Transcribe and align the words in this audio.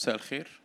مساء 0.00 0.14
الخير. 0.14 0.60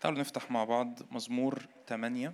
تعالوا 0.00 0.18
نفتح 0.18 0.50
مع 0.50 0.64
بعض 0.64 0.98
مزمور 1.10 1.66
8 1.88 2.32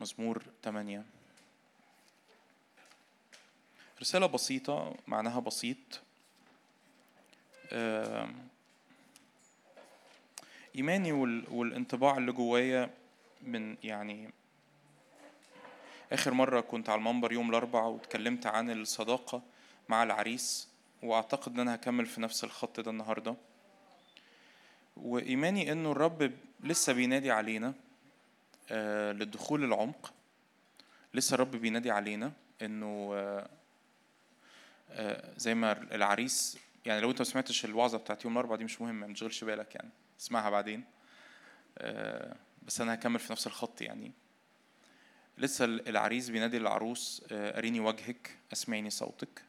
مزمور 0.00 0.42
8 0.62 1.04
رسالة 4.00 4.26
بسيطة 4.26 4.96
معناها 5.06 5.40
بسيط. 5.40 5.78
إيماني 10.76 11.12
وال- 11.12 11.44
والانطباع 11.50 12.16
اللي 12.18 12.32
جوايا 12.32 12.90
من 13.42 13.76
يعني 13.82 14.30
آخر 16.12 16.34
مرة 16.34 16.60
كنت 16.60 16.88
على 16.88 16.98
المنبر 16.98 17.32
يوم 17.32 17.50
الأربعاء 17.50 17.88
واتكلمت 17.88 18.46
عن 18.46 18.70
الصداقة 18.70 19.42
مع 19.88 20.02
العريس 20.02 20.68
وأعتقد 21.02 21.52
إن 21.54 21.60
أنا 21.60 21.74
هكمل 21.74 22.06
في 22.06 22.20
نفس 22.20 22.44
الخط 22.44 22.80
ده 22.80 22.90
النهاردة. 22.90 23.36
وإيماني 24.96 25.72
إنه 25.72 25.92
الرب 25.92 26.32
لسه 26.60 26.92
بينادي 26.92 27.30
علينا 27.30 27.74
آه، 28.70 29.12
للدخول 29.12 29.64
العمق. 29.64 30.12
لسه 31.14 31.34
الرب 31.34 31.50
بينادي 31.50 31.90
علينا 31.90 32.32
إنه 32.62 33.10
آه، 33.14 33.48
آه، 34.90 35.32
زي 35.36 35.54
ما 35.54 35.72
العريس 35.94 36.58
يعني 36.86 37.00
لو 37.00 37.10
أنت 37.10 37.18
ما 37.18 37.24
سمعتش 37.24 37.64
الوعظة 37.64 37.98
بتاعت 37.98 38.24
يوم 38.24 38.32
الأربعاء 38.32 38.58
دي 38.58 38.64
مش 38.64 38.80
مهمه 38.80 39.06
ما 39.06 39.14
تشغلش 39.14 39.44
بالك 39.44 39.74
يعني 39.74 39.90
اسمعها 40.20 40.50
بعدين. 40.50 40.84
آه، 41.78 42.36
بس 42.66 42.80
أنا 42.80 42.94
هكمل 42.94 43.18
في 43.18 43.32
نفس 43.32 43.46
الخط 43.46 43.80
يعني. 43.82 44.12
لسه 45.38 45.64
العريس 45.64 46.28
بينادي 46.28 46.58
للعروس 46.58 47.22
آه، 47.32 47.58
أريني 47.58 47.80
وجهك 47.80 48.36
أسمعيني 48.52 48.90
صوتك. 48.90 49.42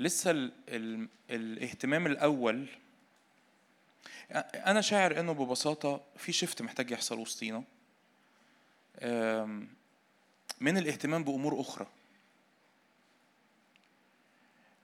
لسه 0.00 0.30
ال 0.30 0.52
ال 0.68 1.08
الاهتمام 1.30 2.06
الأول 2.06 2.66
أنا 4.54 4.80
شاعر 4.80 5.20
إنه 5.20 5.32
ببساطة 5.32 6.00
في 6.16 6.32
شفت 6.32 6.62
محتاج 6.62 6.90
يحصل 6.90 7.18
وسطينا. 7.18 7.64
من 10.60 10.78
الاهتمام 10.78 11.24
بأمور 11.24 11.60
أخرى. 11.60 11.86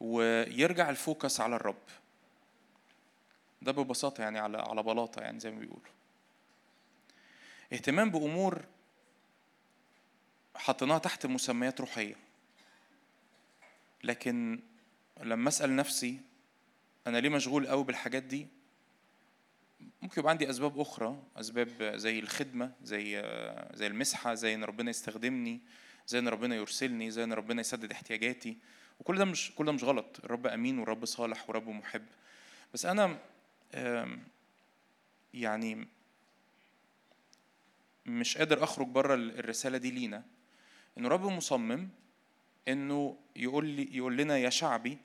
ويرجع 0.00 0.90
الفوكس 0.90 1.40
على 1.40 1.56
الرب. 1.56 1.82
ده 3.62 3.72
ببساطة 3.72 4.22
يعني 4.22 4.38
على 4.38 4.58
على 4.58 4.82
بلاطة 4.82 5.20
يعني 5.20 5.40
زي 5.40 5.50
ما 5.50 5.58
بيقولوا. 5.58 5.94
اهتمام 7.74 8.10
بأمور 8.10 8.64
حطيناها 10.56 10.98
تحت 10.98 11.26
مسميات 11.26 11.80
روحية. 11.80 12.14
لكن 14.04 14.60
لما 15.22 15.48
أسأل 15.48 15.76
نفسي 15.76 16.20
أنا 17.06 17.18
ليه 17.18 17.28
مشغول 17.28 17.66
قوي 17.66 17.84
بالحاجات 17.84 18.22
دي 18.22 18.46
ممكن 20.02 20.20
يبقى 20.20 20.30
عندي 20.30 20.50
أسباب 20.50 20.80
أخرى 20.80 21.22
أسباب 21.36 21.82
زي 21.96 22.18
الخدمة 22.18 22.72
زي 22.82 23.22
زي 23.74 23.86
المسحة 23.86 24.34
زي 24.34 24.54
إن 24.54 24.64
ربنا 24.64 24.90
يستخدمني 24.90 25.60
زي 26.06 26.18
إن 26.18 26.28
ربنا 26.28 26.56
يرسلني 26.56 27.10
زي 27.10 27.24
إن 27.24 27.32
ربنا 27.32 27.60
يسدد 27.60 27.92
احتياجاتي. 27.92 28.56
وكل 29.00 29.18
ده 29.18 29.24
مش 29.24 29.52
كل 29.54 29.64
ده 29.66 29.72
مش 29.72 29.84
غلط. 29.84 30.20
الرب 30.24 30.46
أمين 30.46 30.78
والرب 30.78 31.04
صالح 31.04 31.48
والرب 31.48 31.68
محب. 31.68 32.06
بس 32.74 32.86
آم، 32.86 33.18
يعني 35.34 35.88
مش 38.06 38.38
قادر 38.38 38.64
أخرج 38.64 38.86
بره 38.86 39.14
الرسالة 39.14 39.78
دي 39.78 39.90
لينا 39.90 40.22
إنه 40.98 41.06
الرب 41.06 41.24
مصمم 41.26 41.88
إنه 42.68 43.16
يقول 43.36 43.66
لي 43.66 43.96
يقول 43.96 44.16
لنا 44.16 44.38
يا 44.38 44.50
شعبي 44.50 44.98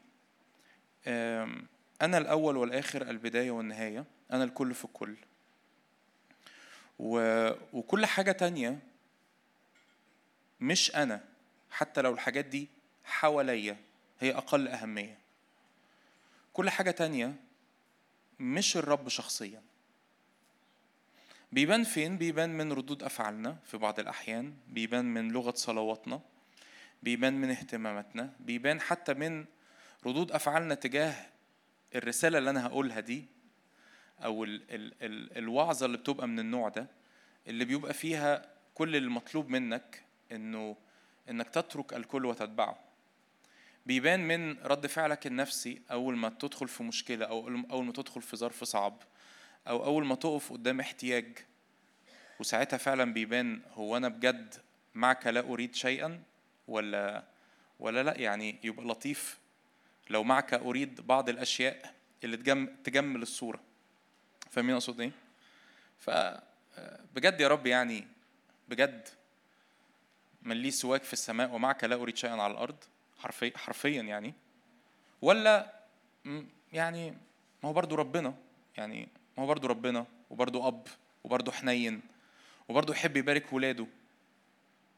أنا 2.02 2.18
الأول 2.18 2.58
والآخر 2.58 3.02
البداية 3.10 3.52
والنهاية 3.52 4.06
أنا 4.32 4.44
الكل 4.44 4.74
في 4.74 4.86
الكل. 4.86 5.16
وكل 7.74 8.06
حاجة 8.06 8.32
تانية 8.32 8.80
مش 10.60 10.96
أنا 10.96 11.24
حتى 11.72 12.02
لو 12.02 12.14
الحاجات 12.14 12.46
دي 12.46 12.68
حواليا 13.04 13.78
هي 14.20 14.32
أقل 14.38 14.68
أهمية 14.68 15.18
كل 16.54 16.70
حاجة 16.70 16.92
تانية 16.92 17.36
مش 18.40 18.78
الرب 18.78 19.08
شخصيا 19.10 19.62
بيبان 21.52 21.84
فين؟ 21.84 22.18
بيبان 22.18 22.58
من 22.58 22.72
ردود 22.74 23.04
أفعالنا 23.04 23.58
في 23.66 23.78
بعض 23.78 24.00
الأحيان 24.00 24.54
بيبان 24.68 25.06
من 25.06 25.32
لغة 25.32 25.54
صلواتنا 25.56 26.22
بيبان 27.04 27.34
من 27.42 27.50
اهتماماتنا 27.50 28.34
بيبان 28.40 28.82
حتى 28.82 29.14
من 29.14 29.46
ردود 30.06 30.32
أفعالنا 30.32 30.76
تجاه 30.76 31.16
الرسالة 31.96 32.38
اللي 32.38 32.50
أنا 32.50 32.66
هقولها 32.66 33.00
دي 33.00 33.26
أو 34.24 34.44
ال 34.44 34.62
ال 34.72 34.94
ال 35.02 35.38
الوعظة 35.38 35.86
اللي 35.86 35.98
بتبقى 35.98 36.28
من 36.28 36.40
النوع 36.40 36.70
ده 36.70 36.88
اللي 37.48 37.66
بيبقى 37.66 37.94
فيها 37.94 38.46
كل 38.74 38.96
المطلوب 38.96 39.50
منك 39.50 40.04
إنه 40.32 40.76
إنك 41.30 41.50
تترك 41.50 41.94
الكل 41.94 42.26
وتتبعه 42.26 42.80
بيبان 43.86 44.28
من 44.28 44.58
رد 44.60 44.88
فعلك 44.88 45.28
النفسي 45.28 45.82
أول 45.92 46.18
ما 46.18 46.30
تدخل 46.30 46.68
في 46.68 46.84
مشكلة 46.84 47.26
أو 47.26 47.48
أول 47.72 47.86
ما 47.86 47.92
تدخل 47.92 48.22
في 48.22 48.38
ظرف 48.38 48.64
صعب 48.64 49.04
أو 49.68 49.86
أول 49.86 50.06
ما 50.06 50.16
تقف 50.16 50.54
قدام 50.54 50.80
احتياج 50.80 51.38
وساعتها 52.40 52.78
فعلا 52.78 53.14
بيبان 53.14 53.62
هو 53.74 53.98
أنا 53.98 54.08
بجد 54.08 54.56
معك 54.96 55.28
لا 55.28 55.40
أريد 55.40 55.76
شيئا 55.76 56.24
ولا 56.68 57.24
ولا 57.80 58.04
لأ 58.04 58.20
يعني 58.20 58.60
يبقى 58.64 58.86
لطيف. 58.86 59.40
لو 60.10 60.24
معك 60.24 60.54
أريد 60.54 61.02
بعض 61.02 61.30
الأشياء 61.30 61.96
اللي 62.24 62.38
تجم 62.38 62.68
تجمل 62.84 63.22
الصورة. 63.22 63.60
فاهمين 64.52 64.74
أقصد 64.76 65.02
إيه؟ 65.02 65.12
فبجد 66.00 67.42
يا 67.42 67.48
رب 67.48 67.68
يعني 67.68 68.08
بجد 68.70 69.08
من 70.42 70.56
لي 70.58 70.72
سواك 70.72 71.04
في 71.04 71.14
السماء 71.14 71.52
ومعك 71.52 71.84
لا 71.84 71.96
أريد 71.96 72.18
شيئا 72.18 72.42
على 72.42 72.54
الأرض 72.54 72.84
حرفيا 73.20 73.58
حرفيا 73.58 74.02
يعني. 74.02 74.34
ولا 75.22 75.74
يعني 76.74 77.12
ما 77.64 77.70
هو 77.70 77.74
برضو 77.74 77.96
ربنا 77.96 78.34
يعني 78.78 79.10
ما 79.40 79.44
هو 79.44 79.48
برضو 79.48 79.68
ربنا 79.68 80.06
وبرضو 80.30 80.68
أب 80.68 80.88
وبرضو 81.24 81.52
حنين 81.52 82.02
وبرضو 82.70 82.94
يحب 82.94 83.18
يبارك 83.18 83.54
ولاده. 83.54 83.88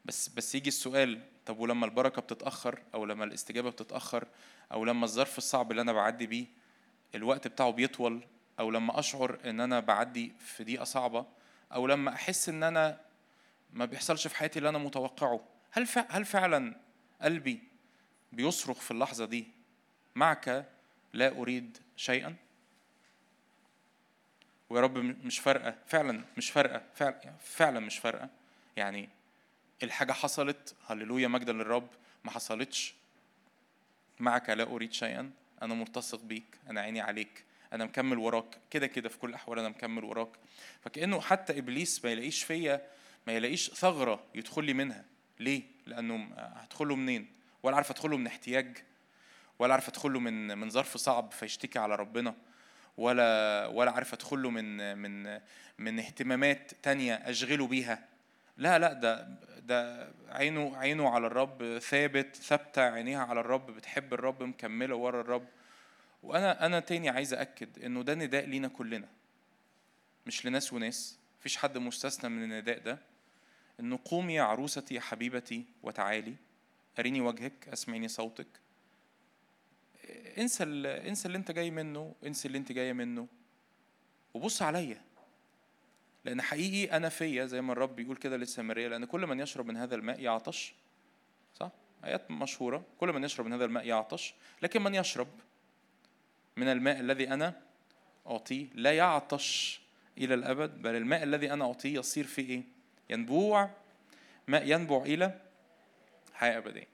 بس 0.04 0.28
بس 0.28 0.54
يجي 0.54 0.68
السؤال 0.68 1.20
طب 1.46 1.58
ولما 1.58 1.86
البركة 1.86 2.22
بتتأخر 2.22 2.78
أو 2.94 3.04
لما 3.04 3.24
الاستجابة 3.24 3.70
بتتأخر 3.70 4.26
أو 4.72 4.84
لما 4.84 5.04
الظرف 5.04 5.38
الصعب 5.38 5.70
اللي 5.70 5.82
أنا 5.82 5.92
بعدي 5.92 6.26
بيه 6.26 6.46
الوقت 7.14 7.48
بتاعه 7.48 7.70
بيطول 7.70 8.24
أو 8.60 8.70
لما 8.70 8.98
أشعر 8.98 9.38
إن 9.44 9.60
أنا 9.60 9.80
بعدي 9.80 10.32
في 10.38 10.64
دقيقة 10.64 10.84
صعبة 10.84 11.26
أو 11.72 11.86
لما 11.86 12.14
أحس 12.14 12.48
إن 12.48 12.62
أنا 12.62 13.00
ما 13.72 13.84
بيحصلش 13.84 14.26
في 14.26 14.36
حياتي 14.36 14.58
اللي 14.58 14.68
أنا 14.68 14.78
متوقعه 14.78 15.40
هل 15.72 15.88
هل 16.08 16.24
فعلا 16.24 16.76
قلبي 17.20 17.62
بيصرخ 18.32 18.80
في 18.80 18.90
اللحظة 18.90 19.24
دي 19.24 19.46
معك 20.14 20.68
لا 21.12 21.28
أريد 21.28 21.78
شيئا؟ 21.96 22.36
ويا 24.72 24.80
رب 24.80 24.98
مش 24.98 25.38
فارقة. 25.38 25.74
فعلا 25.86 26.24
مش 26.36 26.50
فارقة. 26.50 26.82
فعلا, 26.94 27.34
فعلا 27.40 27.80
مش 27.80 27.98
فارقة. 27.98 28.28
يعني 28.76 29.08
الحاجة 29.82 30.12
حصلت 30.12 30.74
هللويا 30.86 31.28
مجدا 31.28 31.52
للرب. 31.52 31.88
ما 32.24 32.30
حصلتش. 32.30 32.94
معك 34.20 34.50
لا 34.50 34.62
أريد 34.62 34.92
شيئا. 34.92 35.30
أنا 35.62 35.74
ملتصق 35.74 36.20
بيك. 36.20 36.58
أنا 36.70 36.80
عيني 36.80 37.00
عليك. 37.00 37.44
أنا 37.72 37.84
مكمل 37.84 38.18
وراك. 38.18 38.58
كده 38.70 38.86
كده 38.86 39.08
في 39.08 39.18
كل 39.18 39.28
الأحوال 39.28 39.58
أنا 39.58 39.68
مكمل 39.68 40.04
وراك. 40.04 40.28
فكأنه 40.80 41.20
حتى 41.20 41.58
إبليس 41.58 42.04
ما 42.04 42.10
يلاقيش 42.10 42.44
فيا 42.44 42.86
ما 43.26 43.32
يلاقيش 43.32 43.70
ثغرة 43.70 44.24
يدخل 44.34 44.64
لي 44.64 44.74
منها. 44.74 45.04
ليه؟ 45.40 45.62
لأنه 45.86 46.28
هدخله 46.36 46.96
منين؟ 46.96 47.26
ولا 47.62 47.76
عارف 47.76 47.90
أدخله 47.90 48.16
من 48.16 48.26
احتياج 48.26 48.76
ولا 49.58 49.72
عارف 49.72 49.88
أدخله 49.88 50.20
من 50.20 50.58
من 50.58 50.70
ظرف 50.70 50.96
صعب 50.96 51.32
فيشتكي 51.32 51.78
على 51.78 51.96
ربنا. 51.96 52.34
ولا 52.96 53.66
ولا 53.66 53.90
عارف 53.90 54.14
أدخله 54.14 54.50
من 54.50 54.98
من 54.98 55.40
من 55.78 55.98
اهتمامات 55.98 56.72
تانية 56.82 57.14
أشغله 57.14 57.66
بيها. 57.66 58.08
لا 58.56 58.78
لا 58.78 58.92
ده 58.92 59.28
ده 59.58 60.08
عينه 60.28 60.76
عينه 60.76 61.08
على 61.08 61.26
الرب 61.26 61.78
ثابت 61.78 62.36
ثابتة 62.36 62.82
عينيها 62.82 63.24
على 63.24 63.40
الرب 63.40 63.70
بتحب 63.70 64.14
الرب 64.14 64.42
مكملة 64.42 64.94
ورا 64.94 65.20
الرب. 65.20 65.46
وأنا 66.22 66.66
أنا 66.66 66.80
تاني 66.80 67.08
عايز 67.08 67.34
أكد 67.34 67.84
إنه 67.84 68.02
ده 68.02 68.14
نداء 68.14 68.46
لينا 68.46 68.68
كلنا 68.68 69.08
مش 70.26 70.46
لناس 70.46 70.72
وناس. 70.72 71.18
مفيش 71.40 71.56
حد 71.56 71.78
مستثنى 71.78 72.30
من 72.30 72.42
النداء 72.44 72.78
ده. 72.78 72.98
إنه 73.80 73.98
قومي 74.04 74.34
يا 74.34 74.42
عروستي 74.42 74.94
يا 74.94 75.00
حبيبتي 75.00 75.64
وتعالي 75.82 76.34
أريني 76.98 77.20
وجهك 77.20 77.68
أسمعيني 77.72 78.08
صوتك. 78.08 78.46
انسى 80.38 80.64
انسى 81.08 81.26
اللي 81.26 81.38
انت 81.38 81.50
جاي 81.50 81.70
منه 81.70 82.14
انسى 82.26 82.48
اللي 82.48 82.58
انت 82.58 82.72
جاية 82.72 82.92
منه. 82.92 83.26
وبص 84.34 84.62
عليا. 84.62 85.00
لأن 86.24 86.42
حقيقي 86.42 86.96
أنا 86.96 87.08
فيا 87.08 87.46
زي 87.46 87.60
ما 87.60 87.72
الرب 87.72 87.96
بيقول 87.96 88.16
كده 88.16 88.36
للسامريه 88.36 88.88
لأن 88.88 89.04
كل 89.04 89.26
من 89.26 89.40
يشرب 89.40 89.66
من 89.66 89.76
هذا 89.76 89.94
الماء 89.94 90.20
يعطش. 90.20 90.74
صح؟ 91.54 91.70
آيات 92.04 92.30
مشهورة. 92.30 92.84
كل 92.98 93.12
من 93.12 93.24
يشرب 93.24 93.46
من 93.46 93.52
هذا 93.52 93.64
الماء 93.64 93.86
يعطش. 93.86 94.34
لكن 94.62 94.82
من 94.82 94.94
يشرب 94.94 95.28
من 96.56 96.68
الماء 96.68 97.00
الذي 97.00 97.28
أنا 97.28 97.60
أعطيه 98.26 98.66
لا 98.74 98.96
يعطش 98.96 99.80
إلى 100.18 100.34
الأبد 100.34 100.82
بل 100.82 100.96
الماء 100.96 101.22
الذي 101.22 101.52
أنا 101.52 101.64
أعطيه 101.64 101.98
يصير 101.98 102.24
في 102.24 102.42
إيه؟ 102.42 102.62
ينبوع. 103.10 103.70
ماء 104.48 104.66
ينبع 104.66 105.02
إلى 105.02 105.40
حياة 106.34 106.58
أبدية. 106.58 106.88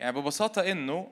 يعني 0.00 0.20
ببساطة 0.20 0.72
إنه 0.72 1.10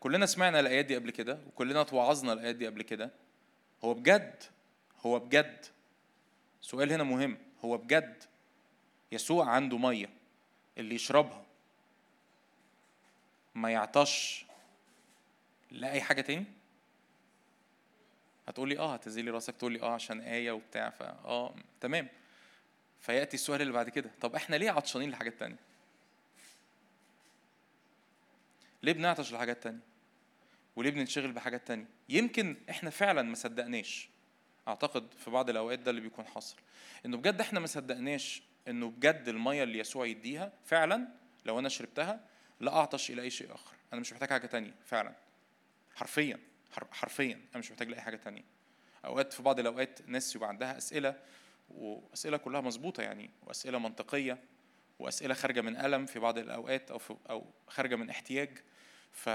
كلنا 0.00 0.26
سمعنا 0.26 0.60
الآيات 0.60 0.84
دي 0.84 0.94
قبل 0.96 1.10
كده 1.10 1.38
وكلنا 1.46 1.82
توعظنا 1.82 2.32
الآيات 2.32 2.54
دي 2.56 2.66
قبل 2.66 2.82
كده. 2.82 3.10
هو 3.84 3.94
بجد؟ 3.94 4.42
هو 5.06 5.18
بجد؟ 5.18 5.66
سؤال 6.60 6.92
هنا 6.92 7.02
مهم. 7.04 7.38
هو 7.64 7.76
بجد؟ 7.76 8.22
يسوع 9.12 9.48
عنده 9.48 9.78
مية 9.78 10.10
اللي 10.78 10.94
يشربها 10.94 11.44
ما 13.54 13.70
يعطش 13.70 14.44
لا 15.70 15.92
اي 15.92 16.00
حاجة 16.02 16.20
تاني؟ 16.20 16.44
هتقولي 18.48 18.78
آه 18.78 18.94
هتزيلي 18.94 19.30
راسك 19.30 19.56
تقولي 19.56 19.82
آه 19.82 19.94
عشان 19.94 20.20
آية 20.20 20.52
وبتاع 20.52 20.90
فا 20.90 21.08
آه 21.24 21.54
تمام. 21.80 22.08
فيأتي 23.00 23.34
السؤال 23.34 23.62
اللي 23.62 23.72
بعد 23.72 23.88
كده. 23.88 24.10
طب 24.20 24.34
إحنا 24.34 24.56
ليه 24.56 24.70
عطشانين 24.70 25.10
لحاجات 25.10 25.34
تانية؟ 25.38 25.56
ليه 28.84 28.92
بنعطش 28.92 29.32
لحاجات 29.32 29.62
تانية؟ 29.62 29.80
وليه 30.76 30.90
بننشغل 30.90 31.32
بحاجات 31.32 31.66
تانية؟ 31.68 31.86
يمكن 32.08 32.56
إحنا 32.70 32.90
فعلا 32.90 33.22
ما 33.22 33.34
صدقناش. 33.34 34.08
أعتقد 34.68 35.14
في 35.18 35.30
بعض 35.30 35.50
الأوقات 35.50 35.78
ده 35.78 35.90
اللي 35.90 36.00
بيكون 36.00 36.26
حاصل. 36.26 36.56
إنه 37.06 37.16
بجد 37.16 37.40
إحنا 37.40 37.60
ما 37.60 37.66
صدقناش 37.66 38.42
إنه 38.68 38.90
بجد 38.90 39.28
المية 39.28 39.62
اللي 39.62 39.78
يسوع 39.78 40.06
يديها 40.06 40.52
فعلا 40.64 41.08
لو 41.44 41.58
أنا 41.58 41.68
شربتها 41.68 42.20
لا 42.60 42.72
أعطش 42.72 43.10
إلى 43.10 43.22
أي 43.22 43.30
شيء 43.30 43.54
آخر. 43.54 43.74
أنا 43.92 44.00
مش 44.00 44.12
محتاج 44.12 44.28
حاجة 44.30 44.46
تانية 44.46 44.74
فعلا. 44.86 45.14
حرفيا 45.94 46.38
حرفيا 46.92 47.34
أنا 47.34 47.58
مش 47.58 47.70
محتاج 47.70 47.88
لأي 47.88 48.00
حاجة 48.00 48.16
تانية. 48.16 48.44
أوقات 49.04 49.32
في 49.32 49.42
بعض 49.42 49.58
الأوقات 49.60 50.00
ناس 50.06 50.36
يبقى 50.36 50.48
عندها 50.48 50.78
أسئلة 50.78 51.14
وأسئلة 51.70 52.36
كلها 52.36 52.60
مظبوطة 52.60 53.02
يعني 53.02 53.30
وأسئلة 53.42 53.78
منطقية 53.78 54.38
وأسئلة 54.98 55.34
خارجة 55.34 55.60
من 55.60 55.76
ألم 55.76 56.06
في 56.06 56.18
بعض 56.18 56.38
الأوقات 56.38 56.90
أو 56.90 56.98
في 56.98 57.16
أو 57.30 57.46
خارجة 57.68 57.96
من 57.96 58.10
احتياج. 58.10 58.58
ف 59.14 59.28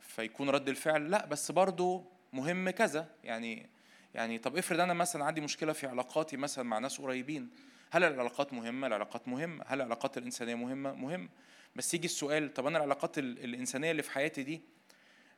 فيكون 0.00 0.50
رد 0.50 0.68
الفعل 0.68 1.10
لا 1.10 1.26
بس 1.26 1.50
برضه 1.50 2.04
مهم 2.32 2.70
كذا. 2.70 3.08
يعني 3.24 3.68
يعني 4.14 4.38
طب 4.38 4.56
افرض 4.56 4.80
أنا 4.80 4.94
مثلا 4.94 5.24
عندي 5.24 5.40
مشكلة 5.40 5.72
في 5.72 5.86
علاقاتي 5.86 6.36
مثلا 6.36 6.64
مع 6.64 6.78
ناس 6.78 7.00
قريبين 7.00 7.50
هل 7.90 8.04
العلاقات 8.04 8.52
مهمة؟ 8.52 8.86
العلاقات 8.86 9.28
مهمة. 9.28 9.64
هل 9.66 9.76
العلاقات 9.80 10.18
الإنسانية 10.18 10.54
مهمة؟ 10.54 10.92
مهم. 10.92 11.28
بس 11.76 11.94
يجي 11.94 12.04
السؤال 12.04 12.54
طب 12.54 12.66
أنا 12.66 12.78
العلاقات 12.78 13.18
الإنسانية 13.18 13.90
اللي 13.90 14.02
في 14.02 14.10
حياتي 14.10 14.42
دي 14.42 14.60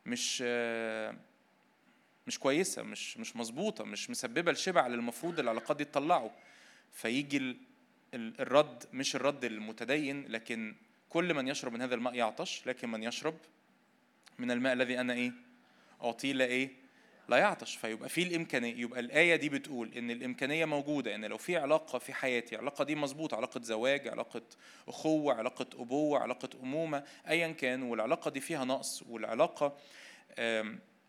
مش 0.06 0.42
مش 2.26 2.38
كويسة 2.38 2.82
مش 2.82 3.16
مش 3.16 3.36
مظبوطة 3.36 3.84
مش 3.84 4.10
مسببة 4.10 4.50
الشبع 4.50 4.86
اللي 4.86 4.96
المفروض 4.96 5.40
العلاقات 5.40 5.76
دي 5.76 5.84
تطلعه. 5.84 6.30
فيجي 6.92 7.56
الرد 8.14 8.84
مش 8.92 9.16
الرد 9.16 9.44
المتدين 9.44 10.26
لكن 10.28 10.74
كل 11.10 11.34
من 11.34 11.48
يشرب 11.48 11.72
من 11.72 11.82
هذا 11.82 11.94
الماء 11.94 12.14
يعطش 12.14 12.66
لكن 12.66 12.88
من 12.90 13.02
يشرب 13.02 13.34
من 14.38 14.50
الماء 14.50 14.72
الذي 14.72 15.00
أنا 15.00 15.12
إيه؟ 15.12 15.32
أعطيه 16.02 16.32
لا 16.32 16.44
إيه؟ 16.44 16.70
لا 17.28 17.36
يعطش. 17.36 17.76
فيبقى 17.76 18.08
في 18.08 18.22
الإمكانية 18.22 18.74
يبقى 18.76 19.00
الآية 19.00 19.36
دي 19.36 19.48
بتقول 19.48 19.94
إن 19.96 20.10
الإمكانية 20.10 20.64
موجودة 20.64 21.14
إن 21.14 21.24
لو 21.24 21.38
في 21.38 21.56
علاقة 21.56 21.98
في 21.98 22.12
حياتي 22.12 22.54
العلاقه 22.54 22.84
دي 22.84 22.94
مظبوطة 22.94 23.36
علاقة 23.36 23.60
زواج 23.62 24.08
علاقة 24.08 24.42
أخوة 24.88 25.34
علاقة 25.34 25.66
أبوة 25.74 26.18
علاقة 26.18 26.48
أمومة 26.62 27.04
ايا 27.28 27.48
كان 27.48 27.82
والعلاقة 27.82 28.30
دي 28.30 28.40
فيها 28.40 28.64
نقص 28.64 29.02
والعلاقة 29.08 29.76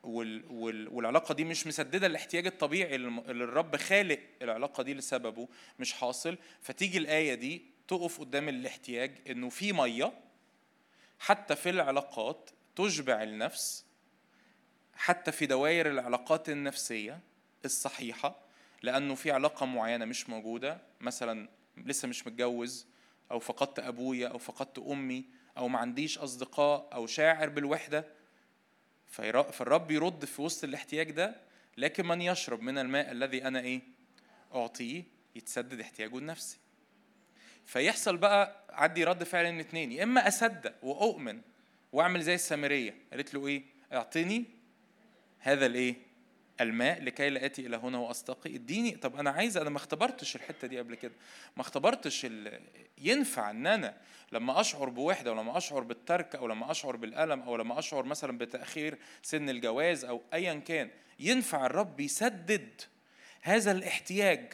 والعلاقة 0.03 1.33
دي 1.33 1.43
مش 1.43 1.67
مسددة 1.67 2.07
الاحتياج 2.07 2.45
الطبيعي 2.45 2.95
اللي 2.95 3.43
الرب 3.43 3.75
خالق 3.75 4.19
العلاقة 4.41 4.83
دي 4.83 4.93
لسببه 4.93 5.47
مش 5.79 5.93
حاصل. 5.93 6.37
فتيجي 6.61 6.97
الآية 6.97 7.33
دي 7.33 7.70
تقف 7.87 8.19
قدام 8.19 8.49
الاحتياج 8.49 9.17
إنه 9.29 9.49
في 9.49 9.73
مية 9.73 10.13
حتى 11.19 11.55
في 11.55 11.69
العلاقات 11.69 12.49
تشبع 12.75 13.23
النفس 13.23 13.85
حتى 14.95 15.31
في 15.31 15.45
دوائر 15.45 15.87
العلاقات 15.89 16.49
النفسية 16.49 17.19
الصحيحة 17.65 18.35
لأنه 18.83 19.15
في 19.15 19.31
علاقة 19.31 19.65
معينة 19.65 20.05
مش 20.05 20.29
موجودة 20.29 20.81
مثلا 21.01 21.49
لسه 21.77 22.07
مش 22.07 22.27
متجوز 22.27 22.87
أو 23.31 23.39
فقدت 23.39 23.79
أبويا 23.79 24.27
أو 24.27 24.37
فقدت 24.37 24.79
أمي 24.79 25.25
أو 25.57 25.67
ما 25.67 25.79
عنديش 25.79 26.17
أصدقاء 26.17 26.89
أو 26.93 27.07
شاعر 27.07 27.49
بالوحدة. 27.49 28.05
فالرب 29.07 29.91
يرد 29.91 30.25
في 30.25 30.41
وسط 30.41 30.63
الاحتياج 30.63 31.11
ده 31.11 31.35
لكن 31.77 32.05
من 32.07 32.21
يشرب 32.21 32.61
من 32.61 32.77
الماء 32.77 33.11
الذي 33.11 33.47
أنا 33.47 33.59
إيه؟ 33.59 33.81
أعطيه 34.55 35.03
يتسدد 35.35 35.79
احتياجه 35.79 36.17
النفسي. 36.17 36.57
فيحصل 37.65 38.17
بقى 38.17 38.65
عندي 38.69 39.03
رد 39.03 39.23
فعل 39.23 39.51
من 39.53 39.59
اتنين. 39.59 39.91
يا 39.91 40.03
إما 40.03 40.27
أصدق 40.27 40.73
وأؤمن 40.83 41.41
وأعمل 41.91 42.21
زي 42.21 42.35
السامرية. 42.35 42.95
قالت 43.11 43.33
له 43.33 43.47
إيه؟ 43.47 43.63
أعطني 43.93 44.45
هذا 45.39 45.65
الإيه؟ 45.65 45.95
الماء 46.61 47.03
لكي 47.03 47.29
لا 47.29 47.45
اتي 47.45 47.65
إلى 47.65 47.77
هنا 47.77 47.97
واستقي 47.97 48.55
إديني. 48.55 48.91
طب 48.91 49.15
أنا 49.15 49.29
عايز 49.29 49.57
أنا 49.57 49.69
ما 49.69 49.77
اختبرتش 49.77 50.35
الحتة 50.35 50.67
دي 50.67 50.79
قبل 50.79 50.95
كده. 50.95 51.13
ما 51.55 51.61
اختبرتش 51.61 52.27
ينفع 52.97 53.49
إن 53.49 53.67
أنا 53.67 53.97
لما 54.31 54.61
أشعر 54.61 54.89
بوحدة 54.89 55.31
ولما 55.31 55.57
أشعر 55.57 55.83
بالترك 55.83 56.35
أو 56.35 56.47
لما 56.47 56.71
أشعر 56.71 56.95
بالألم 56.95 57.41
أو 57.41 57.55
لما 57.55 57.79
أشعر 57.79 58.03
مثلا 58.03 58.37
بتأخير 58.37 58.97
سن 59.21 59.49
الجواز 59.49 60.05
أو 60.05 60.21
ايا 60.33 60.53
كان 60.53 60.89
ينفع 61.19 61.65
الرب 61.65 61.99
يسدد 61.99 62.81
هذا 63.41 63.71
الاحتياج 63.71 64.53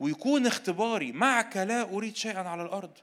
ويكون 0.00 0.46
اختباري 0.46 1.12
معك 1.12 1.56
لا 1.56 1.82
أريد 1.82 2.16
شيئا 2.16 2.48
على 2.48 2.62
الأرض. 2.62 2.98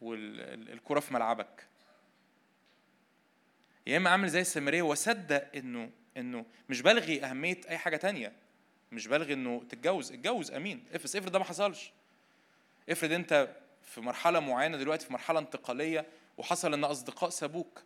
والكرة 0.00 1.00
في 1.00 1.14
ملعبك. 1.14 1.66
يا 3.86 3.96
إما 3.96 4.10
اعمل 4.10 4.28
زي 4.28 4.40
السامريه 4.40 4.82
واصدق 4.82 5.56
إنه 5.56 5.90
إنه 6.16 6.46
مش 6.68 6.80
بلغي 6.80 7.24
أهمية 7.24 7.60
أي 7.68 7.78
حاجة 7.78 7.96
تانية. 7.96 8.32
مش 8.92 9.06
بلغي 9.06 9.32
إنه 9.34 9.64
تتجوز. 9.68 10.12
اتجوز 10.12 10.50
أمين. 10.50 10.84
افرض 10.92 11.16
افرض 11.16 11.32
ده 11.32 11.38
ما 11.38 11.44
حصلش. 11.44 11.92
افرض 12.88 13.12
أنت 13.12 13.56
في 13.82 14.00
مرحلة 14.00 14.40
معينة 14.40 14.76
دلوقتي 14.76 15.06
في 15.06 15.12
مرحلة 15.12 15.38
انتقالية 15.38 16.06
وحصل 16.38 16.74
إن 16.74 16.84
أصدقاء 16.84 17.30
سابوك 17.30 17.82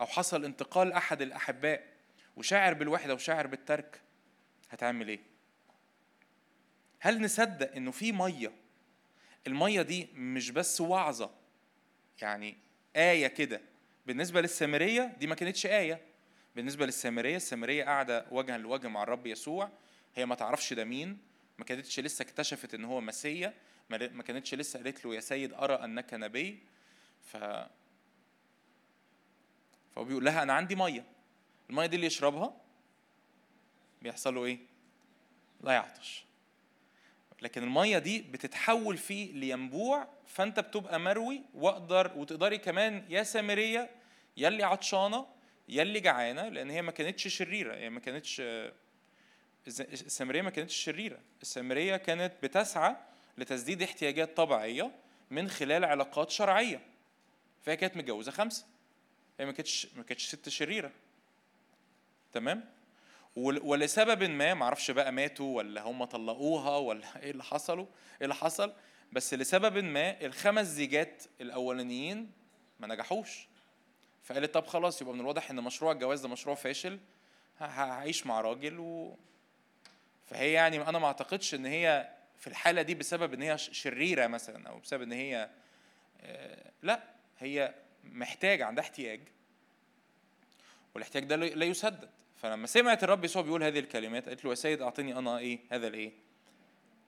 أو 0.00 0.06
حصل 0.06 0.44
انتقال 0.44 0.92
احد 0.92 1.22
الأحباء. 1.22 1.93
وشاعر 2.36 2.74
بالوحدة 2.74 3.14
وشاعر 3.14 3.46
بالترك 3.46 4.00
هتعمل 4.70 5.08
إيه؟ 5.08 5.20
هل 7.00 7.22
نصدق 7.22 7.74
إنه 7.76 7.90
في 7.90 8.12
مية؟ 8.12 8.52
المية 9.46 9.82
دي 9.82 10.08
مش 10.14 10.50
بس 10.50 10.80
وعظة 10.80 11.30
يعني 12.22 12.56
آية 12.96 13.26
كده. 13.26 13.60
بالنسبة 14.06 14.40
للسامرية 14.40 15.16
دي 15.18 15.26
ما 15.26 15.34
كانتش 15.34 15.66
آية. 15.66 16.00
بالنسبة 16.56 16.86
للسامرية 16.86 17.36
السامرية 17.36 17.84
قاعدة 17.84 18.26
وجها 18.30 18.58
لوجه 18.58 18.88
مع 18.88 19.02
الرب 19.02 19.26
يسوع. 19.26 19.70
هي 20.14 20.26
ما 20.26 20.34
تعرفش 20.34 20.72
ده 20.72 20.84
مين. 20.84 21.18
ما 21.58 21.64
كانتش 21.64 22.00
لسه 22.00 22.22
اكتشفت 22.22 22.74
إن 22.74 22.84
هو 22.84 23.00
مسيا 23.00 23.54
ما 23.90 24.22
كانتش 24.22 24.54
لسه 24.54 24.78
قالت 24.82 25.04
له 25.04 25.14
يا 25.14 25.20
سيد 25.20 25.52
أرى 25.52 25.74
أنك 25.74 26.14
نبي. 26.14 26.58
ف 27.22 27.36
فهو 29.94 30.04
بيقول 30.04 30.24
لها 30.24 30.42
أنا 30.42 30.52
عندي 30.52 30.74
مية. 30.74 31.04
الميه 31.70 31.86
دي 31.86 31.96
اللي 31.96 32.06
يشربها 32.06 32.56
بيحصل 34.02 34.34
له 34.34 34.44
إيه؟ 34.44 34.58
لا 35.60 35.72
يعطش. 35.72 36.24
لكن 37.42 37.62
الميه 37.62 37.98
دي 37.98 38.22
بتتحول 38.22 38.96
فيه 38.96 39.32
لينبوع 39.32 40.08
فأنت 40.26 40.60
بتبقى 40.60 41.00
مروي 41.00 41.42
وأقدر 41.54 42.12
وتقدري 42.16 42.58
كمان 42.58 43.04
يا 43.08 43.22
سامرية 43.22 43.90
يلي 44.36 44.62
عطشانة 44.62 45.26
يلي 45.68 46.00
جعانة 46.00 46.48
لأن 46.48 46.70
هي 46.70 46.82
ما 46.82 46.92
كانتش 46.92 47.28
شريرة. 47.28 47.76
هي 47.76 47.90
ما 47.90 48.00
كانتش 48.00 48.42
السامرية 49.66 50.42
ما 50.42 50.50
كانتش 50.50 50.76
شريرة. 50.76 51.18
السامرية 51.42 51.96
كانت 51.96 52.32
بتسعى 52.42 52.96
لتسديد 53.38 53.82
احتياجات 53.82 54.36
طبيعية 54.36 54.90
من 55.30 55.48
خلال 55.48 55.84
علاقات 55.84 56.30
شرعية. 56.30 56.80
فهي 57.62 57.76
كانت 57.76 57.96
متجوزة 57.96 58.32
خمسة. 58.32 58.66
هي 59.40 59.46
ما 59.46 59.52
كانتش 59.52 59.86
ما 59.96 60.02
كانتش 60.02 60.26
ست 60.26 60.48
شريرة. 60.48 60.90
تمام؟ 62.34 62.64
ولسبب 63.36 64.22
ما 64.22 64.54
معرفش 64.54 64.90
بقى 64.90 65.12
ماتوا 65.12 65.56
ولا 65.56 65.82
هم 65.82 66.04
طلقوها 66.04 66.76
ولا 66.76 67.06
إيه 67.22 67.30
اللي 67.30 67.44
حصلوا 67.44 67.86
إيه 67.86 68.22
اللي 68.22 68.34
حصل 68.34 68.72
بس 69.12 69.34
لسبب 69.34 69.76
ما 69.84 70.20
الخمس 70.20 70.66
زيجات 70.66 71.22
الأولانيين 71.40 72.30
ما 72.80 72.86
نجحوش. 72.86 73.48
فقالت 74.22 74.54
طب 74.54 74.66
خلاص 74.66 75.02
يبقى 75.02 75.14
من 75.14 75.20
الواضح 75.20 75.50
إن 75.50 75.56
مشروع 75.56 75.92
الجواز 75.92 76.20
ده 76.20 76.28
مشروع 76.28 76.54
فاشل 76.54 76.98
هعيش 77.58 78.26
مع 78.26 78.40
راجل 78.40 78.78
و 78.78 79.18
فهي 80.26 80.52
يعني 80.52 80.88
أنا 80.88 80.98
ما 80.98 81.06
أعتقدش 81.06 81.54
إن 81.54 81.66
هي 81.66 82.10
في 82.38 82.46
الحالة 82.46 82.82
دي 82.82 82.94
بسبب 82.94 83.34
إن 83.34 83.42
هي 83.42 83.58
شريرة 83.58 84.26
مثلا 84.26 84.68
أو 84.68 84.78
بسبب 84.78 85.02
إن 85.02 85.12
هي 85.12 85.50
آه، 86.20 86.70
لأ 86.82 87.02
هي 87.38 87.74
محتاجة 88.04 88.64
عندها 88.64 88.84
احتياج 88.84 89.20
والاحتياج 90.94 91.24
ده 91.24 91.36
لا 91.36 91.64
يسدد. 91.64 92.10
فلما 92.36 92.66
سمعت 92.66 93.04
الرب 93.04 93.24
يسوع 93.24 93.42
بيقول 93.42 93.62
هذه 93.62 93.78
الكلمات 93.78 94.28
قالت 94.28 94.44
له 94.44 94.50
يا 94.50 94.54
سيد 94.54 94.82
أعطني 94.82 95.18
أنا 95.18 95.38
إيه؟ 95.38 95.60
هذا 95.70 95.86
الإيه؟ 95.86 96.12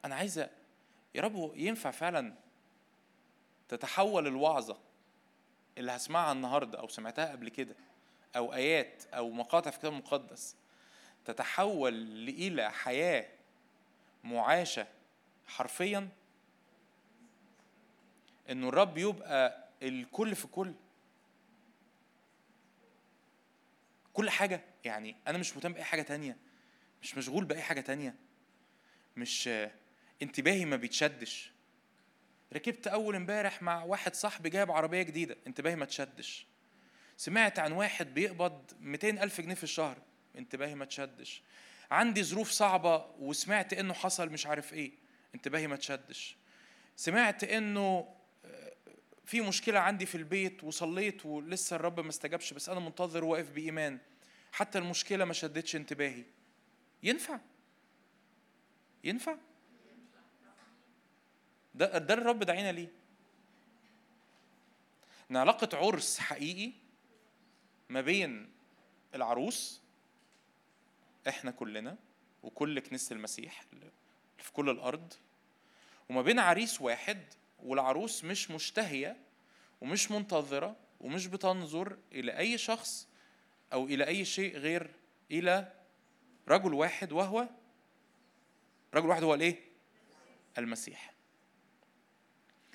أنا 0.04 0.14
عايزة 0.14 0.50
يا 1.14 1.22
رب 1.22 1.52
ينفع 1.56 1.90
فعلا 1.90 2.34
تتحول 3.68 4.26
الوعظة 4.26 4.78
اللي 5.78 5.92
هسمعها 5.92 6.32
النهارده 6.32 6.80
أو 6.80 6.88
سمعتها 6.88 7.32
قبل 7.32 7.48
كده 7.48 7.74
أو 8.36 8.54
آيات 8.54 9.02
أو 9.14 9.30
مقاطع 9.30 9.70
في 9.70 9.76
الكتاب 9.76 9.92
المقدس 9.92 10.56
تتحول 11.24 11.94
إلى 12.28 12.70
حياة 12.70 13.26
معاشة 14.24 14.86
حرفيا؟ 15.46 16.08
إنه 18.50 18.68
الرب 18.68 18.98
يبقى 18.98 19.68
الكل 19.82 20.34
في 20.34 20.46
كل. 20.46 20.72
كل 24.12 24.30
حاجة. 24.30 24.64
يعني 24.86 25.16
أنا 25.26 25.38
مش 25.38 25.54
مهتم 25.56 25.72
بأي 25.72 25.84
حاجة 25.84 26.02
تانية 26.02 26.36
مش 27.02 27.18
مشغول 27.18 27.44
بأي 27.44 27.62
حاجة 27.62 27.80
تانية 27.80 28.14
مش 29.16 29.50
انتباهي 30.22 30.64
ما 30.64 30.76
بيتشدش. 30.76 31.52
ركبت 32.52 32.86
أول 32.86 33.16
امبارح 33.16 33.62
مع 33.62 33.84
واحد 33.84 34.14
صاحبي 34.14 34.50
جايب 34.50 34.70
عربية 34.70 35.02
جديدة 35.02 35.36
انتباهي 35.46 35.76
ما 35.76 35.84
تشدش. 35.84 36.46
سمعت 37.16 37.58
عن 37.58 37.72
واحد 37.72 38.14
بيقبض 38.14 38.72
200 38.80 39.08
ألف 39.10 39.40
جنيه 39.40 39.54
في 39.54 39.64
الشهر 39.64 39.98
انتباهي 40.38 40.74
ما 40.74 40.84
تشدش. 40.84 41.42
عندي 41.90 42.24
ظروف 42.24 42.50
صعبة 42.50 43.06
وسمعت 43.18 43.72
إنه 43.72 43.94
حصل 43.94 44.28
مش 44.28 44.46
عارف 44.46 44.72
إيه 44.74 44.92
انتباهي 45.34 45.66
ما 45.66 45.76
تشدش. 45.76 46.36
سمعت 46.96 47.44
إنه 47.44 48.14
في 49.24 49.40
مشكلة 49.40 49.80
عندي 49.80 50.06
في 50.06 50.14
البيت 50.14 50.64
وصليت 50.64 51.26
ولسه 51.26 51.76
الرب 51.76 52.00
ما 52.00 52.08
استجابش 52.08 52.52
بس 52.52 52.68
أنا 52.68 52.80
منتظر 52.80 53.24
واقف 53.24 53.50
بإيمان. 53.50 53.98
حتى 54.56 54.78
المشكلة 54.78 55.24
ما 55.24 55.32
شدتش 55.32 55.76
انتباهي. 55.76 56.24
ينفع؟ 57.02 57.40
ينفع؟ 59.04 59.36
ده 61.74 61.98
ده 61.98 62.14
الرب 62.14 62.38
دعينا 62.38 62.72
ليه. 62.72 62.88
إن 65.30 65.36
علاقة 65.36 65.78
عرس 65.78 66.18
حقيقي 66.18 66.72
ما 67.88 68.00
بين 68.00 68.52
العروس 69.14 69.80
إحنا 71.28 71.50
كلنا 71.50 71.96
وكل 72.42 72.80
كنيسة 72.80 73.14
المسيح 73.14 73.64
في 74.38 74.52
كل 74.52 74.70
الأرض 74.70 75.12
وما 76.10 76.22
بين 76.22 76.38
عريس 76.38 76.80
واحد 76.80 77.22
والعروس 77.62 78.24
مش 78.24 78.50
مشتهية 78.50 79.16
ومش 79.80 80.10
منتظرة 80.10 80.76
ومش 81.00 81.26
بتنظر 81.26 81.98
إلى 82.12 82.38
أي 82.38 82.58
شخص 82.58 83.08
أو 83.72 83.86
إلى 83.86 84.06
أي 84.06 84.24
شيء 84.24 84.56
غير 84.56 84.90
إلى 85.30 85.72
رجل 86.48 86.74
واحد 86.74 87.12
وهو 87.12 87.48
رجل 88.94 89.08
واحد 89.08 89.22
هو 89.22 89.34
الإيه؟ 89.34 89.56
المسيح. 90.58 91.12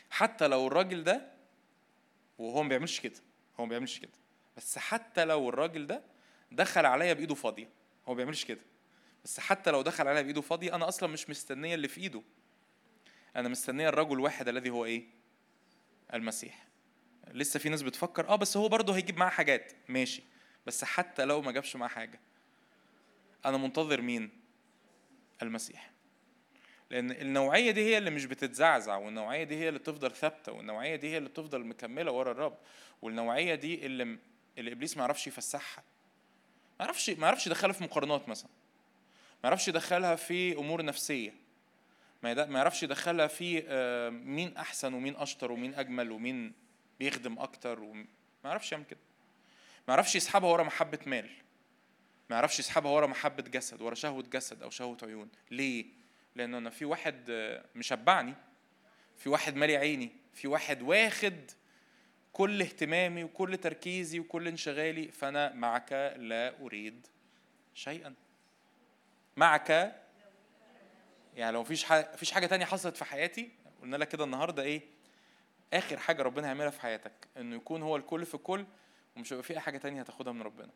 حتى 0.09 0.47
لو 0.47 0.67
الراجل 0.67 1.03
ده 1.03 1.31
وهو 2.37 2.63
ما 2.63 2.69
بيعملش 2.69 2.99
كده 2.99 3.19
هو 3.59 3.65
ما 3.65 3.69
بيعملش 3.69 3.99
كده. 3.99 4.11
بس 4.57 4.77
حتى 4.77 5.25
لو 5.25 5.49
الراجل 5.49 5.87
ده 5.87 6.03
دخل 6.51 6.85
عليا 6.85 7.13
بإيده 7.13 7.35
فاضية 7.35 7.69
هو 8.07 8.13
ما 8.13 8.17
بيعملش 8.17 8.45
كده. 8.45 8.61
بس 9.23 9.39
حتى 9.39 9.71
لو 9.71 9.81
دخل 9.81 10.07
عليا 10.07 10.21
بإيده 10.21 10.41
فاضية 10.41 10.75
أنا 10.75 10.87
أصلا 10.87 11.09
مش 11.09 11.29
مستنية 11.29 11.75
اللي 11.75 11.87
في 11.87 12.01
إيده. 12.01 12.21
أنا 13.35 13.49
مستنية 13.49 13.89
الرجل 13.89 14.13
الواحد 14.13 14.47
الذي 14.47 14.69
هو 14.69 14.85
إيه؟ 14.85 15.03
المسيح. 16.13 16.67
لسه 17.27 17.59
في 17.59 17.69
ناس 17.69 17.81
بتفكر 17.81 18.27
آه 18.29 18.35
بس 18.35 18.57
هو 18.57 18.67
برضه 18.69 18.95
هيجيب 18.95 19.17
معاه 19.17 19.29
حاجات. 19.29 19.73
ماشي. 19.87 20.23
بس 20.65 20.83
حتى 20.83 21.25
لو 21.25 21.41
ما 21.41 21.51
جابش 21.51 21.75
معاه 21.75 21.89
حاجة 21.89 22.19
أنا 23.45 23.57
منتظر 23.57 24.01
مين؟ 24.01 24.29
المسيح. 25.41 25.91
لأن 26.89 27.11
النوعية 27.11 27.71
دي 27.71 27.81
هي 27.81 27.97
اللي 27.97 28.09
مش 28.09 28.25
بتتزعزع 28.25 28.95
والنوعية 28.95 29.43
دي 29.43 29.55
هي 29.55 29.67
اللي 29.69 29.79
تفضل 29.79 30.11
ثابتة 30.11 30.51
والنوعية 30.51 30.95
دي 30.95 31.09
هي 31.09 31.17
اللي 31.17 31.29
تفضل 31.29 31.65
مكملة 31.65 32.11
ورا 32.11 32.31
الرب 32.31 32.57
والنوعية 33.01 33.55
دي 33.55 33.85
اللي 33.85 34.17
اللي 34.57 34.71
إبليس 34.71 34.97
ما 34.97 35.01
يعرفش 35.03 35.27
يفسحها. 35.27 35.83
ما 36.79 36.85
يعرفش 36.85 37.09
ما 37.09 37.27
يعرفش 37.27 37.47
يدخلها 37.47 37.73
في 37.73 37.83
مقارنات 37.83 38.29
مثلا. 38.29 38.49
ما 39.43 39.49
يعرفش 39.49 39.67
يدخلها 39.67 40.15
في 40.15 40.57
أمور 40.57 40.85
نفسية. 40.85 41.33
ما 42.23 42.45
يعرفش 42.53 42.83
يدخلها 42.83 43.27
في 43.27 43.63
آه، 43.67 44.09
مين 44.09 44.57
أحسن 44.57 44.93
ومين 44.93 45.15
أشطر 45.15 45.51
ومين 45.51 45.73
أجمل 45.73 46.11
ومين 46.11 46.53
بيخدم 46.99 47.39
أكتر 47.39 47.79
وما 47.79 48.05
يعرفش 48.45 48.71
يعمل 48.71 48.85
كده. 48.85 48.99
ما 49.87 49.93
يعرفش 49.93 50.15
يسحبها 50.15 50.49
ورا 50.49 50.63
محبة 50.63 50.99
مال. 51.05 51.29
ما 52.29 52.35
يعرفش 52.35 52.59
يسحبها 52.59 52.91
ورا 52.91 53.07
محبة 53.07 53.43
جسد 53.43 53.81
ورا 53.81 53.95
شهوة 53.95 54.23
جسد 54.23 54.63
أو 54.63 54.69
شهوة 54.69 54.97
عيون. 55.03 55.29
ليه؟ 55.51 55.85
لأن 56.35 56.55
أنا 56.55 56.69
في 56.69 56.85
واحد 56.85 57.31
مشبعني 57.75 58.33
في 59.17 59.29
واحد 59.29 59.55
مالي 59.55 59.77
عيني 59.77 60.11
في 60.33 60.47
واحد 60.47 60.81
واخد 60.81 61.51
كل 62.33 62.61
اهتمامي 62.61 63.23
وكل 63.23 63.57
تركيزي 63.57 64.19
وكل 64.19 64.47
انشغالي 64.47 65.11
فأنا 65.11 65.53
معك 65.53 66.13
لا 66.17 66.59
أريد 66.61 67.07
شيئا. 67.73 68.13
معك 69.37 69.95
يعني 71.35 71.51
لو 71.51 71.61
مفيش 71.61 71.83
حاجة 71.83 72.09
مفيش 72.13 72.31
حاجة 72.31 72.45
تانية 72.45 72.65
حصلت 72.65 72.97
في 72.97 73.05
حياتي 73.05 73.49
قلنا 73.81 73.97
لك 73.97 74.07
كده 74.07 74.23
النهارده 74.23 74.63
إيه؟ 74.63 74.81
آخر 75.73 75.97
حاجة 75.97 76.21
ربنا 76.21 76.47
هيعملها 76.47 76.69
في 76.69 76.81
حياتك 76.81 77.27
إنه 77.37 77.55
يكون 77.55 77.81
هو 77.81 77.95
الكل 77.95 78.25
في 78.25 78.35
الكل 78.35 78.65
ومش 79.17 79.33
هيبقى 79.33 79.43
في 79.43 79.53
أي 79.53 79.59
حاجة 79.59 79.77
تانية 79.77 80.01
هتاخدها 80.01 80.33
من 80.33 80.41
ربنا. 80.41 80.71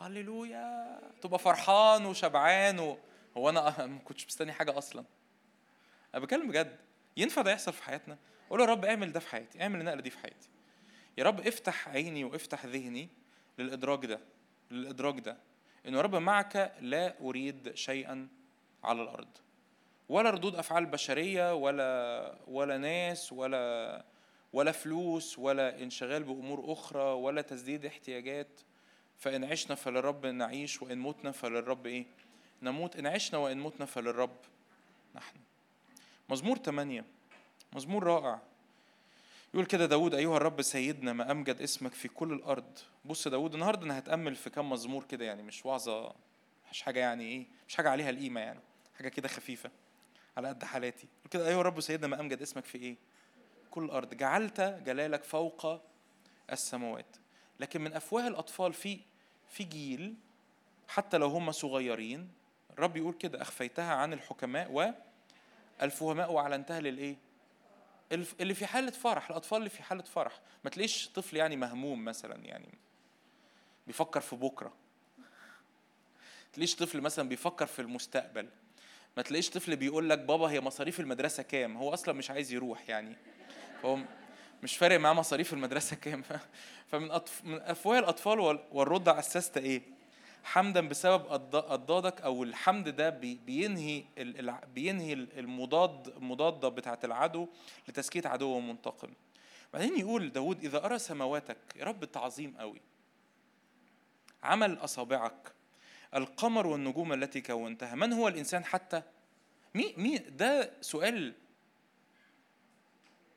هللويا. 0.00 1.00
تبقى 1.22 1.38
فرحان 1.38 2.06
وشبعان 2.06 2.78
و... 2.80 2.98
هو 3.36 3.48
أنا 3.48 3.86
ما 3.86 3.98
كنتش 3.98 4.26
مستني 4.26 4.52
حاجة 4.52 4.78
أصلا. 4.78 5.04
أنا 6.14 6.22
بتكلم 6.22 6.48
بجد. 6.48 6.76
ينفع 7.16 7.42
ده 7.42 7.50
يحصل 7.50 7.72
في 7.72 7.82
حياتنا؟ 7.82 8.18
قول 8.50 8.60
يا 8.60 8.66
رب 8.66 8.84
اعمل 8.84 9.12
ده 9.12 9.20
في 9.20 9.28
حياتي 9.28 9.62
اعمل 9.62 9.80
النقلة 9.80 10.00
دي 10.00 10.10
في 10.10 10.18
حياتي. 10.18 10.48
يا 11.18 11.24
رب 11.24 11.46
افتح 11.46 11.88
عيني 11.88 12.24
وافتح 12.24 12.66
ذهني 12.66 13.08
للإدراك 13.58 14.04
ده 14.06 14.20
للإدراك 14.70 15.20
ده. 15.20 15.36
انه 15.86 15.96
يا 15.96 16.02
رب 16.02 16.14
معك 16.14 16.72
لا 16.80 17.20
أريد 17.20 17.74
شيئا 17.74 18.28
على 18.84 19.02
الأرض. 19.02 19.28
ولا 20.08 20.30
ردود 20.30 20.56
أفعال 20.56 20.86
بشرية 20.86 21.54
ولا 21.54 22.38
ولا 22.46 22.78
ناس 22.78 23.32
ولا 23.32 24.04
ولا 24.52 24.72
فلوس 24.72 25.38
ولا 25.38 25.82
انشغال 25.82 26.22
بأمور 26.22 26.72
أخرى 26.72 27.02
ولا 27.02 27.42
تسديد 27.42 27.86
احتياجات 27.86 28.60
فإن 29.18 29.44
عشنا 29.44 29.74
فللرب 29.74 30.26
نعيش 30.26 30.82
وإن 30.82 30.98
متنا 30.98 31.32
فللرب 31.32 31.86
إيه؟ 31.86 32.04
نموت. 32.62 32.96
إن 32.96 33.06
عشنا 33.06 33.38
وإن 33.38 33.58
متنا 33.58 33.86
فللرب 33.86 34.36
نحن. 35.14 35.36
مزمور 36.28 36.58
ثمانية 36.58 37.04
مزمور 37.72 38.04
رائع. 38.04 38.40
يقول 39.54 39.66
كده 39.66 39.86
داود 39.86 40.14
أيها 40.14 40.36
الرب 40.36 40.62
سيدنا 40.62 41.12
ما 41.12 41.30
أمجد 41.30 41.60
اسمك 41.60 41.92
في 41.92 42.08
كل 42.08 42.32
الأرض. 42.32 42.78
بص 43.04 43.28
داود 43.28 43.54
النهاردة 43.54 43.86
أنا 43.86 43.98
هتأمل 43.98 44.34
في 44.34 44.50
كم 44.50 44.70
مزمور 44.70 45.04
كده 45.04 45.24
يعني 45.24 45.42
مش 45.42 45.66
وعظة 45.66 46.12
مش 46.70 46.82
حاجة 46.82 47.00
يعني 47.00 47.24
إيه 47.24 47.46
مش 47.68 47.74
حاجة 47.74 47.90
عليها 47.90 48.10
القيمة 48.10 48.40
يعني 48.40 48.60
حاجة 48.98 49.08
كده 49.08 49.28
خفيفة 49.28 49.70
على 50.36 50.48
قد 50.48 50.64
حالاتي. 50.64 51.06
كده 51.30 51.48
أيها 51.48 51.60
الرب 51.60 51.80
سيدنا 51.80 52.06
ما 52.06 52.20
أمجد 52.20 52.42
اسمك 52.42 52.64
في 52.64 52.78
إيه؟ 52.78 52.96
كل 53.72 53.84
الأرض 53.84 54.14
جعلت 54.14 54.60
جلالك 54.60 55.24
فوق 55.24 55.80
السماوات. 56.52 57.16
لكن 57.60 57.80
من 57.80 57.92
أفواه 57.94 58.28
الأطفال 58.28 58.72
في 58.72 59.00
في 59.50 59.64
جيل 59.64 60.14
حتى 60.88 61.18
لو 61.18 61.28
هم 61.28 61.52
صغيرين 61.52 62.28
الرب 62.70 62.96
يقول 62.96 63.14
كده 63.14 63.42
أخفيتها 63.42 63.94
عن 63.94 64.12
الحكماء 64.12 64.96
والفهماء 65.80 66.32
وأعلنتها 66.32 66.80
للإيه؟ 66.80 67.16
اللي 68.40 68.54
في 68.54 68.66
حالة 68.66 68.90
فرح 68.90 69.30
الأطفال 69.30 69.58
اللي 69.58 69.70
في 69.70 69.82
حالة 69.82 70.02
فرح. 70.02 70.40
ما 70.64 70.70
تلاقيش 70.70 71.08
طفل 71.08 71.36
يعني 71.36 71.56
مهموم 71.56 72.04
مثلا 72.04 72.44
يعني. 72.44 72.68
بيفكر 73.86 74.20
في 74.20 74.36
بكرة. 74.36 74.72
تلاقيش 76.52 76.76
طفل 76.76 77.00
مثلا 77.00 77.28
بيفكر 77.28 77.66
في 77.66 77.82
المستقبل. 77.82 78.48
ما 79.16 79.22
تلاقيش 79.22 79.50
طفل 79.50 79.76
بيقول 79.76 80.10
لك 80.10 80.18
بابا 80.18 80.46
هي 80.46 80.60
مصاريف 80.60 81.00
المدرسة 81.00 81.42
كام؟ 81.42 81.76
هو 81.76 81.94
أصلا 81.94 82.14
مش 82.14 82.30
عايز 82.30 82.52
يروح 82.52 82.88
يعني. 82.88 83.16
هو 83.84 83.98
مش 84.62 84.76
فارق 84.76 85.00
معاه 85.00 85.12
مصاريف 85.12 85.52
المدرسة 85.52 85.96
كام. 86.02 86.22
فمن 86.88 87.10
أطف... 87.10 87.44
من 87.44 87.60
أفواه 87.60 87.98
الأطفال 87.98 88.40
والرضع 88.72 89.18
أسست 89.18 89.56
إيه؟ 89.56 89.82
حمدا 90.44 90.88
بسبب 90.88 91.26
أضدادك 91.54 92.20
أو 92.20 92.42
الحمد 92.42 92.88
ده 92.88 93.10
بينهي 93.10 94.04
بينهي 94.74 95.12
المضاد 95.12 96.08
المضادة 96.08 96.68
بتاعة 96.68 96.98
العدو 97.04 97.48
لتسكيت 97.88 98.26
عدو 98.26 98.60
منتقم. 98.60 99.08
بعدين 99.72 99.98
يقول 99.98 100.32
داود 100.32 100.64
إذا 100.64 100.84
أرى 100.84 100.98
سماواتك 100.98 101.58
يا 101.76 101.84
رب 101.84 102.04
تعظيم 102.04 102.54
قوي. 102.58 102.80
عمل 104.42 104.78
أصابعك. 104.78 105.52
القمر 106.14 106.66
والنجوم 106.66 107.12
التي 107.12 107.40
كونتها. 107.40 107.94
من 107.94 108.12
هو 108.12 108.28
الإنسان 108.28 108.64
حتى؟ 108.64 109.02
مين 109.74 109.94
مين 109.96 110.36
ده 110.36 110.72
سؤال 110.80 111.34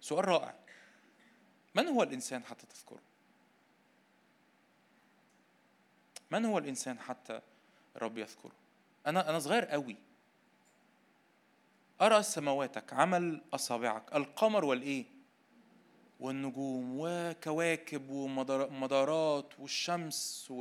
سؤال 0.05 0.27
رائع. 0.27 0.55
من 1.75 1.87
هو 1.87 2.03
الإنسان 2.03 2.43
حتى 2.43 2.67
تذكره؟ 2.67 3.01
من 6.31 6.45
هو 6.45 6.57
الإنسان 6.57 6.99
حتى 6.99 7.41
الرب 7.95 8.17
يذكره؟ 8.17 8.51
أنا 9.07 9.29
أنا 9.29 9.39
صغير 9.39 9.65
قوي. 9.65 9.95
أرى 12.01 12.23
سماواتك 12.23 12.93
عمل 12.93 13.41
أصابعك 13.53 14.15
القمر 14.15 14.65
والإيه؟ 14.65 15.05
والنجوم 16.19 16.95
وكواكب 16.99 18.09
ومدارات 18.09 19.59
والشمس 19.59 20.51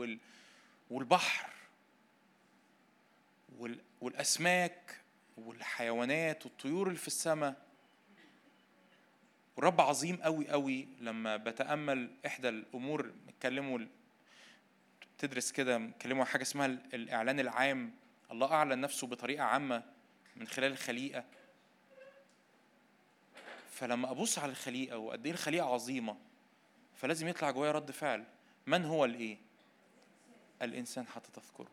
والبحر 0.90 1.50
والأسماك 4.00 5.00
والحيوانات 5.36 6.46
والطيور 6.46 6.86
اللي 6.86 6.98
في 6.98 7.06
السماء. 7.06 7.63
والرب 9.56 9.80
عظيم 9.80 10.16
قوي 10.16 10.48
قوي 10.48 10.88
لما 11.00 11.36
بتأمل 11.36 12.10
إحدى 12.26 12.48
الأمور 12.48 13.12
اتكلموا 13.28 13.78
تدرس 15.18 15.52
كده 15.52 15.76
اتكلموا 15.76 16.24
حاجة 16.24 16.42
اسمها 16.42 16.66
الإعلان 16.66 17.40
العام. 17.40 17.92
الله 18.30 18.52
أعلن 18.52 18.80
نفسه 18.80 19.06
بطريقة 19.06 19.44
عامة 19.44 19.82
من 20.36 20.46
خلال 20.46 20.72
الخليقة. 20.72 21.24
فلما 23.70 24.10
أبص 24.10 24.38
على 24.38 24.50
الخليقة 24.50 24.98
وقد 24.98 25.26
إيه 25.26 25.32
الخليقة 25.32 25.74
عظيمة 25.74 26.16
فلازم 26.94 27.28
يطلع 27.28 27.50
جوايا 27.50 27.72
رد 27.72 27.90
فعل. 27.90 28.24
من 28.66 28.84
هو 28.84 29.04
الإيه؟ 29.04 29.36
الإنسان 30.62 31.06
حتى 31.06 31.32
تذكره. 31.32 31.70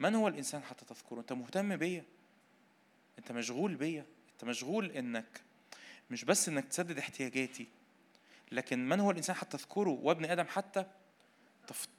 من 0.00 0.14
هو 0.14 0.28
الإنسان 0.28 0.62
حتى 0.62 0.84
تذكره؟ 0.84 1.20
أنت 1.20 1.32
مهتم 1.32 1.76
بيا؟ 1.76 2.04
أنت 3.18 3.32
مشغول 3.32 3.74
بيا؟ 3.74 4.06
أنت 4.32 4.44
مشغول 4.44 4.90
إنك 4.90 5.42
مش 6.10 6.24
بس 6.24 6.48
إنك 6.48 6.64
تسدد 6.64 6.98
احتياجاتي 6.98 7.66
لكن 8.52 8.88
من 8.88 9.00
هو 9.00 9.10
الإنسان 9.10 9.36
حتى 9.36 9.58
تذكره 9.58 9.90
وابن 10.02 10.24
آدم 10.24 10.46
حتى 10.46 10.84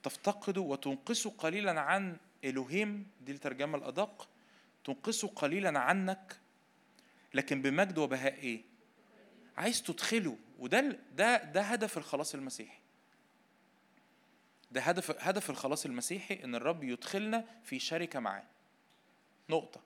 تفتقده 0.03 0.61
وتنقصه 0.61 1.29
قليلا 1.29 1.81
عن 1.81 2.17
إلهيم؟ 2.43 3.07
دي 3.21 3.31
الترجمة 3.31 3.77
الأدق. 3.77 4.29
تنقصه 4.83 5.27
قليلا 5.27 5.79
عنك 5.79 6.39
لكن 7.33 7.61
بمجد 7.61 7.97
وبهاء 7.97 8.33
إيه؟ 8.33 8.61
عايز 9.57 9.83
تدخله. 9.83 10.37
وده 10.59 10.99
ده 11.15 11.43
ده 11.43 11.61
هدف 11.61 11.97
الخلاص 11.97 12.35
المسيحي. 12.35 12.79
ده 14.71 14.81
هدف 14.81 15.11
هدف 15.27 15.49
الخلاص 15.49 15.85
المسيحي 15.85 16.43
إن 16.43 16.55
الرب 16.55 16.83
يدخلنا 16.83 17.45
في 17.63 17.79
شركة 17.79 18.19
معاه. 18.19 18.43
نقطة. 19.49 19.81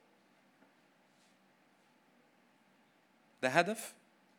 ده 3.42 3.48
هدف 3.48 3.94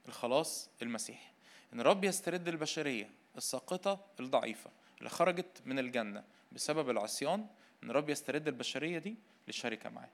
الخلاص 0.07 0.69
المسيحي 0.81 1.31
إن 1.73 1.79
الرب 1.79 2.03
يسترد 2.03 2.47
البشرية 2.47 3.09
الساقطة 3.37 4.05
الضعيفة 4.19 4.71
اللي 4.99 5.09
خرجت 5.09 5.61
من 5.65 5.79
الجنة 5.79 6.23
بسبب 6.51 6.89
العصيان 6.89 7.47
إن 7.83 7.89
الرب 7.89 8.09
يسترد 8.09 8.47
البشرية 8.47 8.97
دي 8.97 9.15
للشركة 9.47 9.89
معاه. 9.89 10.09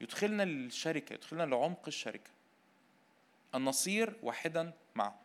يدخلنا 0.00 0.42
للشركة 0.42 1.14
يدخلنا 1.14 1.42
لعمق 1.42 1.82
الشركة. 1.86 2.30
أن 3.54 3.64
نصير 3.64 4.16
واحدا 4.22 4.72
معه. 4.94 5.20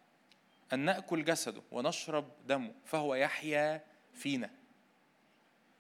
أن 0.73 0.79
نأكل 0.79 1.25
جسده 1.25 1.61
ونشرب 1.71 2.31
دمه 2.47 2.73
فهو 2.85 3.15
يحيا 3.15 3.83
فينا. 4.13 4.49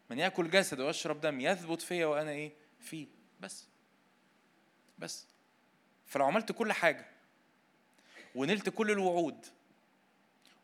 من 0.09 0.19
يأكل 0.19 0.49
جسده 0.49 0.85
ويشرب 0.85 1.21
دم 1.21 1.39
يثبت 1.39 1.81
فيا 1.81 2.05
وأنا 2.05 2.31
إيه؟ 2.31 2.51
فيه. 2.79 3.07
بس. 3.39 3.67
بس. 4.99 5.27
فلو 6.05 6.25
عملت 6.25 6.51
كل 6.51 6.73
حاجة 6.73 7.05
ونلت 8.35 8.69
كل 8.69 8.91
الوعود 8.91 9.45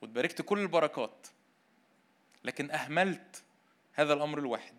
وتباركت 0.01 0.41
كل 0.41 0.60
البركات 0.60 1.28
لكن 2.43 2.71
أهملت 2.71 3.43
هذا 3.93 4.13
الأمر 4.13 4.38
الواحد 4.39 4.75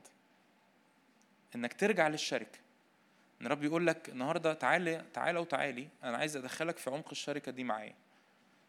إنك 1.55 1.73
ترجع 1.73 2.09
للشركة. 2.09 2.59
إن 3.43 3.47
رب 3.47 3.65
يقول 3.65 3.87
لك 3.87 4.09
النهارده 4.09 4.55
تعالى 4.55 5.05
تعالى 5.15 5.39
وتعالي 5.39 5.89
أنا 6.05 6.17
عايز 6.17 6.37
أدخلك 6.37 6.77
في 6.79 6.91
عمق 6.91 7.09
الشركة 7.11 7.53
دي 7.53 7.65
معايا. 7.65 7.95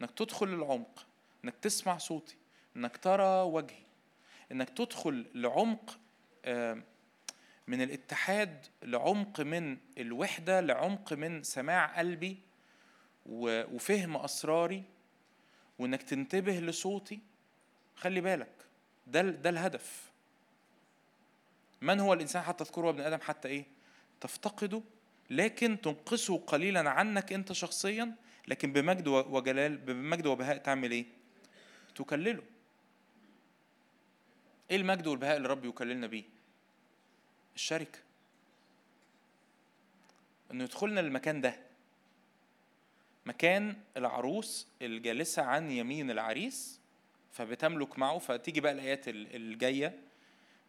إنك 0.02 0.12
تدخل 0.12 0.48
للعمق 0.48 1.06
إنك 1.44 1.56
تسمع 1.56 1.98
صوتي 1.98 2.36
إنك 2.76 2.98
ترى 2.98 3.42
وجهي 3.42 3.84
إنك 4.52 4.70
تدخل 4.70 5.26
لعمق 5.36 6.00
من 7.68 7.82
الاتحاد 7.82 8.66
لعمق 8.84 9.42
من 9.42 9.78
الوحدة 9.98 10.62
لعمق 10.62 11.14
من 11.14 11.44
سماع 11.44 11.86
قلبي 12.00 12.38
وفهم 13.28 14.18
أسراري 14.18 14.84
وإنك 15.80 16.04
تنتبه 16.04 16.60
لصوتي 16.60 17.20
خلي 17.96 18.22
بالك 18.22 18.52
ده 19.08 19.22
ده 19.22 19.50
الهدف 19.50 20.12
من 21.82 22.00
هو 22.00 22.14
الإنسان 22.14 22.42
حتى 22.42 22.64
تذكره 22.64 22.90
ابن 22.90 23.02
آدم 23.02 23.22
حتى 23.22 23.48
إيه 23.48 23.66
تفتقده 24.22 24.82
لكن 25.30 25.82
تنقصه 25.82 26.38
قليلا 26.38 26.90
عنك 26.90 27.34
أنت 27.34 27.54
شخصيا 27.54 28.16
لكن 28.48 28.74
بمجد 28.74 29.08
وجلال 29.08 29.78
بمجد 29.78 30.26
وبهاء 30.26 30.58
تعمل 30.58 30.92
إيه؟ 30.92 31.06
تكلله. 31.96 32.44
إيه 34.72 34.78
المجد 34.78 35.08
والبهاء 35.08 35.38
اللي 35.38 35.48
رب 35.48 35.66
يكللنا 35.66 36.08
بيه؟ 36.08 36.24
الشركة. 37.56 38.00
إنه 40.52 40.64
يدخلنا 40.64 41.00
المكان 41.00 41.42
ده. 41.42 41.67
مكان 43.28 43.76
العروس 43.98 44.68
الجالسة 44.82 45.42
عن 45.44 45.72
يمين 45.72 46.12
العريس 46.12 46.80
فبتملك 47.32 48.00
معه 48.00 48.18
فتيجي 48.18 48.62
بقى 48.62 48.72
الآيات 48.72 49.08
الجاية 49.08 50.00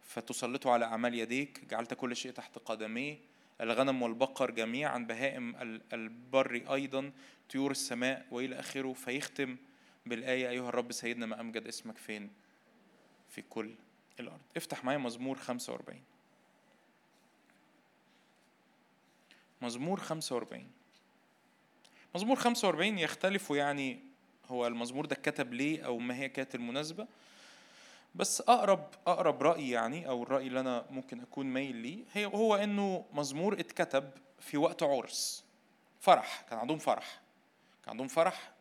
فتسلطه 0.03 0.71
على 0.71 0.85
أعمال 0.85 1.15
يديك 1.15 1.65
جعلت 1.65 1.95
كل 1.95 2.17
شيء 2.17 2.33
تحت 2.33 2.59
قدميه 2.59 3.19
الغنم 3.61 4.03
والبقر 4.03 4.51
جميعا 4.51 4.99
بهائم 4.99 5.57
البر 5.93 6.75
أيضا 6.75 7.13
طيور 7.51 7.71
السماء 7.71 8.27
وإلى 8.31 8.61
آخره 8.61 8.93
فيختم 8.93 9.57
بالآية 10.07 10.49
أيها 10.49 10.69
الرب 10.69 10.93
سيدنا 10.93 11.27
ما 11.27 11.41
أمجد 11.41 11.67
اسمك 11.67 11.97
فين؟ 11.99 12.31
في 13.29 13.43
كل 13.43 13.75
الأرض. 14.21 14.41
افتح 14.57 14.85
معايا 14.85 14.99
مزمور 14.99 15.39
45 15.39 16.01
مزمور 19.63 20.01
45 20.01 20.71
مزمور 22.19 22.37
45 22.37 22.99
يختلف 22.99 23.51
يعني 23.51 24.01
هو 24.49 24.67
المزمور 24.67 25.07
ده 25.07 25.17
اتكتب 25.17 25.53
ليه 25.53 25.87
أو 25.87 25.99
ما 25.99 26.15
هي 26.17 26.29
كانت 26.29 26.55
المناسبة. 26.55 27.07
بس 28.15 28.41
أقرب 28.41 28.89
أقرب 29.07 29.43
رأي 29.43 29.71
يعني 29.71 30.09
أو 30.09 30.23
الرأي 30.23 30.47
اللي 30.47 30.61
أنا 30.61 30.85
ممكن 30.91 31.21
أكون 31.21 31.47
مايل 31.47 31.77
ليه 31.77 32.05
هي 32.13 32.27
هو 32.27 32.57
إنه 32.57 33.05
مزمور 33.13 33.61
اتكتب 33.61 34.11
في 34.41 34.57
وقت 34.57 34.83
عرس. 34.83 35.45
فرح 36.01 36.45
كان 36.51 36.59
عندهم 36.59 36.79
فرح. 36.79 37.21
كان 37.85 37.91
عندهم 37.91 38.09
فرح. 38.09 38.53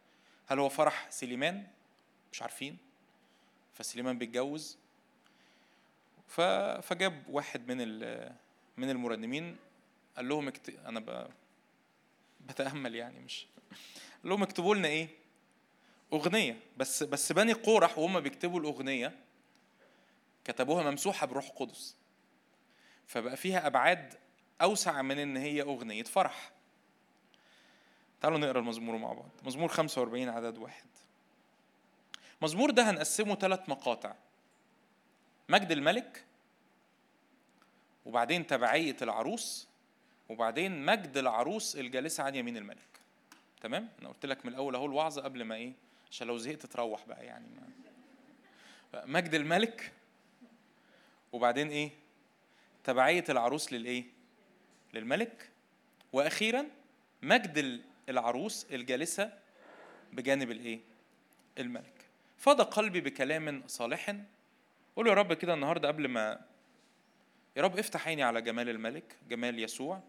هل 0.47 0.59
هو 0.59 0.69
فرح 0.69 1.07
سليمان؟ 1.09 1.67
مش 2.31 2.41
عارفين. 2.41 2.77
فسليمان 3.73 4.17
بيتجوز. 4.17 4.77
فجاب 6.81 7.23
واحد 7.29 7.71
من 7.71 7.77
من 8.77 8.89
المرنمين 8.89 9.55
قال 10.15 10.29
لهم. 10.29 10.51
أنا. 10.85 11.27
بتأمل 12.47 12.95
يعني 12.95 13.19
مش 13.19 13.45
قال 14.23 14.29
لهم 14.29 14.43
اكتبوا 14.43 14.75
لنا 14.75 14.87
إيه؟ 14.87 15.07
أغنية. 16.13 16.59
بس 16.77 17.03
بس 17.03 17.31
بني 17.31 17.53
قورح 17.53 17.97
وهم 17.97 18.19
بيكتبوا 18.19 18.59
الأغنية 18.59 19.15
كتبوها 20.45 20.91
ممسوحة 20.91 21.27
بروح 21.27 21.49
قدس. 21.49 21.95
فبقى 23.07 23.37
فيها 23.37 23.67
أبعاد 23.67 24.13
أوسع 24.61 25.01
من 25.01 25.19
إن 25.19 25.37
هي 25.37 25.61
أغنية 25.61 26.03
فرح. 26.03 26.51
تعالوا 28.21 28.37
نقرأ 28.37 28.59
المزمور 28.59 28.97
مع 28.97 29.13
بعض. 29.13 29.29
مزمور 29.43 29.67
45 29.69 30.29
عدد 30.29 30.57
واحد. 30.57 30.85
مزمور 32.41 32.71
ده 32.71 32.89
هنقسمه 32.89 33.35
ثلاث 33.35 33.69
مقاطع. 33.69 34.15
مجد 35.49 35.71
الملك 35.71 36.23
وبعدين 38.05 38.47
تبعية 38.47 38.95
العروس 39.01 39.66
وبعدين 40.29 40.85
مجد 40.85 41.17
العروس 41.17 41.75
الجالسة 41.75 42.23
عن 42.23 42.35
يمين 42.35 42.57
الملك. 42.57 42.77
تمام؟ 43.61 43.89
أنا 44.01 44.09
قلت 44.09 44.25
لك 44.25 44.45
من 44.45 44.51
الأول 44.51 44.75
أهو 44.75 44.85
الوعظه 44.85 45.21
قبل 45.21 45.43
ما 45.43 45.55
إيه؟ 45.55 45.73
عشان 46.11 46.27
لو 46.27 46.37
زهقت 46.37 46.65
تروح 46.65 47.05
بقى 47.07 47.25
يعني 47.25 47.45
ما. 47.55 49.05
مجد 49.05 49.33
الملك 49.33 49.91
وبعدين 51.31 51.69
إيه؟ 51.69 51.89
تبعية 52.83 53.23
العروس 53.29 53.73
للإيه؟ 53.73 54.03
للملك. 54.93 55.49
وأخيرا 56.13 56.65
مجد 57.21 57.81
العروس 58.09 58.67
الجالسة 58.71 59.33
بجانب 60.13 60.51
الإيه؟ 60.51 60.79
الملك. 61.57 61.93
فاض 62.37 62.61
قلبي 62.61 63.01
بكلام 63.01 63.63
صالح. 63.67 64.15
قول 64.95 65.07
يا 65.07 65.13
رب 65.13 65.33
كده 65.33 65.53
النهارده 65.53 65.87
قبل 65.87 66.07
ما 66.07 66.41
يا 67.57 67.61
رب 67.61 67.77
افتح 67.77 68.07
عيني 68.07 68.23
على 68.23 68.41
جمال 68.41 68.69
الملك 68.69 69.15
جمال 69.29 69.59
يسوع. 69.59 70.01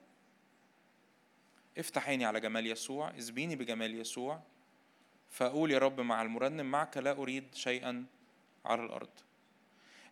افتح 1.78 2.08
عيني 2.08 2.24
على 2.24 2.40
جمال 2.40 2.66
يسوع 2.66 3.18
اسبيني 3.18 3.56
بجمال 3.56 3.94
يسوع 4.00 4.40
فأقول 5.30 5.70
يا 5.70 5.78
رب 5.78 6.00
مع 6.00 6.22
المرنم 6.22 6.70
معك 6.70 6.96
لا 6.96 7.12
أريد 7.12 7.54
شيئا 7.54 8.06
على 8.64 8.84
الأرض. 8.84 9.10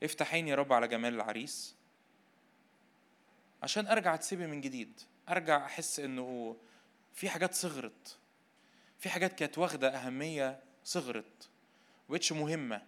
افتح 0.02 0.34
عيني 0.34 0.50
يا 0.50 0.54
رب 0.54 0.72
على 0.72 0.88
جمال 0.88 1.14
العريس. 1.14 1.74
عشان 3.62 3.86
أرجع 3.86 4.14
أتسبي 4.14 4.46
من 4.46 4.60
جديد 4.60 5.00
أرجع 5.28 5.64
أحس 5.66 6.00
إنه 6.00 6.56
في 7.14 7.28
حاجات 7.28 7.54
صغرت 7.54 8.18
في 8.98 9.08
حاجات 9.08 9.32
كانت 9.32 9.58
واخدة 9.58 9.88
أهمية 9.88 10.60
صغرت 10.84 11.48
وبقتش 12.08 12.32
مهمة. 12.32 12.82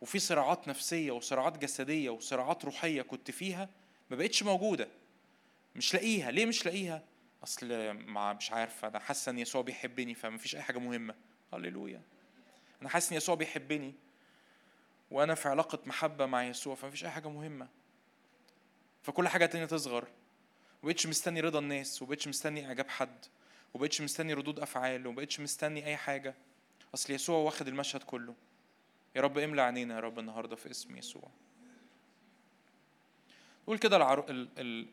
وفي 0.00 0.18
صراعات 0.18 0.68
نفسية 0.68 1.12
وصراعات 1.12 1.58
جسدية 1.58 2.10
وصراعات 2.10 2.64
روحية 2.64 3.02
كنت 3.02 3.30
فيها 3.30 3.68
ما 4.10 4.16
بقتش 4.16 4.42
موجودة. 4.42 4.88
مش 5.76 5.94
لاقيها. 5.94 6.30
ليه 6.30 6.46
مش 6.46 6.66
لاقيها؟ 6.66 7.02
أصل 7.44 7.94
مع 7.94 8.32
مش 8.32 8.50
عارف 8.52 8.84
أنا 8.84 8.98
حاسه 8.98 9.30
إن 9.30 9.38
يسوع 9.38 9.62
بيحبني 9.62 10.14
فما 10.14 10.38
فيش 10.38 10.56
أي 10.56 10.62
حاجة 10.62 10.78
مهمة. 10.78 11.14
هللويا. 11.52 12.02
أنا 12.80 12.88
حاسس 12.88 13.10
إن 13.10 13.16
يسوع 13.16 13.34
بيحبني 13.34 13.94
وأنا 15.10 15.34
في 15.34 15.48
علاقة 15.48 15.78
محبة 15.86 16.26
مع 16.26 16.44
يسوع 16.44 16.74
فما 16.74 16.90
فيش 16.90 17.04
أي 17.04 17.10
حاجة 17.10 17.28
مهمة. 17.28 17.68
فكل 19.02 19.28
حاجة 19.28 19.46
تانية 19.46 19.66
تصغر. 19.66 20.08
وبقتش 20.82 21.06
مستني 21.06 21.40
رضا 21.40 21.58
الناس 21.58 22.02
وبقتش 22.02 22.28
مستني 22.28 22.66
إعجاب 22.66 22.88
حد 22.88 23.24
وبقتش 23.74 24.00
مستني 24.00 24.34
ردود 24.34 24.60
أفعال 24.60 25.06
وبقتش 25.06 25.40
مستني 25.40 25.86
أي 25.86 25.96
حاجة. 25.96 26.34
أصل 26.94 27.12
يسوع 27.12 27.38
واخد 27.38 27.68
المشهد 27.68 28.02
كله. 28.02 28.34
يا 29.16 29.20
رب 29.20 29.38
املى 29.38 29.62
عينينا 29.62 29.94
يا 29.94 30.00
رب 30.00 30.18
النهارده 30.18 30.56
في 30.56 30.70
اسم 30.70 30.96
يسوع. 30.96 31.30
قول 33.66 33.78
كده. 33.78 34.24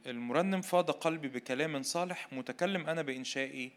المرنم 0.05 0.61
فاض 0.61 0.91
قلبي 0.91 1.27
بكلام 1.27 1.83
صالح 1.83 2.33
متكلم 2.33 2.89
أنا 2.89 3.01
بإنشائي 3.01 3.71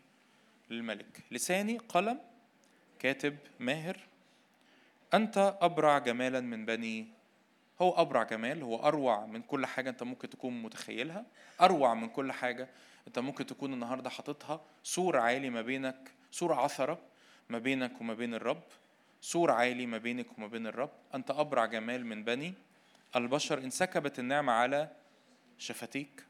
للملك. 0.71 1.21
لساني 1.31 1.79
قلم 1.79 2.21
كاتب 2.99 3.37
ماهر. 3.61 3.99
أنت 5.15 5.59
أبرع 5.61 5.99
جمالا 5.99 6.41
من 6.41 6.65
بني. 6.65 7.07
هو 7.83 7.91
أبرع 8.03 8.23
جمال 8.23 8.63
هو 8.63 8.89
أروع 8.89 9.27
من 9.27 9.43
كل 9.43 9.67
حاجة 9.67 9.91
أنت 9.91 10.03
ممكن 10.03 10.31
تكون 10.31 10.63
متخيلها. 10.63 11.27
أروع 11.61 11.95
من 11.95 12.09
كل 12.09 12.33
حاجة 12.33 12.69
أنت 13.07 13.19
ممكن 13.19 13.47
تكون 13.47 13.73
النهاردة 13.73 14.11
حاططها. 14.11 14.61
سور 14.83 15.17
عالي 15.17 15.51
ما 15.51 15.63
بينك 15.63 16.11
سور 16.31 16.53
عثرة 16.53 16.99
ما 17.49 17.59
بينك 17.59 18.01
وما 18.01 18.15
بين 18.15 18.35
الرب. 18.35 18.63
سور 19.21 19.51
عالي 19.51 19.87
ما 19.87 19.99
بينك 19.99 20.39
وما 20.39 20.47
بين 20.47 20.67
الرب. 20.67 20.91
أنت 21.15 21.31
أبرع 21.31 21.67
جمال 21.67 22.07
من 22.07 22.25
بني. 22.25 22.55
البشر 23.16 23.59
انسكبت 23.59 24.18
النعمة 24.18 24.53
على 24.53 24.90
شفتيك. 25.59 26.24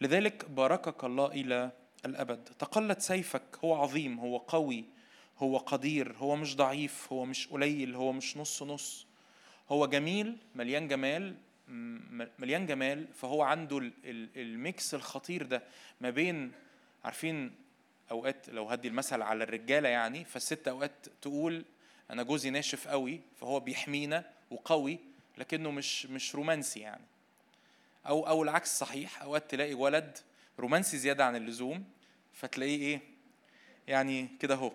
لذلك 0.00 0.50
باركك 0.50 1.04
الله 1.04 1.26
إلى 1.26 1.70
الأبد. 2.04 2.44
تقلد 2.44 3.00
سيفك 3.00 3.42
هو 3.64 3.74
عظيم 3.74 4.20
هو 4.20 4.36
قوي 4.36 4.84
هو 5.38 5.58
قدير 5.58 6.16
هو 6.16 6.36
مش 6.36 6.56
ضعيف 6.56 7.12
هو 7.12 7.24
مش 7.24 7.48
قليل 7.48 7.94
هو 7.94 8.12
مش 8.12 8.36
نص 8.36 8.62
نص. 8.62 9.06
هو 9.68 9.86
جميل 9.86 10.36
مليان 10.54 10.88
جمال 10.88 11.34
مليان 12.38 12.66
جمال. 12.66 13.06
فهو 13.14 13.42
عنده 13.42 13.90
ال 14.36 14.51
mix 14.51 14.94
الخطير 14.94 15.46
ده 15.46 15.62
ما 16.00 16.10
بين 16.10 16.52
عارفين 17.04 17.54
أوقات 18.10 18.48
لو 18.48 18.68
هدي 18.68 18.88
المثل 18.88 19.22
على 19.22 19.44
الرجالة 19.44 19.88
يعني 19.88 20.24
فالست 20.24 20.68
أوقات 20.68 21.06
تقول 21.22 21.64
أنا 22.10 22.22
جوزي 22.22 22.50
ناشف 22.50 22.88
قوي 22.88 23.20
فهو 23.40 23.60
بيحمينا 23.60 24.24
وقوي. 24.50 25.13
لكنه 25.38 25.70
مش 25.70 26.06
مش 26.06 26.34
رومانسي 26.34 26.80
يعني. 26.80 27.04
أو 28.06 28.28
أو 28.28 28.42
العكس 28.42 28.78
صحيح 28.78 29.22
أوقات 29.22 29.50
تلاقي 29.50 29.74
ولد 29.74 30.18
رومانسي 30.58 30.98
زيادة 30.98 31.24
عن 31.24 31.36
اللزوم 31.36 31.84
فتلاقيه 32.32 32.78
إيه؟ 32.78 33.00
يعني 33.88 34.28
كده 34.40 34.54
اهو 34.54 34.72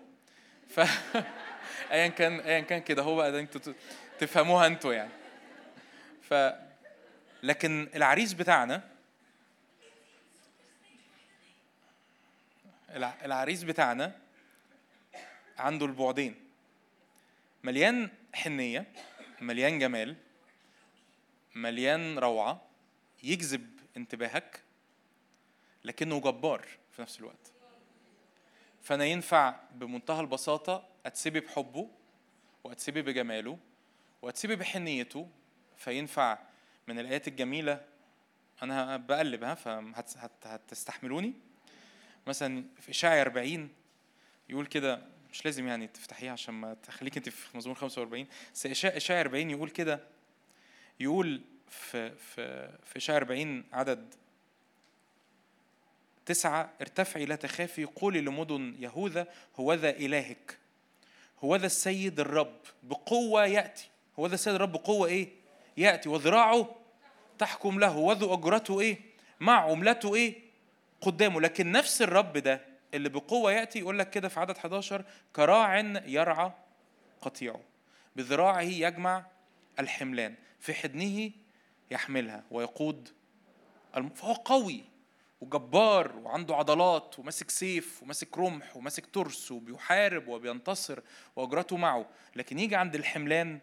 ف 0.68 0.80
ايا 1.92 2.08
كان 2.08 2.40
ايا 2.40 2.60
كان 2.60 2.80
كده 2.80 3.02
هو 3.02 3.16
بقى 3.16 3.40
أنتوا 3.40 3.74
تفهموها 4.18 4.66
أنتوا 4.66 4.92
يعني. 4.92 5.12
ف 6.22 6.34
لكن 7.42 7.88
العريس 7.94 8.32
بتاعنا 8.32 8.90
العريس 13.24 13.62
بتاعنا 13.62 14.12
عنده 15.58 15.86
البعدين. 15.86 16.34
مليان 17.64 18.10
حنية 18.34 18.86
مليان 19.40 19.78
جمال 19.78 20.16
مليان 21.54 22.18
روعة 22.18 22.62
يجذب 23.22 23.80
انتباهك 23.96 24.60
لكنه 25.84 26.20
جبار 26.20 26.66
في 26.90 27.02
نفس 27.02 27.18
الوقت. 27.20 27.52
فأنا 28.82 29.04
ينفع 29.04 29.60
بمنتهى 29.72 30.20
البساطة 30.20 30.88
أتسبي 31.06 31.40
بحبه 31.40 31.90
وأتسبي 32.64 33.02
بجماله 33.02 33.58
وأتسبي 34.22 34.56
بحنيته. 34.56 35.28
فينفع 35.76 36.38
من 36.88 36.98
الآيات 36.98 37.28
الجميلة 37.28 37.84
أنا 38.62 38.96
بقلب 38.96 39.44
ها 39.44 39.54
فهتستحملوني 39.54 41.34
مثلا 42.26 42.64
في 42.80 42.90
إشاعة 42.90 43.20
40 43.20 43.68
يقول 44.48 44.66
كده 44.66 45.02
مش 45.32 45.44
لازم 45.44 45.68
يعني 45.68 45.86
تفتحيها 45.86 46.32
عشان 46.32 46.54
ما 46.54 46.74
تخليك 46.74 47.16
أنت 47.16 47.28
في 47.28 47.56
مزمور 47.56 47.76
45 47.76 48.26
بس 48.54 48.66
إشاعة 48.66 49.20
40 49.20 49.50
يقول 49.50 49.70
كده 49.70 50.00
يقول 51.00 51.40
في 51.68 52.10
في 52.16 52.70
في 52.84 53.00
شهر 53.00 53.16
40 53.16 53.64
عدد 53.72 54.14
تسعة 56.26 56.70
ارتفعي 56.80 57.24
لا 57.24 57.36
تخافي 57.36 57.84
قولي 57.84 58.20
لمدن 58.20 58.74
يهوذا 58.78 59.26
هوذا 59.56 59.90
إلهك 59.90 60.58
هوذا 61.44 61.66
السيد 61.66 62.20
الرب 62.20 62.56
بقوة 62.82 63.46
يأتي 63.46 63.88
هوذا 64.18 64.34
السيد 64.34 64.54
الرب 64.54 64.72
بقوة 64.72 65.08
إيه؟ 65.08 65.28
يأتي 65.76 66.08
وذراعه 66.08 66.76
تحكم 67.38 67.78
له 67.80 67.96
وذو 67.96 68.34
أجرته 68.34 68.80
إيه؟ 68.80 68.98
مع 69.40 69.70
عملته 69.70 70.14
إيه؟ 70.14 70.34
قدامه 71.00 71.40
لكن 71.40 71.72
نفس 71.72 72.02
الرب 72.02 72.38
ده 72.38 72.60
اللي 72.94 73.08
بقوة 73.08 73.52
يأتي 73.52 73.78
يقول 73.78 73.98
لك 73.98 74.10
كده 74.10 74.28
في 74.28 74.40
عدد 74.40 74.56
11 74.56 75.04
كراع 75.36 75.78
يرعى 76.06 76.52
قطيعه 77.20 77.60
بذراعه 78.16 78.60
يجمع 78.60 79.26
الحملان 79.78 80.34
في 80.60 80.74
حضنه 80.74 81.30
يحملها 81.90 82.44
ويقود 82.50 83.08
فهو 84.14 84.32
قوي 84.32 84.84
وجبار 85.40 86.16
وعنده 86.16 86.56
عضلات 86.56 87.18
وماسك 87.18 87.50
سيف 87.50 88.02
وماسك 88.02 88.38
رمح 88.38 88.76
وماسك 88.76 89.06
ترس 89.06 89.52
وبيحارب 89.52 90.28
وبينتصر 90.28 91.00
واجرته 91.36 91.76
معه 91.76 92.06
لكن 92.36 92.58
يجي 92.58 92.76
عند 92.76 92.94
الحملان 92.94 93.58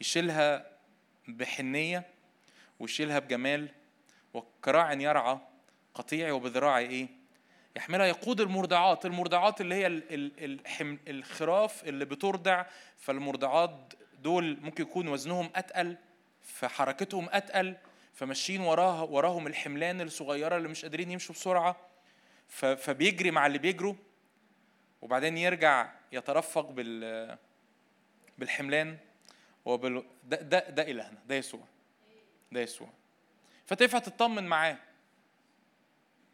يشيلها 0.00 0.70
بحنية 1.28 2.06
ويشيلها 2.80 3.18
بجمال 3.18 3.68
وكراع 4.34 4.92
يرعى 4.92 5.38
قطيعي 5.94 6.30
وبذراعي 6.30 6.86
إيه؟ 6.86 7.08
يحملها 7.76 8.06
يقود 8.06 8.40
المرضعات 8.40 9.06
المرضعات 9.06 9.60
اللي 9.60 9.74
هي 9.74 9.86
الخراف 11.08 11.84
اللي 11.84 12.04
بترضع 12.04 12.64
فالمرضعات 12.98 13.92
دول 14.26 14.58
ممكن 14.62 14.82
يكون 14.82 15.08
وزنهم 15.08 15.50
أتقل 15.56 15.96
فحركتهم 16.42 17.28
أتقل 17.32 17.76
فماشيين 18.14 18.60
وراها 18.60 19.02
وراهم 19.02 19.46
الحملان 19.46 20.00
الصغيرة 20.00 20.56
اللي 20.56 20.68
مش 20.68 20.82
قادرين 20.82 21.10
يمشوا 21.10 21.34
بسرعة 21.34 21.76
فبيجري 22.76 23.30
مع 23.30 23.46
اللي 23.46 23.58
بيجروا 23.58 23.94
وبعدين 25.02 25.38
يرجع 25.38 25.92
يترفق 26.12 26.70
بال 26.70 27.38
بالحملان 28.38 28.98
وبال 29.64 30.04
ده 30.24 30.36
ده 30.36 30.70
ده 30.70 30.82
إلهنا 30.82 31.18
ده 31.28 31.34
يسوع 31.34 31.60
ده 32.52 32.60
يسوع. 32.60 32.88
فتنفع 33.66 33.98
تطمن 33.98 34.44
معاه. 34.44 34.78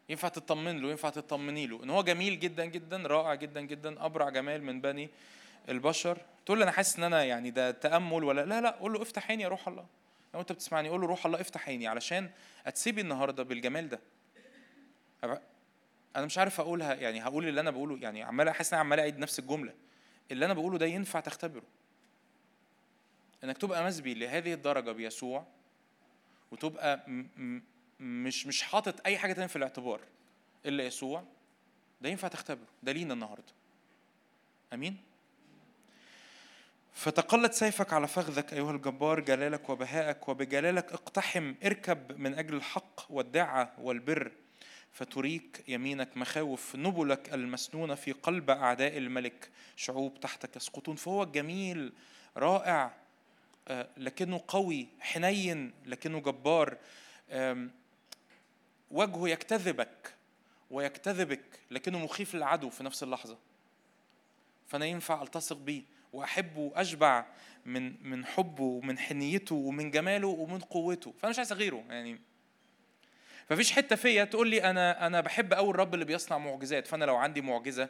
ينفع 0.09 0.27
تطمن 0.27 0.79
له 0.81 0.89
ينفع 0.89 1.09
تطمني 1.09 1.67
له 1.67 1.83
إن 1.83 1.89
هو 1.89 2.03
جميل 2.03 2.39
جدا 2.39 2.65
جدا 2.65 2.97
رائع 2.97 3.35
جدا 3.35 3.61
جدا 3.61 4.05
أبرع 4.05 4.29
جمال 4.29 4.63
من 4.63 4.81
بني 4.81 5.09
البشر 5.69 6.17
تقول 6.45 6.57
لي 6.57 6.63
أنا 6.63 6.71
حاسس 6.71 6.97
إن 6.97 7.03
أنا 7.03 7.23
يعني 7.23 7.51
ده 7.51 7.71
تأمل 7.71 8.23
ولا 8.23 8.45
لا 8.45 8.61
لا 8.61 8.69
قول 8.69 8.93
له 8.93 9.01
افتح 9.01 9.29
عيني 9.29 9.43
يا 9.43 9.47
روح 9.47 9.67
الله. 9.67 9.85
لو 10.33 10.39
أنت 10.39 10.51
بتسمعني 10.51 10.89
قول 10.89 11.01
له 11.01 11.07
روح 11.07 11.25
الله 11.25 11.41
افتح 11.41 11.67
عيني 11.69 11.87
علشان 11.87 12.29
أتسيبي 12.65 13.01
النهارده 13.01 13.43
بالجمال 13.43 13.89
ده. 13.89 13.99
أنا 16.15 16.25
مش 16.25 16.37
عارف 16.37 16.59
أقولها 16.59 16.93
يعني 16.93 17.23
هقول 17.23 17.47
اللي 17.47 17.61
أنا 17.61 17.71
بقوله 17.71 17.97
يعني 18.01 18.23
عمال 18.23 18.47
أحس 18.47 18.73
إن 18.73 18.79
عمال 18.79 18.99
أعيد 18.99 19.19
نفس 19.19 19.39
الجملة. 19.39 19.73
اللي 20.31 20.45
أنا 20.45 20.53
بقوله 20.53 20.77
ده 20.77 20.85
ينفع 20.85 21.19
تختبره. 21.19 21.63
إنك 23.43 23.57
تبقى 23.57 23.85
مسبي 23.85 24.13
لهذه 24.13 24.53
الدرجة 24.53 24.91
بيسوع 24.91 25.45
وتبقى 26.51 27.05
مش 27.99 28.47
مش 28.47 28.61
حاطط 28.63 29.05
أي 29.05 29.17
حاجة 29.17 29.33
تانية 29.33 29.47
في 29.47 29.55
الاعتبار 29.55 29.99
إلا 30.65 30.83
يسوع 30.83 31.23
ده 32.01 32.09
ينفع 32.09 32.27
تختبره. 32.27 32.67
ده 32.83 32.91
لينا 32.91 33.13
النهارده. 33.13 33.53
أمين؟ 34.73 34.97
فتقلت 36.93 37.53
سيفك 37.53 37.93
على 37.93 38.07
فخذك 38.07 38.53
أيها 38.53 38.71
الجبار 38.71 39.19
جلالك 39.19 39.69
وبهائك 39.69 40.29
وبجلالك 40.29 40.93
اقتحم 40.93 41.53
اركب 41.65 42.19
من 42.19 42.33
أجل 42.33 42.55
الحق 42.55 43.01
والدعة 43.09 43.73
والبر 43.77 44.31
فتريك 44.91 45.63
يمينك 45.67 46.17
مخاوف 46.17 46.75
نبلك 46.75 47.33
المسنونة 47.33 47.95
في 47.95 48.11
قلب 48.11 48.49
أعداء 48.49 48.97
الملك. 48.97 49.49
شعوب 49.75 50.19
تحتك 50.19 50.55
يسقطون 50.55 50.95
فهو 50.95 51.25
جميل 51.25 51.93
رائع 52.37 52.93
آه، 53.67 53.87
لكنه 53.97 54.43
قوي 54.47 54.87
حنين 54.99 55.73
لكنه 55.85 56.19
جبار. 56.19 56.77
وجهه 58.91 59.29
يكتذبك 59.29 60.13
ويكتذبك 60.71 61.59
لكنه 61.71 61.99
مخيف 61.99 62.35
للعدو 62.35 62.69
في 62.69 62.83
نفس 62.83 63.03
اللحظة. 63.03 63.37
فأنا 64.67 64.85
ينفع 64.85 65.21
ألتصق 65.21 65.57
بيه. 65.57 65.92
وأحبه 66.13 66.59
وأشبع 66.59 67.25
من 67.65 68.09
من 68.09 68.25
حبه 68.25 68.63
ومن 68.63 68.99
حنيته 68.99 69.55
ومن 69.55 69.91
جماله 69.91 70.27
ومن 70.27 70.59
قوته. 70.59 71.13
فأنا 71.19 71.29
مش 71.29 71.37
عايز 71.37 71.51
أغيره 71.51 71.83
يعني 71.89 72.19
ففيش 73.49 73.71
حتة 73.71 73.95
فيا 73.95 74.23
تقول 74.23 74.49
لي 74.49 74.63
أنا 74.63 75.07
أنا 75.07 75.21
بحب 75.21 75.53
قوي 75.53 75.69
الرب 75.69 75.93
اللي 75.93 76.05
بيصنع 76.05 76.37
معجزات 76.37 76.87
فأنا 76.87 77.05
لو 77.05 77.15
عندي 77.15 77.41
معجزة 77.41 77.89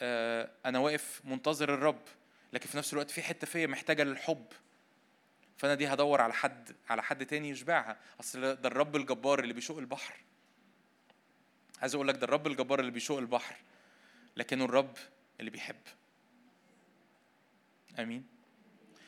آه، 0.00 0.50
أنا 0.66 0.78
واقف 0.78 1.20
منتظر 1.24 1.74
الرب 1.74 2.02
لكن 2.52 2.68
في 2.68 2.76
نفس 2.76 2.92
الوقت 2.92 3.10
في 3.10 3.22
حتة 3.22 3.46
فيا 3.46 3.66
محتاجة 3.66 4.02
للحب. 4.02 4.46
فأنا 5.56 5.74
دي 5.74 5.86
هدور 5.86 6.20
على 6.20 6.32
حد 6.32 6.76
على 6.88 7.02
حد 7.02 7.26
تاني 7.26 7.50
يشبعها. 7.50 7.96
أصل 8.20 8.40
ده 8.40 8.68
الرب 8.68 8.96
الجبار 8.96 9.40
اللي 9.40 9.54
بيشق 9.54 9.78
البحر. 9.78 10.14
عايز 11.80 11.94
أقول 11.94 12.08
لك 12.08 12.14
ده 12.14 12.24
الرب 12.24 12.46
الجبار 12.46 12.80
اللي 12.80 12.90
بيشق 12.90 13.18
البحر 13.18 13.56
لكنه 14.36 14.64
الرب 14.64 14.96
اللي 15.40 15.50
بيحب. 15.50 15.76
آمين. 17.98 18.24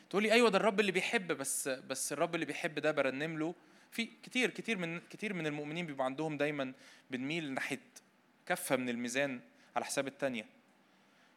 تقول 0.09 0.23
لي 0.23 0.31
أيوه 0.33 0.49
ده 0.49 0.57
الرب 0.57 0.79
اللي 0.79 0.91
بيحب 0.91 1.27
بس 1.31 1.67
بس 1.67 2.13
الرب 2.13 2.35
اللي 2.35 2.45
بيحب 2.45 2.79
ده 2.79 2.91
برنم 2.91 3.39
له. 3.39 3.55
في 3.91 4.09
كتير 4.23 4.49
كتير 4.49 4.77
من 4.77 4.99
كتير 4.99 5.33
من 5.33 5.47
المؤمنين 5.47 5.85
بيبقى 5.85 6.05
عندهم 6.05 6.37
دايما 6.37 6.73
بنميل 7.11 7.53
ناحية 7.53 7.79
كفة 8.45 8.75
من 8.75 8.89
الميزان 8.89 9.39
على 9.75 9.85
حساب 9.85 10.07
الثانية 10.07 10.45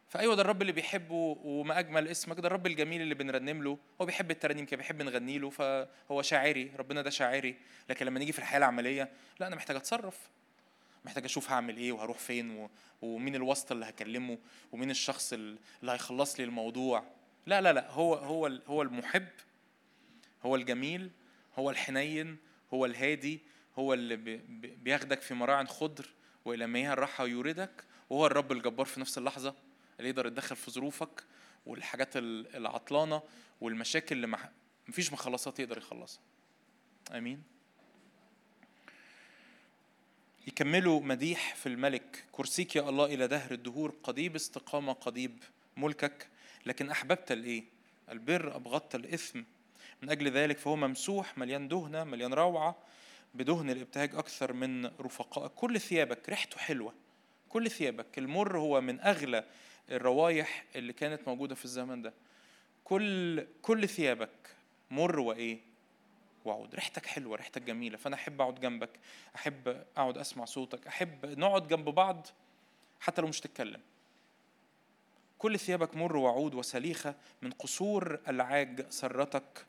فأيوة 0.09 0.35
ده 0.35 0.41
الرب 0.41 0.61
اللي 0.61 0.71
بيحبه 0.73 1.37
وما 1.43 1.79
أجمل 1.79 2.07
اسمك 2.07 2.39
ده 2.39 2.47
الرب 2.47 2.67
الجميل 2.67 3.01
اللي 3.01 3.15
بنرنم 3.15 3.63
له. 3.63 3.77
هو 4.01 4.05
بيحب 4.05 4.31
الترانيم 4.31 4.65
كده 4.65 4.77
بيحب 4.77 5.01
نغني 5.01 5.39
له 5.39 5.49
فهو 5.49 6.21
شاعري 6.21 6.71
ربنا 6.79 7.01
ده 7.01 7.09
شاعري. 7.09 7.55
لكن 7.89 8.05
لما 8.05 8.19
نيجي 8.19 8.31
في 8.31 8.39
الحياة 8.39 8.57
العملية 8.57 9.09
لا 9.39 9.47
أنا 9.47 9.55
محتاج 9.55 9.75
أتصرف. 9.75 10.19
محتاج 11.05 11.23
أشوف 11.25 11.51
هعمل 11.51 11.77
إيه 11.77 11.91
وهروح 11.91 12.17
فين 12.17 12.69
ومين 13.01 13.35
الواسطه 13.35 13.73
اللي 13.73 13.85
هكلمه 13.85 14.37
ومين 14.71 14.91
الشخص 14.91 15.33
اللي 15.33 15.57
هيخلص 15.83 16.39
لي 16.39 16.45
الموضوع. 16.45 17.03
لا 17.45 17.61
لا 17.61 17.73
لا 17.73 17.91
هو 17.91 18.15
هو 18.15 18.47
هو 18.67 18.81
المحب 18.81 19.27
هو 20.45 20.55
الجميل 20.55 21.11
هو 21.59 21.69
الحنين 21.69 22.37
هو 22.73 22.85
الهادي 22.85 23.39
هو 23.79 23.93
اللي 23.93 24.15
بياخدك 24.83 25.21
في 25.21 25.33
مراع 25.33 25.63
خضر 25.63 26.09
وإلى 26.45 26.67
مياه 26.67 26.93
الراحة 26.93 27.25
يوردك 27.25 27.83
وهو 28.09 28.25
الرب 28.25 28.51
الجبار 28.51 28.85
في 28.85 28.99
نفس 28.99 29.17
اللحظة 29.17 29.55
اللي 29.99 30.09
يقدر 30.09 30.27
يتدخل 30.27 30.55
في 30.55 30.71
ظروفك 30.71 31.23
والحاجات 31.65 32.09
العطلانة 32.15 33.21
والمشاكل 33.61 34.15
اللي 34.15 34.37
مفيش 34.87 35.13
مخلصات 35.13 35.59
يقدر 35.59 35.77
يخلصها. 35.77 36.21
آمين. 37.11 37.43
يكملوا 40.47 41.01
مديح 41.01 41.55
في 41.55 41.69
الملك. 41.69 42.25
كرسيك 42.31 42.75
يا 42.75 42.89
الله 42.89 43.05
إلى 43.05 43.27
دهر 43.27 43.51
الدهور 43.51 43.93
قضيب 44.03 44.35
استقامه 44.35 44.93
قضيب 44.93 45.43
ملكك 45.77 46.27
لكن 46.65 46.89
أحببت 46.89 47.31
الايه 47.31 47.63
البر 48.09 48.55
أبغضت 48.55 48.95
الإثم. 48.95 49.43
من 50.01 50.09
أجل 50.09 50.31
ذلك 50.31 50.57
فهو 50.57 50.75
ممسوح 50.75 51.37
مليان 51.37 51.67
دهنة 51.67 52.03
مليان 52.03 52.33
روعة 52.33 52.75
بدهن 53.33 53.69
الإبتهاج 53.69 54.15
أكثر 54.15 54.53
من 54.53 54.85
رفقائك 54.85 55.51
كل 55.51 55.79
ثيابك 55.79 56.29
ريحته 56.29 56.57
حلوة. 56.57 56.93
كل 57.49 57.71
ثيابك 57.71 58.17
المر 58.17 58.57
هو 58.57 58.81
من 58.81 58.99
أغلى 58.99 59.45
الروايح 59.91 60.65
اللي 60.75 60.93
كانت 60.93 61.27
موجودة 61.27 61.55
في 61.55 61.65
الزمن 61.65 62.01
ده. 62.01 62.13
كل 62.83 63.47
كل 63.61 63.87
ثيابك 63.87 64.55
مر 64.91 65.19
وإيه؟ 65.19 65.59
وعود. 66.45 66.75
ريحتك 66.75 67.05
حلوة 67.05 67.37
ريحتك 67.37 67.61
جميلة. 67.61 67.97
فأنا 67.97 68.15
أحب 68.15 68.41
أقعد 68.41 68.59
جنبك 68.59 68.89
أحب 69.35 69.83
أقعد 69.97 70.17
أسمع 70.17 70.45
صوتك 70.45 70.87
أحب 70.87 71.25
نقعد 71.25 71.67
جنب 71.67 71.89
بعض 71.89 72.27
حتى 72.99 73.21
لو 73.21 73.27
مش 73.27 73.39
تتكلم. 73.39 73.81
كل 75.43 75.59
ثيابك 75.59 75.95
مر 75.95 76.17
وعود 76.17 76.53
وسليخة 76.53 77.15
من 77.41 77.51
قصور 77.51 78.19
العاج 78.27 78.89
سرتك. 78.89 79.65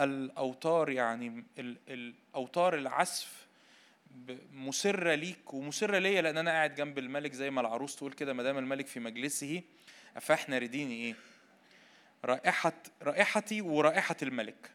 الأوتار 0.00 0.90
يعني 0.90 1.44
الأوتار 1.88 2.74
العزف 2.74 3.46
مسرة 4.52 5.14
ليك 5.14 5.54
ومسرة 5.54 5.98
ليا 5.98 6.22
لأن 6.22 6.38
أنا 6.38 6.50
قاعد 6.50 6.74
جنب 6.74 6.98
الملك 6.98 7.32
زي 7.32 7.50
ما 7.50 7.60
العروس 7.60 7.96
تقول 7.96 8.12
كده 8.12 8.32
ما 8.32 8.42
دام 8.42 8.58
الملك 8.58 8.86
في 8.86 9.00
مجلسه 9.00 9.62
فاحنا 10.20 10.58
رديني 10.58 10.94
إيه؟ 10.94 11.14
رائحة 12.24 12.72
رائحتي 13.02 13.60
ورائحة 13.60 14.16
الملك. 14.22 14.70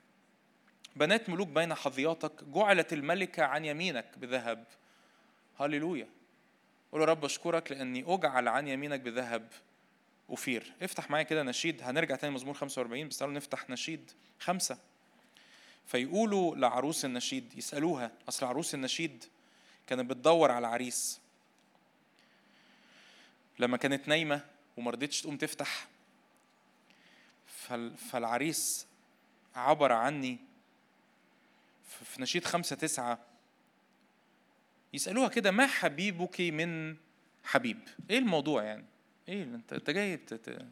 بنات 0.95 1.29
ملوك 1.29 1.47
بين 1.47 1.73
حظياتك 1.73 2.43
جعلت 2.43 2.93
الملكة 2.93 3.43
عن 3.43 3.65
يمينك 3.65 4.17
بذهب. 4.17 4.65
هللويا. 5.59 6.07
قول 6.91 7.01
يا 7.01 7.05
رب 7.05 7.25
أشكرك 7.25 7.71
لأني 7.71 8.03
أجعل 8.07 8.47
عن 8.47 8.67
يمينك 8.67 8.99
بذهب. 8.99 9.47
أفير. 10.31 10.73
افتح 10.81 11.09
معايا 11.09 11.23
كده 11.23 11.43
نشيد. 11.43 11.83
هنرجع 11.83 12.15
تاني 12.15 12.33
مزمور 12.33 12.53
45 12.53 13.07
بس 13.07 13.17
تعالوا 13.17 13.35
نفتح 13.35 13.69
نشيد 13.69 14.11
خمسة. 14.39 14.77
فيقولوا 15.87 16.55
لعروس 16.55 17.05
النشيد 17.05 17.57
يسألوها 17.57 18.11
أصل 18.29 18.45
عروس 18.45 18.73
النشيد 18.73 19.23
كانت 19.87 20.09
بتدور 20.09 20.51
على 20.51 20.67
عريس. 20.67 21.19
لما 23.59 23.77
كانت 23.77 24.07
نايمة 24.07 24.45
وما 24.77 24.91
رضتش 24.91 25.21
تقوم 25.21 25.37
تفتح 25.37 25.87
فالعريس 28.11 28.87
عبر 29.55 29.91
عني 29.91 30.37
في 32.05 32.21
نشيد 32.21 32.45
خمسة 32.45 32.75
تسعة. 32.75 33.19
يسألوها 34.93 35.27
كده 35.27 35.51
ما 35.51 35.67
حبيبك 35.67 36.41
من 36.41 36.95
حبيب؟ 37.43 37.79
إيه 38.09 38.17
الموضوع 38.17 38.63
يعني؟ 38.63 38.85
إيه 39.29 39.43
أنت 39.43 39.73
أنت 39.73 39.89
جاي 39.89 40.17
تت... 40.17 40.65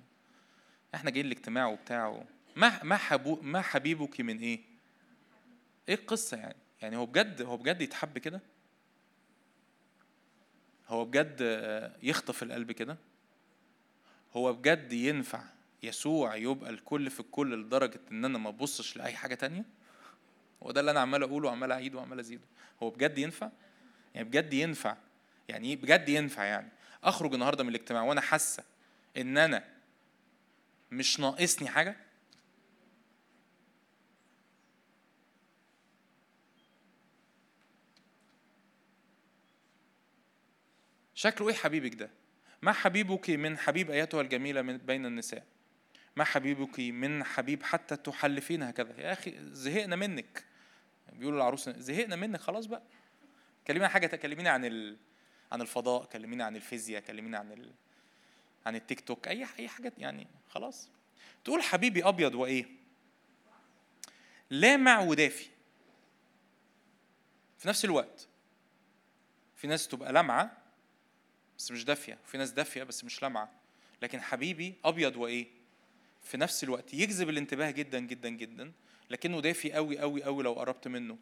إحنا 0.95 1.11
جايين 1.11 1.25
الاجتماع 1.25 1.67
وبتاع 1.67 2.23
ما 2.55 2.83
ما 2.83 2.97
حبو 2.97 3.39
ما 3.41 3.61
حبيبك 3.61 4.21
من 4.21 4.37
إيه؟ 4.39 4.59
إيه 5.89 5.95
القصة 5.95 6.37
يعني؟ 6.37 6.55
يعني 6.81 6.95
هو 6.97 7.05
بجد 7.05 7.41
هو 7.41 7.57
بجد 7.57 7.81
يتحب 7.81 8.17
كده؟ 8.17 8.41
هو 10.87 11.05
بجد 11.05 11.41
يخطف 12.03 12.43
القلب 12.43 12.71
كده؟ 12.71 12.97
هو 14.33 14.53
بجد 14.53 14.93
ينفع 14.93 15.43
يسوع 15.83 16.35
يبقى 16.35 16.69
الكل 16.69 17.09
في 17.09 17.19
الكل 17.19 17.61
لدرجة 17.61 17.99
إن 18.11 18.25
أنا 18.25 18.37
ما 18.37 18.49
أبصش 18.49 18.97
لأي 18.97 19.13
حاجة 19.15 19.35
تانية؟ 19.35 19.65
هو 20.63 20.71
ده 20.71 20.79
اللي 20.79 20.91
أنا 20.91 20.99
عمال 20.99 21.23
أقوله 21.23 21.47
وعمال 21.47 21.71
أعيده 21.71 21.97
وعمال 21.97 22.19
أزيده. 22.19 22.43
هو 22.83 22.89
بجد 22.89 23.17
ينفع؟ 23.17 23.49
يعني 24.15 24.27
بجد 24.29 24.53
ينفع 24.53 24.97
يعني 25.49 25.67
إيه 25.67 25.75
بجد 25.75 26.09
ينفع 26.09 26.43
يعني؟ 26.43 26.69
أخرج 27.03 27.33
النهاردة 27.33 27.63
من 27.63 27.69
الاجتماع 27.69 28.03
وأنا 28.03 28.21
حاسة 28.21 28.63
إن 29.17 29.37
أنا 29.37 29.63
مش 30.91 31.19
ناقصني 31.19 31.69
حاجة؟ 31.69 31.95
شكله 41.13 41.49
إيه 41.49 41.55
حبيبك 41.55 41.95
ده؟ 41.95 42.09
ما 42.61 42.71
حبيبك 42.71 43.29
من 43.29 43.57
حبيب 43.57 43.91
أيتها 43.91 44.21
الجميلة 44.21 44.61
من 44.61 44.77
بين 44.77 45.05
النساء. 45.05 45.45
ما 46.15 46.23
حبيبك 46.23 46.79
من 46.79 47.23
حبيب 47.23 47.63
حتى 47.63 47.95
تحلفين 47.95 48.63
هكذا. 48.63 49.01
يا 49.01 49.13
أخي 49.13 49.37
زهقنا 49.39 49.95
منك. 49.95 50.43
بيقولوا 51.13 51.39
العروس 51.39 51.69
زهقنا 51.69 52.15
منك 52.15 52.39
خلاص 52.39 52.65
بقى. 52.65 52.81
كلمينا 53.67 53.87
حاجة 53.87 54.15
كلمينا 54.15 54.49
عن 54.49 54.65
ال... 54.65 54.97
عن 55.51 55.61
الفضاء 55.61 56.05
كلمينا 56.05 56.45
عن 56.45 56.55
الفيزياء 56.55 57.01
كلمينا 57.01 57.37
عن 57.37 57.51
ال... 57.51 57.71
عن 58.65 58.75
التيك 58.75 58.99
توك 58.99 59.27
أي 59.27 59.47
أي 59.59 59.67
حاجة 59.67 59.93
يعني 59.97 60.27
خلاص. 60.49 60.89
تقول 61.43 61.63
حبيبي 61.63 62.03
أبيض 62.03 62.35
وإيه؟ 62.35 62.65
لامع 64.49 64.99
ودافي. 64.99 65.49
في 67.57 67.67
نفس 67.67 67.85
الوقت 67.85 68.27
في 69.55 69.67
ناس 69.67 69.87
تبقى 69.87 70.13
لامعة 70.13 70.57
بس 71.57 71.71
مش 71.71 71.85
دافية 71.85 72.17
في 72.25 72.37
ناس 72.37 72.51
دافية 72.51 72.83
بس 72.83 73.03
مش 73.03 73.21
لامعة. 73.21 73.51
لكن 74.01 74.21
حبيبي 74.21 74.75
أبيض 74.85 75.15
وإيه؟ 75.15 75.47
في 76.23 76.37
نفس 76.37 76.63
الوقت 76.63 76.93
يجذب 76.93 77.29
الانتباه 77.29 77.71
جدا 77.71 77.99
جدا 77.99 78.29
جدا. 78.29 78.71
لكنه 79.09 79.41
دافي 79.41 79.73
قوي 79.73 79.99
قوي 79.99 80.23
قوي 80.23 80.43
لو 80.43 80.53
قربت 80.53 80.87
منه. 80.87 81.17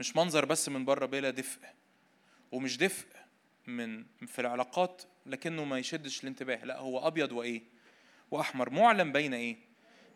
مش 0.00 0.16
منظر 0.16 0.44
بس 0.44 0.68
من 0.68 0.84
بره 0.84 1.06
بلا 1.06 1.30
دفء. 1.30 1.60
ومش 2.52 2.76
دفء 2.76 3.06
من 3.66 4.04
في 4.26 4.38
العلاقات 4.38 5.02
لكنه 5.26 5.64
ما 5.64 5.78
يشدش 5.78 6.22
الانتباه. 6.22 6.64
لا 6.64 6.78
هو 6.78 7.06
أبيض 7.06 7.32
وإيه؟ 7.32 7.62
وأحمر. 8.30 8.70
معلم 8.70 9.12
بين 9.12 9.34
إيه؟ 9.34 9.56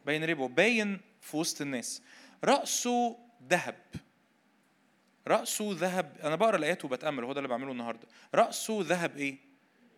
بين 0.07 0.25
ربو 0.25 0.49
باين 0.49 1.01
في 1.21 1.37
وسط 1.37 1.61
الناس. 1.61 2.03
رأسه 2.45 3.19
ذهب. 3.49 3.77
رأسه 5.29 5.77
ذهب. 5.79 6.19
أنا 6.23 6.37
بقرأ 6.37 6.57
الآيات 6.57 6.85
وبتأمل. 6.85 7.25
هو 7.25 7.33
ده 7.33 7.39
اللي 7.39 7.49
بعمله 7.49 7.73
النهارده. 7.73 8.09
رأسه 8.35 8.83
ذهب 8.83 9.17
إيه؟ 9.17 9.37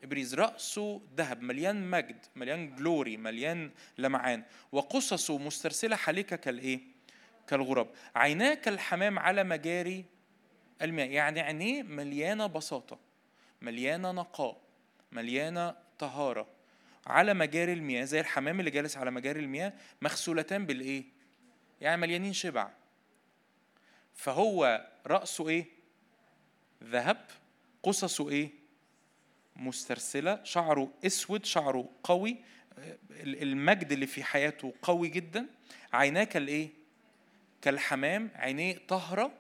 إبريز. 0.05 0.35
رأسه 0.35 1.03
ذهب. 1.17 1.43
مليان 1.43 1.91
مجد 1.91 2.27
مليان 2.37 2.77
جلوري 2.77 3.17
مليان 3.17 3.71
لمعان. 3.99 4.43
وقصصه 4.73 5.39
مسترسلة 5.39 5.97
حالكه 5.97 6.37
كالإيه؟ 6.37 6.81
كالغراب. 7.47 7.89
عيناه 8.15 8.55
كالحمام 8.55 9.19
على 9.19 9.45
مجاري 9.45 10.05
الماء. 10.83 11.11
يعني 11.11 11.41
عينيه 11.41 11.83
مليانة 11.83 12.47
بساطة 12.47 12.99
مليانة 13.63 14.13
نقاء 14.13 14.61
مليانة 15.13 15.75
طهارة 15.99 16.47
على 17.07 17.35
مجاري 17.35 17.73
المياه 17.73 18.05
زي 18.05 18.21
الحمام 18.21 18.61
اللي 18.61 18.71
جالس 18.71 18.97
على 18.97 19.11
مجاري 19.11 19.41
المياه 19.41 19.73
مغسولتان 20.03 20.67
بالإيه؟ 20.67 21.05
يعني 21.81 22.01
مليانين 22.01 22.33
شبع. 22.33 22.71
فهو 24.15 24.87
رأسه 25.07 25.49
إيه؟ 25.49 25.67
ذهب 26.85 27.27
قصصه 27.83 28.29
إيه؟ 28.31 28.51
مسترسلة 29.57 30.45
شعره 30.45 30.93
أسود 31.07 31.45
شعره 31.45 31.89
قوي. 32.05 32.37
المجد 33.21 33.93
اللي 33.93 34.07
في 34.07 34.25
حياته 34.25 34.75
قوي 34.83 35.09
جدا. 35.09 35.47
عيناه 35.93 36.25
كالإيه؟ 36.25 36.69
كالحمام 37.63 38.31
عينيه 38.35 38.79
طهرة 38.89 39.33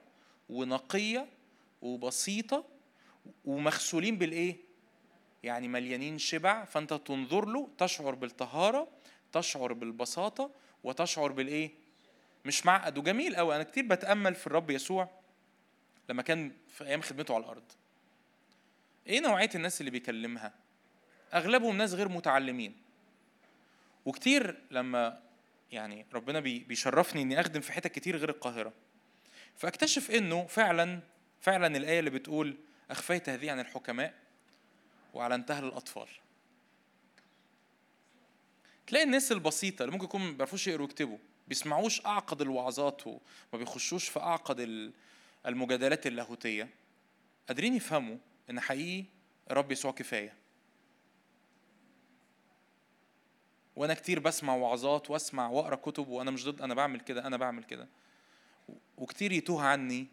ونقية 0.48 1.26
وبسيطة 1.82 2.64
ومغسولين 3.44 4.18
بالإيه؟ 4.18 4.56
يعني 5.42 5.68
مليانين 5.68 6.18
شبع 6.18 6.64
فأنت 6.64 6.92
تنظر 6.94 7.44
له 7.44 7.68
تشعر 7.78 8.14
بالطهارة 8.14 8.88
تشعر 9.32 9.72
بالبساطة 9.72 10.50
وتشعر 10.84 11.32
بالإيه؟ 11.32 11.70
مش 12.44 12.66
معقد. 12.66 12.98
وجميل 12.98 13.36
قوي 13.36 13.56
أنا 13.56 13.62
كتير 13.64 13.86
بتأمل 13.86 14.34
في 14.34 14.46
الرب 14.46 14.70
يسوع 14.70 15.08
لما 16.08 16.22
كان 16.22 16.52
في 16.68 16.84
أيام 16.84 17.00
خدمته 17.00 17.34
على 17.34 17.44
الأرض. 17.44 17.64
إيه 19.06 19.20
نوعية 19.20 19.50
الناس 19.54 19.80
اللي 19.80 19.90
بيكلمها؟ 19.90 20.52
أغلبهم 21.34 21.76
ناس 21.76 21.92
غير 21.92 22.08
متعلمين. 22.08 22.76
وكتير 24.04 24.62
لما 24.70 25.20
يعني 25.72 26.06
ربنا 26.14 26.40
بيشرفني 26.40 27.22
إني 27.22 27.40
أخدم 27.40 27.60
في 27.60 27.72
حتت 27.72 27.92
كتير 27.92 28.16
غير 28.16 28.30
القاهرة. 28.30 28.72
فاكتشف 29.56 30.10
إنه 30.10 30.46
فعلا 30.46 31.00
فعلا 31.40 31.76
الآية 31.76 31.98
اللي 31.98 32.10
بتقول 32.10 32.56
أخفيت 32.90 33.28
هذه 33.28 33.50
عن 33.50 33.60
الحكماء 33.60 34.14
واعلنتها 35.14 35.60
للأطفال. 35.60 36.08
تلاقي 38.86 39.04
الناس 39.04 39.32
البسيطة 39.32 39.82
اللي 39.82 39.92
ممكن 39.92 40.04
يكون 40.04 40.20
ما 40.20 40.32
بيعرفوش 40.32 40.66
يقروا 40.66 40.86
ويكتبوا 40.86 41.18
بيسمعوش 41.48 42.06
أعقد 42.06 42.40
الوعظات 42.40 43.06
وما 43.06 43.18
بيخشوش 43.52 44.08
في 44.08 44.20
أعقد 44.20 44.90
المجادلات 45.46 46.06
اللاهوتية. 46.06 46.68
قادرين 47.48 47.74
يفهموا 47.74 48.16
إن 48.50 48.60
حقيقي 48.60 49.04
الرب 49.50 49.72
يسوع 49.72 49.92
كفاية. 49.92 50.34
وأنا 53.76 53.94
كتير 53.94 54.18
بسمع 54.18 54.54
وعظات 54.54 55.10
وأسمع 55.10 55.48
وأقرأ 55.48 55.76
كتب 55.76 56.08
وأنا 56.08 56.30
مش 56.30 56.44
ضد 56.44 56.60
أنا 56.60 56.74
بعمل 56.74 57.00
كده 57.00 57.26
أنا 57.26 57.36
بعمل 57.36 57.64
كده. 57.64 57.88
وكتير 58.96 59.32
يتوه 59.32 59.62
عني 59.62 60.06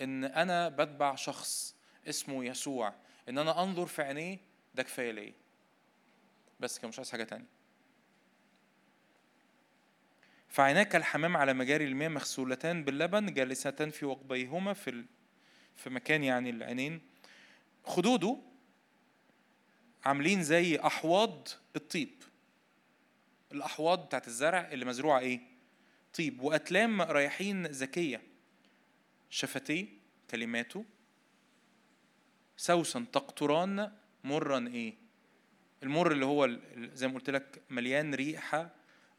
إن 0.00 0.24
أنا 0.24 0.68
بتبع 0.68 1.14
شخص 1.14 1.74
اسمه 2.08 2.44
يسوع. 2.44 2.94
إن 3.28 3.38
أنا 3.38 3.62
أنظر 3.62 3.86
في 3.86 4.02
عينيه 4.02 4.38
ده 4.74 4.82
كفاية 4.82 5.10
ليا. 5.10 5.32
بس 6.60 6.78
كده 6.78 6.88
مش 6.88 6.98
عايز 6.98 7.10
حاجة 7.10 7.24
تانية. 7.24 7.46
فعيناك 10.48 10.96
الحمام 10.96 11.36
على 11.36 11.54
مجاري 11.54 11.84
الماء 11.84 12.08
مغسولتان 12.08 12.84
باللبن 12.84 13.34
جالستان 13.34 13.90
في 13.90 14.06
وقبيهما 14.06 14.72
في 14.72 15.04
في 15.76 15.90
مكان 15.90 16.24
يعني 16.24 16.50
العينين. 16.50 17.00
خدوده 17.84 18.36
عاملين 20.04 20.42
زي 20.42 20.76
أحواض 20.76 21.48
الطيب. 21.76 22.22
الأحواض 23.52 24.06
بتاعت 24.06 24.26
الزرع 24.28 24.68
اللي 24.72 24.84
مزروعة 24.84 25.18
إيه؟ 25.18 25.49
طيب 26.18 26.40
وأتلام 26.40 27.02
رياحين 27.02 27.66
ذكيه 27.66 28.22
شفتيه 29.30 29.86
كلماته؟ 30.30 30.84
سوسن 32.56 33.10
تقطران 33.10 33.92
مرا 34.24 34.68
إيه؟ 34.68 34.94
المر 35.82 36.12
اللي 36.12 36.24
هو 36.24 36.58
زي 36.76 37.08
ما 37.08 37.14
قلت 37.14 37.30
لك 37.30 37.62
مليان 37.70 38.14
ريحة 38.14 38.70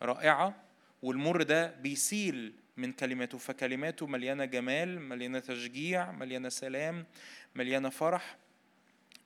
رائعة 0.02 0.64
والمر 1.02 1.44
ده 1.44 1.68
بيسيل 1.76 2.54
من 2.78 2.94
كلماته 2.94 3.38
فكلماته 3.38 4.08
مليانة 4.08 4.46
جمال 4.46 5.02
مليانة 5.02 5.40
تشجيع 5.40 6.12
مليانة 6.12 6.50
سلام 6.50 7.06
مليانة 7.56 7.90
فرح. 7.90 8.38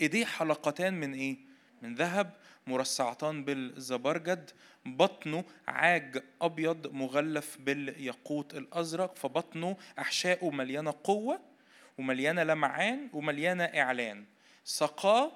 إيديه 0.01 0.25
حلقتان 0.25 0.93
من 0.93 1.13
إيه؟ 1.13 1.37
من 1.85 1.95
ذهب 1.95 2.33
مرصعتان 2.67 3.45
بالزبرجد 3.45 4.51
بطنه 4.85 5.43
عاج 5.67 6.23
أبيض 6.41 6.87
مغلف 6.93 7.57
بالياقوت 7.59 8.53
الأزرق 8.53 9.15
فبطنه 9.15 9.77
احشائه 9.99 10.49
مليانة 10.49 10.93
قوة 11.03 11.41
ومليانة 11.97 12.43
لمعان 12.43 13.09
ومليانة 13.13 13.63
إعلان. 13.63 14.25
سقاه 14.63 15.31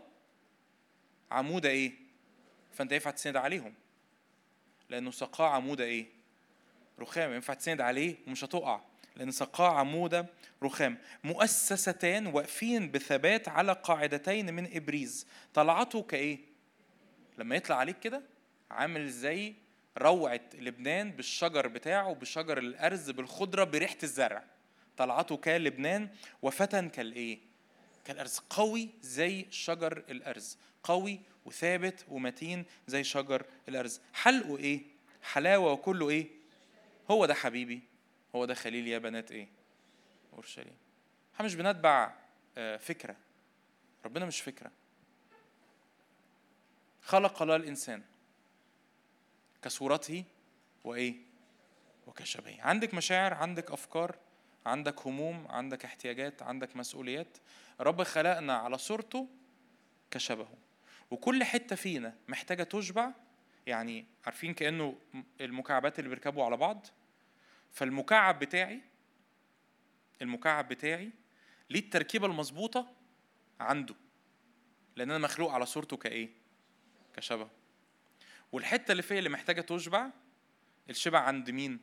عمودة 1.32 1.70
إيه؟ 1.70 1.92
فأنت 2.74 2.92
ينفع 2.92 3.12
تسند 3.12 3.36
عليهم. 3.36 3.74
لأنه 4.90 5.12
سقاه 5.12 5.48
عمودة 5.48 5.84
إيه؟ 5.84 6.06
رخام 7.00 7.34
ينفع 7.34 7.54
تسند 7.54 7.82
عليه 7.82 8.16
ومش 8.28 8.44
هتقع. 8.44 8.82
لأن 9.16 9.32
سقاه 9.32 9.70
عمودة 9.80 10.26
رخام 10.64 10.98
مؤسستان 11.24 12.28
واقفين 12.28 12.92
بثبات 12.92 13.48
على 13.50 13.74
قاعدتين 13.74 14.54
من 14.54 14.76
إبريز 14.76 15.28
طلعته 15.54 16.02
كإيه؟ 16.04 16.40
لما 17.38 17.56
يطلع 17.56 17.76
عليك 17.76 18.00
كده 18.00 18.22
عامل 18.72 19.10
زي 19.10 19.54
روعة 19.98 20.42
لبنان 20.54 21.12
بالشجر 21.12 21.68
بتاعه 21.68 22.14
بشجر 22.14 22.58
الأرز 22.58 23.10
بالخضرة 23.10 23.64
بريحة 23.64 23.98
الزرع 24.04 24.44
طلعته 24.98 25.38
كلبنان 25.38 26.10
وفتن 26.42 26.90
كالإيه؟ 26.90 27.40
كالأرز 28.06 28.40
قوي 28.50 28.90
زي 29.02 29.46
شجر 29.50 30.04
الأرز 30.10 30.58
قوي 30.84 31.20
وثابت 31.46 32.06
ومتين 32.10 32.66
زي 32.88 33.04
شجر 33.04 33.46
الأرز 33.70 34.02
حلقه 34.14 34.58
إيه؟ 34.58 34.82
حلاوة 35.24 35.72
وكله 35.72 36.10
إيه؟ 36.10 36.28
هو 37.12 37.26
ده 37.26 37.34
حبيبي 37.34 37.82
هو 38.36 38.46
ده 38.46 38.54
خليل 38.54 38.88
يا 38.88 38.98
بنات 38.98 39.32
إيه؟ 39.32 39.48
أورشليم. 40.34 40.76
إحنا 41.36 41.46
مش 41.46 41.56
بنتبع 41.56 42.14
آه، 42.58 42.78
فكرة. 42.78 43.16
ربنا 44.06 44.26
مش 44.26 44.42
فكرة. 44.42 44.72
خلق 47.02 47.42
الله 47.42 47.56
الإنسان 47.56 48.04
كصورته 49.62 50.24
وإيه؟ 50.84 51.16
وكشبهه. 52.08 52.62
عندك 52.62 52.94
مشاعر 52.94 53.34
عندك 53.34 53.72
أفكار 53.72 54.16
عندك 54.66 55.08
هموم 55.08 55.48
عندك 55.50 55.86
احتياجات 55.86 56.44
عندك 56.44 56.76
مسؤوليات. 56.76 57.38
رب 57.80 58.04
خلقنا 58.04 58.54
على 58.54 58.78
صورته 58.78 59.28
كشبهه. 60.12 60.58
وكل 61.12 61.44
حتة 61.44 61.76
فينا 61.76 62.16
محتاجة 62.28 62.64
تشبع 62.64 63.12
يعني 63.68 64.06
عارفين 64.26 64.54
كأنه 64.54 64.96
المكعبات 65.42 66.00
اللي 66.00 66.10
بيركبوا 66.10 66.46
على 66.46 66.58
بعض؟ 66.58 66.88
فالمكعب 67.72 68.40
بتاعي 68.40 68.82
المكعب 70.22 70.68
بتاعي 70.68 71.12
ليه 71.70 71.80
التركيبة 71.80 72.28
المظبوطة 72.28 72.94
عنده 73.60 73.96
لأن 74.96 75.10
أنا 75.12 75.20
مخلوق 75.20 75.52
على 75.52 75.66
صورته 75.66 75.98
كإيه؟ 75.98 76.30
كشبه. 77.16 77.50
والحتة 78.52 78.92
اللي 78.92 79.04
فيا 79.04 79.20
اللي 79.20 79.30
محتاجة 79.30 79.62
تشبع 79.62 80.10
الشبع 80.90 81.20
عند 81.20 81.50
مين؟ 81.50 81.80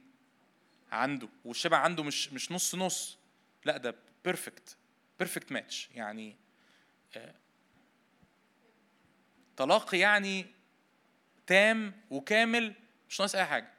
عنده. 0.93 1.29
والشبع 1.45 1.77
عنده 1.77 2.03
مش 2.03 2.33
مش 2.33 2.53
نص 2.53 2.75
نص. 2.75 3.19
لا 3.65 3.77
ده 3.77 3.95
perfect 4.25 4.77
perfect 5.19 5.53
match 5.53 5.89
يعني 5.95 6.37
آه، 7.17 7.35
تلاقي 9.57 9.99
يعني 9.99 10.47
تام 11.47 11.93
وكامل 12.11 12.75
مش 13.09 13.21
ناقص 13.21 13.35
أي 13.35 13.45
حاجة. 13.45 13.76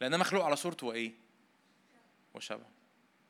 لأن 0.00 0.18
مخلوق 0.18 0.44
على 0.44 0.56
صورته 0.56 0.86
وإيه؟ 0.86 1.12
وشبهه 2.34 2.68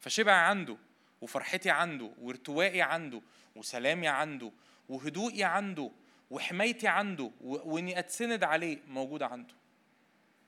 فشبع 0.01 0.33
عنده 0.33 0.77
وفرحتي 1.21 1.71
عنده 1.71 2.11
وارتوائي 2.21 2.83
عنده 2.83 3.23
وسلامي 3.57 4.09
عنده 4.09 4.53
وهدوئي 4.89 5.45
عنده 5.45 5.91
وحمايتي 6.31 6.89
عنده 6.89 7.31
وإني 7.41 7.99
أتسند 7.99 8.45
عليه 8.45 8.79
موجوده 8.89 9.27
عنده. 9.27 9.55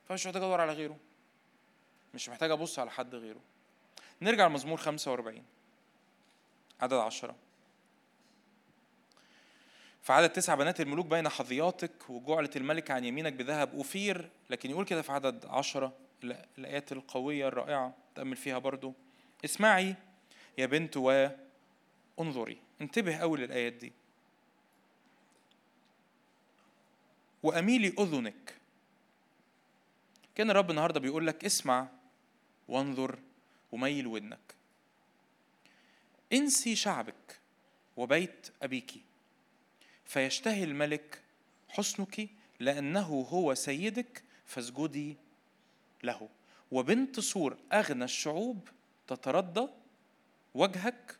فمش 0.08 0.26
محتاج 0.26 0.42
أدور 0.42 0.60
على 0.60 0.72
غيره. 0.72 0.96
مش 2.14 2.28
محتاج 2.28 2.50
أبص 2.50 2.78
على 2.78 2.90
حد 2.90 3.14
غيره. 3.14 3.40
نرجع 4.22 4.46
لمزمور 4.46 4.78
45 4.78 5.44
عدد 6.80 6.94
عشرة. 6.94 7.36
في 10.02 10.12
عدد 10.12 10.30
تسع 10.30 10.54
بنات 10.54 10.80
الملوك 10.80 11.06
بين 11.06 11.28
حظياتك 11.28 12.10
وجعلت 12.10 12.56
الملك 12.56 12.90
عن 12.90 13.04
يمينك 13.04 13.32
بذهب 13.32 13.74
أوفير 13.74 14.30
لكن 14.50 14.70
يقول 14.70 14.84
كده 14.84 15.02
في 15.02 15.12
عدد 15.12 15.46
عشرة. 15.46 15.92
الآيات 16.24 16.92
القوية 16.92 17.48
الرائعة 17.48 17.94
تأمل 18.14 18.36
فيها 18.36 18.58
برضو. 18.58 18.94
اسمعي 19.44 19.96
يا 20.58 20.66
بنت 20.66 20.96
وانظري 20.96 22.58
انتبه 22.80 23.16
أول 23.16 23.40
للآيات 23.40 23.72
دي. 23.72 23.92
وأميلي 27.42 27.88
أذنك. 27.98 28.54
كان 30.34 30.50
الرب 30.50 30.70
النهاردة 30.70 31.00
بيقول 31.00 31.26
لك 31.26 31.44
اسمع 31.44 31.88
وانظر 32.68 33.18
وميل 33.72 34.06
ودنك. 34.06 34.54
انسي 36.32 36.76
شعبك 36.76 37.38
وبيت 37.96 38.48
أبيك. 38.62 38.92
فيشتهي 40.04 40.64
الملك 40.64 41.22
حسنك 41.68 42.28
لأنه 42.60 43.26
هو 43.30 43.54
سيدك 43.54 44.22
فاسجدي 44.46 45.16
له. 46.04 46.28
وبنت 46.70 47.20
سور 47.20 47.56
أغنى 47.72 48.04
الشعوب 48.04 48.68
تتردى 49.06 49.66
وجهك 50.54 51.18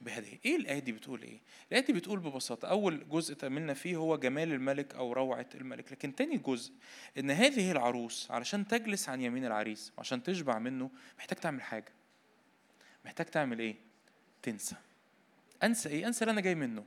بهدية. 0.00 0.38
إيه 0.44 0.56
الآية 0.56 0.78
دي 0.78 0.92
بتقول 0.92 1.22
إيه؟ 1.22 1.40
الآية 1.68 1.84
دي 1.84 1.92
بتقول 1.92 2.20
ببساطة. 2.20 2.68
أول 2.68 3.08
جزء 3.08 3.34
تأملنا 3.34 3.74
فيه 3.74 3.96
هو 3.96 4.16
جمال 4.16 4.52
الملك 4.52 4.94
أو 4.94 5.12
روعة 5.12 5.46
الملك. 5.54 5.92
لكن 5.92 6.14
تاني 6.14 6.38
جزء 6.38 6.72
إن 7.18 7.30
هذه 7.30 7.72
العروس 7.72 8.30
علشان 8.30 8.68
تجلس 8.68 9.08
عن 9.08 9.20
يمين 9.20 9.44
العريس 9.44 9.92
وعشان 9.96 10.22
تشبع 10.22 10.58
منه 10.58 10.90
محتاج 11.18 11.38
تعمل 11.38 11.62
حاجة. 11.62 11.92
محتاج 13.04 13.26
تعمل 13.26 13.58
إيه؟ 13.58 13.76
تنسى. 14.42 14.76
أنسى 15.62 15.88
إيه؟ 15.88 16.06
أنسى 16.06 16.24
اللي 16.24 16.32
أنا 16.32 16.40
جاي 16.40 16.54
منه. 16.54 16.84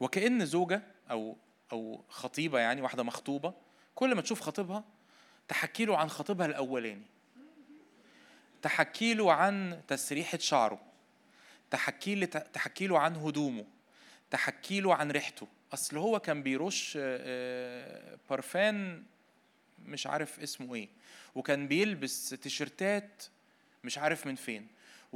وكأن 0.00 0.46
زوجة 0.46 0.82
أو 1.10 1.36
أو 1.72 2.04
خطيبة 2.08 2.58
يعني 2.58 2.82
واحدة 2.82 3.02
مخطوبة 3.02 3.54
كل 3.96 4.14
ما 4.14 4.22
تشوف 4.22 4.40
خطيبها 4.40 4.84
تحكي 5.48 5.84
له 5.84 5.96
عن 5.96 6.08
خطيبها 6.08 6.46
الأولاني. 6.46 7.06
تحكي 8.62 9.14
له 9.14 9.32
عن 9.32 9.82
تسريحة 9.88 10.38
شعره. 10.38 10.80
تحكي 11.70 12.26
تحكي 12.26 12.86
له 12.86 12.98
عن 12.98 13.16
هدومه. 13.16 13.64
تحكي 14.30 14.80
له 14.80 14.94
عن 14.94 15.10
ريحته. 15.10 15.48
أصل 15.74 15.96
هو 15.96 16.20
كان 16.20 16.42
بيرش 16.42 16.98
بارفان 18.30 19.04
مش 19.84 20.06
عارف 20.06 20.40
اسمه 20.40 20.74
إيه. 20.74 20.88
وكان 21.34 21.68
بيلبس 21.68 22.28
تيشرتات 22.28 23.22
مش 23.84 23.98
عارف 23.98 24.26
من 24.26 24.34
فين. 24.34 24.66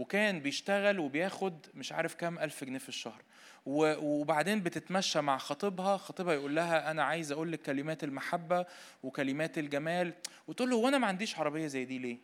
وكان 0.00 0.40
بيشتغل 0.40 0.98
وبياخد 0.98 1.66
مش 1.74 1.92
عارف 1.92 2.14
كام 2.14 2.38
ألف 2.38 2.64
جنيه 2.64 2.78
في 2.78 2.88
الشهر. 2.88 3.22
وبعدين 3.66 4.62
بتتمشى 4.62 5.20
مع 5.20 5.38
خطيبها 5.38 5.96
خطيبها 5.96 6.34
يقول 6.34 6.56
لها 6.56 6.90
أنا 6.90 7.02
عايز 7.02 7.32
أقول 7.32 7.52
لك 7.52 7.62
كلمات 7.62 8.04
المحبة 8.04 8.66
وكلمات 9.02 9.58
الجمال. 9.58 10.12
وتقول 10.48 10.70
له 10.70 10.76
وأنا 10.76 10.98
ما 10.98 11.06
عنديش 11.06 11.38
عربية 11.38 11.66
زي 11.66 11.84
دي 11.84 11.98
ليه؟ 11.98 12.18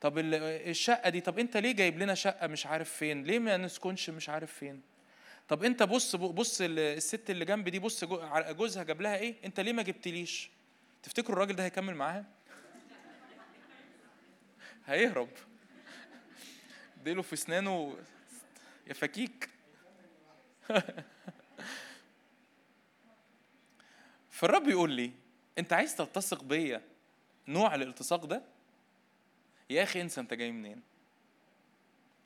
طب 0.00 0.18
الشقة 0.18 1.10
دي 1.10 1.20
طب 1.20 1.38
أنت 1.38 1.56
ليه 1.56 1.72
جايب 1.72 1.98
لنا 1.98 2.14
شقة 2.14 2.46
مش 2.46 2.66
عارف 2.66 2.90
فين؟ 2.90 3.24
ليه 3.24 3.38
ما 3.38 3.56
نسكنش 3.56 4.10
مش 4.10 4.28
عارف 4.28 4.52
فين؟ 4.52 4.80
طب 5.48 5.64
أنت 5.64 5.82
بص 5.82 6.16
بص 6.16 6.58
الست 6.60 7.30
اللي 7.30 7.44
جنب 7.44 7.68
دي 7.68 7.78
بص 7.78 8.04
جوزها 8.04 8.82
جاب 8.82 9.00
لها 9.00 9.16
إيه؟ 9.16 9.34
أنت 9.44 9.60
ليه 9.60 9.72
ما 9.72 9.82
جبتليش؟ 9.82 10.50
تفتكروا 11.02 11.36
الراجل 11.36 11.56
ده 11.56 11.64
هيكمل 11.64 11.94
معاها؟ 11.94 12.24
هيهرب. 14.86 15.28
ديله 17.04 17.22
في 17.22 17.32
اسنانه. 17.32 17.96
يا 18.86 18.92
فكيك. 18.94 19.50
فالرب 24.30 24.68
يقول 24.68 24.90
لي 24.90 25.12
أنت 25.58 25.72
عايز 25.72 25.96
تلتصق 25.96 26.44
بيا 26.44 26.82
نوع 27.48 27.74
الالتصاق 27.74 28.24
ده? 28.24 28.42
يا 29.70 29.82
أخي 29.82 30.00
انسى 30.00 30.20
أنت 30.20 30.34
جاي 30.34 30.52
منين. 30.52 30.82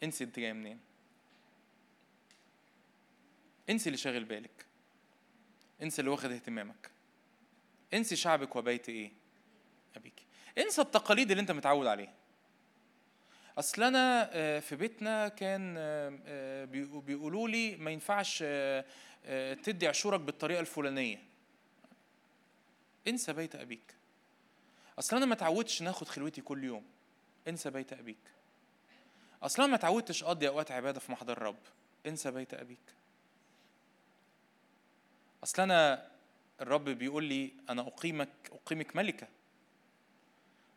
انسى 0.02 0.24
أنت 0.24 0.38
جاي 0.38 0.52
منين. 0.52 0.80
انسى 3.70 3.86
اللي 3.86 3.98
شاغل 3.98 4.24
بالك. 4.24 4.66
انسى 5.82 6.00
اللي 6.00 6.10
واخد 6.10 6.30
اهتمامك. 6.30 6.90
انسي 7.94 8.16
شعبك 8.16 8.56
وبيت 8.56 8.88
إيه 8.88 9.12
أبيك. 9.96 10.22
انسى 10.58 10.82
التقاليد 10.82 11.30
اللي 11.30 11.40
أنت 11.40 11.50
متعود 11.50 11.86
عليها. 11.86 12.17
أصل 13.58 13.82
أنا 13.82 14.30
آه، 14.32 14.60
في 14.60 14.76
بيتنا 14.76 15.28
كان 15.28 15.74
آه، 15.78 16.18
آه، 16.26 16.64
بيقولوا 17.00 17.48
لي 17.48 17.76
ما 17.76 17.90
ينفعش 17.90 18.44
تدي 19.62 19.88
عشورك 19.88 20.20
بالطريقة 20.20 20.60
الفلانية. 20.60 21.22
انسى 23.08 23.32
بيت 23.32 23.56
أبيك. 23.56 23.94
أصل 24.98 25.16
أنا 25.16 25.26
ما 25.26 25.34
اتعودتش 25.34 25.82
ناخد 25.82 26.08
خلوتي 26.08 26.40
كل 26.40 26.64
يوم. 26.64 26.84
انسى 27.48 27.70
بيت 27.70 27.92
أبيك. 27.92 28.16
أصل 29.42 29.62
أنا 29.62 29.70
ما 29.70 29.76
اتعودتش 29.76 30.24
أقضي 30.24 30.48
أوقات 30.48 30.70
عبادة 30.70 31.00
في 31.00 31.12
محضر 31.12 31.32
الرب. 31.32 31.58
انسى 32.06 32.30
بيت 32.30 32.54
أبيك. 32.54 32.94
أصل 35.42 35.62
أنا 35.62 36.10
الرب 36.60 36.84
بيقول 36.84 37.24
لي 37.24 37.52
أنا 37.70 37.82
أقيمك 37.82 38.28
أقيمك 38.52 38.96
ملكة. 38.96 39.28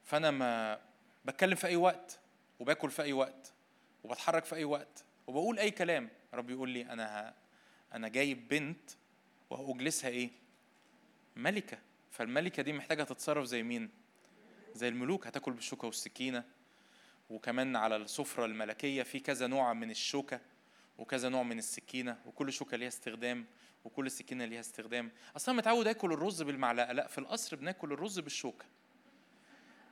فأنا 0.05 0.31
ما 0.31 0.79
بتكلم 1.25 1.55
في 1.55 1.67
أي 1.67 1.75
وقت. 1.75 2.20
وباكل 2.61 2.91
في 2.91 3.01
أي 3.01 3.13
وقت 3.13 3.53
وبتحرك 4.03 4.45
في 4.45 4.55
أي 4.55 4.63
وقت 4.65 5.05
وبقول 5.27 5.59
أي 5.59 5.71
كلام 5.71 6.09
رب 6.33 6.49
يقول 6.49 6.69
لي 6.69 6.81
أنا 6.81 7.29
ه... 7.29 7.33
أنا 7.95 8.07
جايب 8.07 8.47
بنت 8.47 8.91
وهاجلسها 9.49 10.09
إيه؟ 10.09 10.29
ملكة. 11.35 11.77
فالملكة 12.11 12.63
دي 12.63 12.73
محتاجة 12.73 13.03
تتصرف 13.03 13.45
زي 13.45 13.63
مين؟ 13.63 13.89
زي 14.75 14.87
الملوك 14.87 15.27
هتاكل 15.27 15.51
بالشوكة 15.51 15.85
والسكينة 15.85 16.43
وكمان 17.29 17.75
على 17.75 17.95
السفرة 17.95 18.45
الملكية 18.45 19.03
في 19.03 19.19
كذا 19.19 19.47
نوع 19.47 19.73
من 19.73 19.91
الشوكة 19.91 20.39
وكذا 20.97 21.29
نوع 21.29 21.43
من 21.43 21.57
السكينة 21.57 22.17
وكل 22.25 22.53
شوكة 22.53 22.77
ليها 22.77 22.87
استخدام 22.87 23.45
وكل 23.85 24.11
سكينه 24.11 24.45
ليها 24.45 24.59
استخدام. 24.59 25.11
أصلا 25.35 25.55
متعود 25.55 25.87
آكل 25.87 26.13
الرز 26.13 26.41
بالمعلقة 26.41 26.91
لأ 26.93 27.07
في 27.07 27.17
القصر 27.17 27.55
بناكل 27.55 27.93
الرز 27.93 28.19
بالشوكة. 28.19 28.65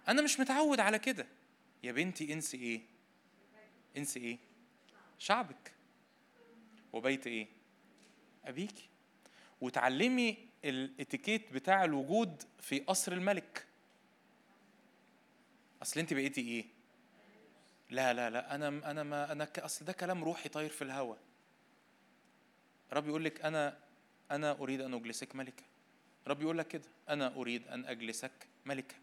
أنا 0.08 0.22
مش 0.22 0.40
متعود 0.40 0.80
على 0.80 1.00
كده. 1.00 1.28
يا 1.84 1.92
بنتي 1.92 2.34
انسي 2.34 2.58
إيه؟ 2.58 2.82
انسي 3.98 4.20
إيه؟ 4.20 4.38
شعبك. 5.20 5.74
وبيت 6.94 7.28
إيه؟ 7.28 7.48
ابيكي 8.46 8.90
وتعلمي 9.62 10.38
الاتيكيت 10.66 11.54
بتاع 11.54 11.84
الوجود 11.84 12.44
في 12.60 12.80
قصر 12.80 13.12
الملك. 13.12 13.66
أصل 15.82 16.00
انت 16.00 16.14
بقيتي 16.14 16.42
إيه؟ 16.42 16.66
لا 17.90 18.14
لا 18.14 18.30
لا 18.30 18.56
أنا 18.56 18.68
أنا 18.68 19.04
ما 19.04 19.32
أنا 19.32 19.48
أصل 19.58 19.86
ده 19.86 19.94
كلام 19.94 20.24
روحي 20.24 20.50
طاير 20.50 20.70
في 20.70 20.84
الهواء 20.84 21.18
رب 22.94 23.08
يقول 23.08 23.26
لك 23.26 23.46
أنا 23.46 23.80
أنا 24.32 24.52
أريد 24.52 24.82
أن 24.82 24.94
أجلسك 24.94 25.36
ملكة. 25.36 25.64
رب 26.28 26.42
يقول 26.42 26.58
لك 26.58 26.68
كده 26.68 26.88
أنا 27.10 27.36
أريد 27.36 27.68
أن 27.68 27.86
أجلسك 27.86 28.32
ملكة. 28.66 28.96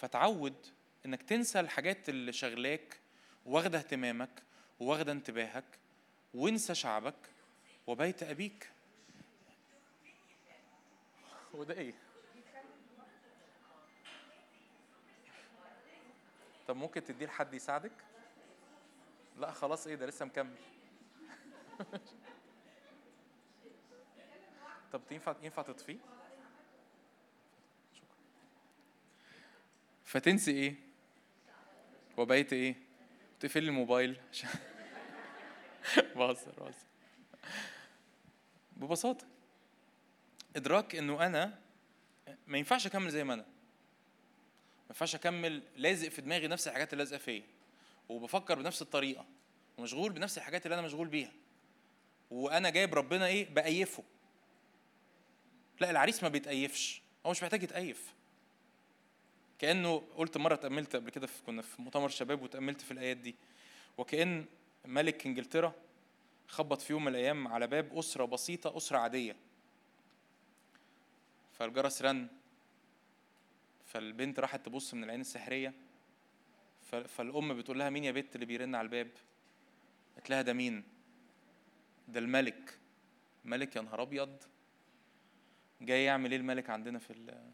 فتعود 0.00 0.66
إنك 1.06 1.22
تنسى 1.22 1.60
الحاجات 1.60 2.08
اللي 2.08 2.32
شغلاك 2.32 3.00
واخدة 3.46 3.78
اهتمامك 3.78 4.42
واخدة 4.80 5.12
انتباهك 5.12 5.64
وانسى 6.34 6.74
شعبك 6.74 7.14
وبيت 7.86 8.22
أبيك. 8.22 8.70
وده 11.54 11.74
إيه؟ 11.74 11.94
طب 16.68 16.76
ممكن 16.76 17.04
تديه 17.04 17.26
لحد 17.26 17.54
يساعدك؟ 17.54 17.92
لا 19.36 19.52
خلاص 19.52 19.86
إيه 19.86 19.94
ده؟ 19.94 20.06
لسه 20.06 20.24
مكمل. 20.24 20.56
طب 24.92 25.00
ينفع 25.10 25.34
ينفع 25.42 25.62
تطفيه؟ 25.62 25.98
فتنسي 30.10 30.50
إيه؟ 30.50 30.74
وبقيت 32.16 32.52
إيه؟ 32.52 32.74
تقفل 33.40 33.64
الموبايل 33.64 34.16
بهزر 36.16 36.52
بهزر. 36.58 36.86
ببساطة. 38.76 39.26
إدراك 40.56 40.94
إنه 40.94 41.26
أنا 41.26 41.58
ما 42.46 42.58
ينفعش 42.58 42.86
أكمل 42.86 43.10
زي 43.10 43.24
ما 43.24 43.34
أنا. 43.34 43.42
ما 43.42 43.48
ينفعش 44.90 45.14
أكمل 45.14 45.62
لازق 45.76 46.08
في 46.08 46.22
دماغي 46.22 46.46
نفس 46.46 46.68
الحاجات 46.68 46.92
اللي 46.92 47.04
لازقة 47.04 47.18
فيا. 47.18 47.42
وبفكر 48.08 48.58
بنفس 48.58 48.82
الطريقة. 48.82 49.26
ومشغول 49.78 50.12
بنفس 50.12 50.38
الحاجات 50.38 50.66
اللي 50.66 50.74
أنا 50.74 50.82
مشغول 50.82 51.08
بيها. 51.08 51.32
وأنا 52.30 52.70
جايب 52.70 52.94
ربنا 52.94 53.26
إيه؟ 53.26 53.48
بأيفه. 53.48 54.02
لا 55.80 55.90
العريس 55.90 56.22
ما 56.22 56.28
بيتأيفش. 56.28 57.02
هو 57.26 57.30
مش 57.30 57.42
محتاج 57.42 57.62
يتأيف. 57.62 58.19
كأنه 59.60 60.02
قلت 60.16 60.36
مرة 60.36 60.54
تاملت 60.54 60.96
قبل 60.96 61.10
كده 61.10 61.28
كنا 61.46 61.62
في 61.62 61.82
مؤتمر 61.82 62.08
شباب 62.08 62.42
وتاملت 62.42 62.80
في 62.80 62.90
الأيات 62.90 63.16
دي. 63.16 63.34
وكأن 63.98 64.44
ملك 64.84 65.26
إنجلترا 65.26 65.74
خبط 66.48 66.80
في 66.80 66.92
يوم 66.92 67.04
من 67.04 67.08
الأيام 67.08 67.48
على 67.48 67.66
باب 67.66 67.98
أسرة 67.98 68.24
بسيطة 68.24 68.76
أسرة 68.76 68.98
عادية. 68.98 69.36
فالجرس 71.58 72.02
رن. 72.02 72.28
فالبنت 73.86 74.40
راحت 74.40 74.66
تبص 74.66 74.94
من 74.94 75.04
العين 75.04 75.20
السحرية. 75.20 75.74
فالأم 77.08 77.54
بتقول 77.54 77.78
لها 77.78 77.90
مين 77.90 78.04
يا 78.04 78.12
بنت 78.12 78.34
اللي 78.34 78.46
بيرن 78.46 78.74
على 78.74 78.84
الباب؟ 78.84 79.10
قالت 80.14 80.30
لها 80.30 80.42
ده 80.42 80.52
مين؟ 80.52 80.84
ده 82.08 82.20
الملك. 82.20 82.78
ملك؟ 83.44 83.76
يا 83.76 83.80
نهار 83.82 84.02
أبيض! 84.02 84.36
جاي 85.80 86.04
يعمل 86.04 86.30
إيه 86.30 86.38
الملك 86.38 86.70
عندنا 86.70 86.98
في 86.98 87.10
ال 87.12 87.50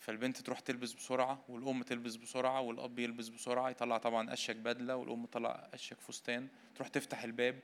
فالبنت 0.00 0.38
تروح 0.40 0.60
تلبس 0.60 0.92
بسرعة 0.92 1.44
والأم 1.48 1.82
تلبس 1.82 2.16
بسرعة 2.16 2.60
والأب 2.60 2.98
يلبس 2.98 3.28
بسرعة 3.28 3.70
يطلع 3.70 3.98
طبعا 3.98 4.32
أشيك 4.32 4.56
بدلة 4.56 4.96
والأم 4.96 5.26
تطلع 5.26 5.68
أشيك 5.74 6.00
فستان 6.00 6.48
تروح 6.74 6.88
تفتح 6.88 7.22
الباب 7.22 7.60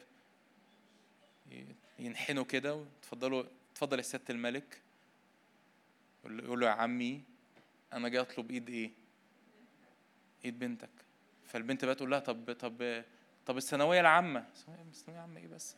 ينحنوا 1.99 2.45
كده 2.45 2.75
وتفضلوا 2.75 3.45
تفضل 3.75 3.99
يا 3.99 4.03
سيادة 4.03 4.25
الملك 4.31 4.81
يقول 6.25 6.61
له 6.61 6.67
يا 6.67 6.73
عمي 6.73 7.23
أنا 7.93 8.09
جاي 8.09 8.21
أطلب 8.21 8.51
إيد 8.51 8.69
إيه؟ 8.71 8.91
إيد 10.45 10.59
بنتك 10.59 10.91
فالبنت 11.47 11.85
بقى 11.85 11.95
تقول 11.95 12.11
لها 12.11 12.19
طب 12.19 12.53
طب 12.53 13.05
طب 13.47 13.57
الثانوية 13.57 14.01
العامة 14.01 14.47
الثانوية 14.91 15.19
العامة 15.21 15.41
إيه 15.41 15.47
بس؟ 15.49 15.77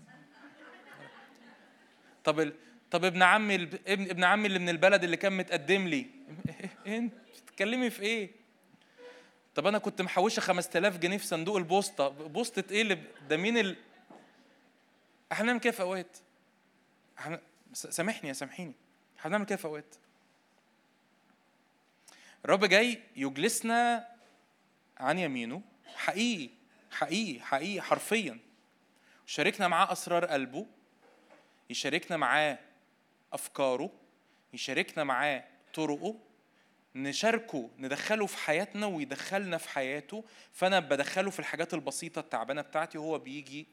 طب. 2.25 2.53
طب 2.91 3.05
ابن 3.05 3.22
عمي 3.22 3.55
ابن 3.55 4.11
ابن 4.11 4.24
عمي 4.24 4.47
اللي 4.47 4.59
من 4.59 4.68
البلد 4.68 5.05
اللي 5.05 5.16
كان 5.16 5.36
متقدم 5.36 5.89
لي. 5.89 6.07
انت 6.86 7.12
بتتكلمي 7.45 7.91
في 7.91 8.03
إيه؟ 8.03 8.30
طب 9.55 9.66
أنا 9.66 9.78
كنت 9.78 10.03
محوشة 10.03 10.41
5000 10.41 10.97
جنيه 10.99 11.18
في 11.18 11.26
صندوق 11.26 11.57
البوسطة. 11.57 12.09
بوسطة 12.09 12.64
إيه 12.70 12.82
اللي 12.82 12.99
ده 13.28 13.36
مين 13.36 13.59
ال... 13.59 13.76
إحنا 15.32 15.45
بنعمل 15.45 15.61
كده 15.61 15.72
في 15.72 15.82
اوقات. 15.82 16.16
إحنا 17.18 17.41
سامحني 17.72 18.28
يا 18.28 18.34
سامحيني. 18.34 18.72
إحنا 19.18 19.28
بنعمل 19.28 19.47
كده 19.47 19.57
في 19.57 19.64
اوقات. 19.64 19.95
الرب 22.45 22.64
جاي 22.64 23.03
يجلسنا 23.16 24.09
عن 24.99 25.18
يمينه. 25.18 25.62
حقيقي 25.97 26.51
حقيقي 26.91 27.41
حقيقي 27.41 27.82
حرفيا. 27.82 28.39
شاركنا 29.26 29.68
معاه 29.68 29.93
أسرار 29.93 30.24
قلبه. 30.24 30.66
يشاركنا 31.70 32.16
معاه 32.16 32.59
أفكاره 33.33 33.91
يشاركنا 34.53 35.05
معاه 35.05 35.45
طرقه 35.74 36.14
نشاركه 36.95 37.70
ندخله 37.79 38.26
في 38.26 38.39
حياتنا 38.39 38.87
ويدخلنا 38.87 39.59
في 39.59 39.68
حياته 39.68 40.24
فأنا 40.53 40.81
بدخله 40.81 41.31
في 41.31 41.39
الحاجات 41.39 41.74
البسيطة 41.74 42.18
التعبانة 42.20 42.62
بتاعتي 42.62 42.99
وهو 42.99 43.18
بيجي 43.18 43.66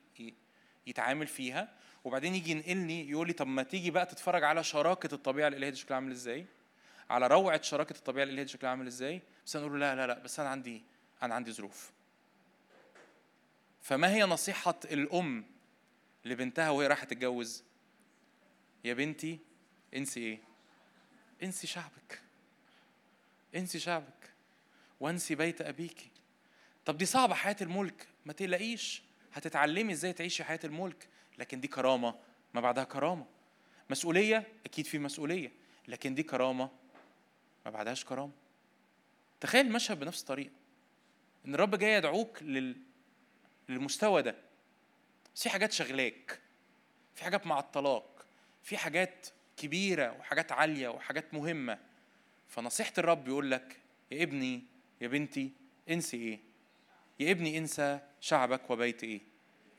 يتعامل 0.88 1.28
فيها. 1.28 1.74
وبعدين 2.04 2.36
يجي 2.36 2.52
ينقلني 2.52 3.10
يقول 3.10 3.28
لي 3.28 3.34
طب 3.34 3.48
ما 3.48 3.64
تيجي 3.64 3.92
بقى 3.92 4.06
تتفرج 4.06 4.44
على 4.44 4.64
شراكة 4.64 5.16
الطبيعة 5.16 5.48
الإلهية 5.48 5.70
دي 5.70 5.76
شكلها 5.78 5.96
عامل 5.96 6.12
إزاي؟ 6.12 6.46
على 7.10 7.28
روعة 7.28 7.62
شراكة 7.62 7.94
الطبيعة 7.98 8.24
الإلهية 8.24 8.44
دي 8.44 8.52
شكلها 8.52 8.72
عامل 8.72 8.88
إزاي؟ 8.88 9.22
بس 9.46 9.56
أنا 9.56 9.66
أقول 9.66 9.80
له 9.80 9.94
لا 9.94 9.96
لا 9.96 10.08
لا 10.08 10.20
بس 10.20 10.40
أنا 10.40 10.50
عندي 10.50 10.84
أنا 11.24 11.36
عندي 11.36 11.52
ظروف. 11.52 11.92
فما 13.82 14.14
هي 14.14 14.24
نصيحة 14.24 14.80
الأم 14.92 15.46
لبنتها 16.26 16.70
وهي 16.70 16.88
رايحة 16.88 17.06
تتجوز؟ 17.06 17.64
يا 18.86 18.94
بنتي 18.94 19.40
انسي 19.96 20.20
إيه؟ 20.20 20.40
انسي 21.44 21.68
شعبك. 21.68 22.22
انسي 23.56 23.80
شعبك. 23.80 24.34
وانسي 25.00 25.36
بيت 25.36 25.62
أبيك. 25.62 26.12
طب 26.86 26.98
دي 26.98 27.06
صعبة 27.06 27.34
حياة 27.34 27.56
الملك 27.62 28.08
ما 28.26 28.34
تقلقيش. 28.34 29.02
هتتعلمي 29.34 29.94
إزاي 29.94 30.14
تعيشي 30.14 30.44
حياة 30.44 30.60
الملك. 30.64 31.08
لكن 31.38 31.60
دي 31.60 31.68
كرامة 31.68 32.16
ما 32.54 32.62
بعدها 32.62 32.84
كرامة. 32.84 33.26
مسؤولية 33.90 34.48
أكيد 34.66 34.86
في 34.86 35.00
مسؤولية. 35.00 35.52
لكن 35.88 36.16
دي 36.16 36.24
كرامة 36.24 36.70
ما 37.66 37.72
بعدهاش 37.72 38.06
كرامة. 38.06 38.34
تخيل 39.42 39.66
المشهد 39.66 40.00
بنفس 40.00 40.22
الطريقة. 40.22 40.52
إن 41.46 41.56
الرب 41.56 41.76
جاي 41.76 41.94
يدعوك 41.94 42.44
لل... 42.44 42.76
للمستوى 43.70 44.22
ده. 44.22 44.36
في 45.36 45.50
حاجات 45.50 45.72
شغلاك. 45.72 46.40
في 47.16 47.24
حاجات 47.24 47.48
معطلاك. 47.48 48.15
في 48.66 48.78
حاجات 48.78 49.28
كبيرة 49.58 50.12
وحاجات 50.20 50.52
عالية 50.52 50.88
وحاجات 50.88 51.34
مهمة. 51.34 51.78
فنصيحة 52.50 52.94
الرب 52.98 53.28
يقول 53.28 53.52
لك 53.52 53.78
يا 54.12 54.24
ابني 54.24 54.64
يا 55.02 55.08
بنتي 55.08 55.52
انسي 55.90 56.18
إيه؟ 56.18 56.40
يا 57.20 57.32
ابني 57.32 57.58
انسى 57.58 58.00
شعبك 58.22 58.70
وبيت 58.70 59.04
إيه؟ 59.04 59.22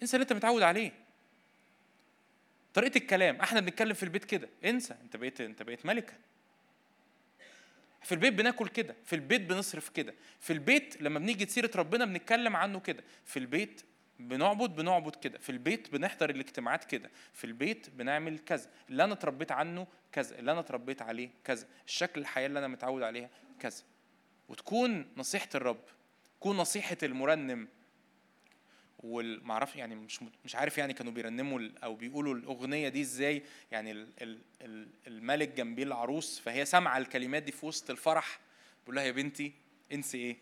انسى 0.03 0.16
اللي 0.16 0.22
انت 0.22 0.32
متعود 0.32 0.62
عليه. 0.62 0.93
طريقة 2.74 2.99
الكلام 2.99 3.41
إحنا 3.41 3.61
بنتكلم 3.61 3.95
في 3.95 4.03
البيت 4.03 4.24
كده 4.24 4.49
انسى 4.64 4.95
انت 5.03 5.16
بقيت 5.16 5.41
انت 5.41 5.62
بقيت 5.62 5.87
ملكة. 5.87 6.14
في 8.03 8.12
البيت 8.12 8.32
بناكل 8.32 8.68
كده 8.68 8.95
في 9.05 9.16
البيت 9.16 9.41
بنصرف 9.41 9.89
كده 9.89 10.14
في 10.41 10.53
البيت 10.53 11.03
لما 11.03 11.18
بنيجي 11.18 11.47
سيرة 11.47 11.70
ربنا 11.76 12.05
بنتكلم 12.05 12.57
عنه 12.57 12.80
كده 12.80 13.05
في 13.24 13.39
البيت 13.39 13.82
بنعبد 14.19 14.77
بنعبد 14.77 15.17
كده. 15.17 15.39
في 15.39 15.51
البيت 15.51 15.93
بنحضر 15.93 16.31
الاجتماعات 16.31 16.85
كده. 16.85 17.11
في 17.33 17.45
البيت 17.45 17.91
بنعمل 17.91 18.39
كذا. 18.39 18.71
اللي 18.91 19.05
أنا 19.05 19.12
اتربيت 19.12 19.53
عنه 19.53 19.87
كذا. 20.12 20.39
اللي 20.39 20.53
أنا 20.53 20.61
اتربيت 20.61 21.03
عليه 21.03 21.31
كذا. 21.45 21.67
الشكل 21.87 22.21
الحياة 22.21 22.47
اللي 22.47 22.59
أنا 22.59 22.69
متعود 22.69 23.03
عليها 23.03 23.31
كذا. 23.61 23.83
وتكون 24.49 25.07
نصيحة 25.17 25.49
الرب 25.55 25.81
تكون 26.41 26.57
نصيحة 26.57 26.97
المرنم. 27.03 27.69
والمعرف 28.99 29.77
يعني 29.77 29.95
مش 29.95 30.21
مش 30.45 30.57
عارف 30.57 30.79
يعني 30.79 30.93
كانوا 30.93 31.12
بيرنموا 31.12 31.69
أو 31.85 31.95
بيقولوا 31.95 32.35
الأغنية 32.35 32.89
دي 32.89 33.01
إزاي. 33.01 33.43
يعني 33.73 34.07
الملك 35.07 35.49
جنبيه 35.49 35.85
العروس. 35.85 36.39
فهي 36.39 36.64
سامعة 36.64 36.99
الكلمات 36.99 37.43
دي 37.43 37.53
في 37.53 37.67
وسط 37.67 37.91
الفرح. 37.91 38.41
بيقول 38.81 38.97
لها 38.97 39.05
يا 39.05 39.11
بنتي 39.11 39.53
انسي 39.93 40.19
إيه؟ 40.19 40.37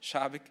شعبك. 0.00 0.42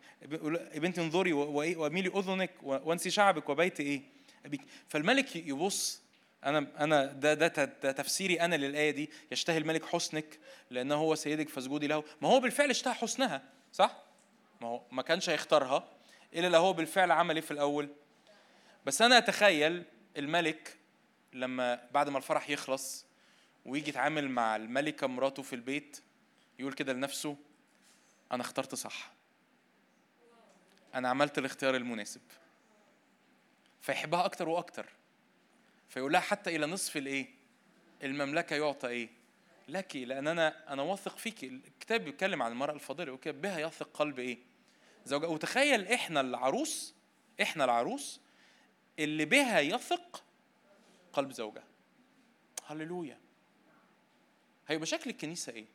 بنتي 0.76 1.02
انظري 1.02 1.34
واميلي 1.34 2.10
أذنك 2.10 2.52
وانسي 2.64 3.10
شعبك 3.10 3.50
وبيت 3.50 3.80
إيه. 3.80 4.02
أبيك. 4.46 4.62
فالملك 4.88 5.36
يبص. 5.36 6.02
أنا 6.44 6.68
أنا 6.80 7.06
ده, 7.06 7.34
ده 7.34 7.48
ده 7.84 7.92
تفسيري 7.92 8.42
أنا 8.42 8.56
للآية 8.56 8.92
دي. 8.92 9.10
يشتهي 9.32 9.58
الملك 9.58 9.86
حسنك 9.86 10.40
لأنه 10.70 10.96
هو 10.96 11.16
سيدك 11.16 11.50
فاسجدي 11.50 11.88
له. 11.88 12.04
ما 12.22 12.30
هو 12.30 12.40
بالفعل 12.40 12.70
اشتهى 12.70 12.94
حسنها 12.94 13.44
صح؟ 13.74 14.04
ما 14.62 14.68
هو 14.68 14.82
ما 14.92 15.02
كانش 15.02 15.30
هيختارها 15.30 15.88
إلا 16.34 16.48
لو 16.48 16.62
هو 16.62 16.74
بالفعل 16.74 17.12
عمل 17.12 17.36
إيه 17.36 17.42
في 17.42 17.52
الأول. 17.52 17.90
بس 18.86 19.02
أنا 19.02 19.18
أتخيل 19.18 19.84
الملك 20.18 20.78
لما 21.34 21.88
بعد 21.92 22.10
ما 22.10 22.18
الفرح 22.18 22.50
يخلص 22.50 23.06
ويجي 23.66 23.90
يتعامل 23.90 24.30
مع 24.30 24.56
الملكة 24.56 25.08
مراته 25.08 25.44
في 25.44 25.54
البيت 25.54 26.00
يقول 26.60 26.74
كده 26.74 26.94
لنفسه 26.94 27.38
أنا 28.32 28.42
اخترت 28.42 28.76
صح. 28.76 29.17
أنا 30.98 31.10
عملت 31.10 31.38
الاختيار 31.38 31.76
المناسب. 31.76 32.22
فيحبها 33.82 34.26
أكتر 34.26 34.50
وأكتر. 34.50 34.90
فيقول 35.90 36.14
لها 36.14 36.22
حتى 36.22 36.56
إلى 36.56 36.66
نصف 36.66 36.98
الإيه؟ 36.98 37.28
المملكة 38.04 38.56
يعطى 38.56 38.88
إيه؟ 38.88 39.10
لك 39.68 39.96
لأن 39.96 40.28
أنا 40.28 40.74
أنا 40.74 40.82
واثق 40.82 41.18
فيك. 41.18 41.44
الكتاب 41.44 42.02
بيتكلم 42.02 42.44
عن 42.44 42.52
المرأة 42.52 42.74
الفاضله 42.74 43.08
يقول 43.08 43.34
بها 43.34 43.60
يثق 43.60 43.90
قلب 43.94 44.20
إيه؟ 44.20 44.38
زوجها. 45.06 45.28
وتخيل 45.28 45.88
إحنا 45.88 46.22
العروس 46.22 46.94
إحنا 47.42 47.64
العروس 47.64 48.22
اللي 49.00 49.26
بها 49.26 49.60
يثق 49.60 50.24
قلب 51.14 51.32
زوجها. 51.32 51.64
هللويا. 52.66 53.20
هيبقى 54.68 54.86
شكل 54.86 55.10
الكنيسة 55.10 55.54
إيه؟ 55.54 55.66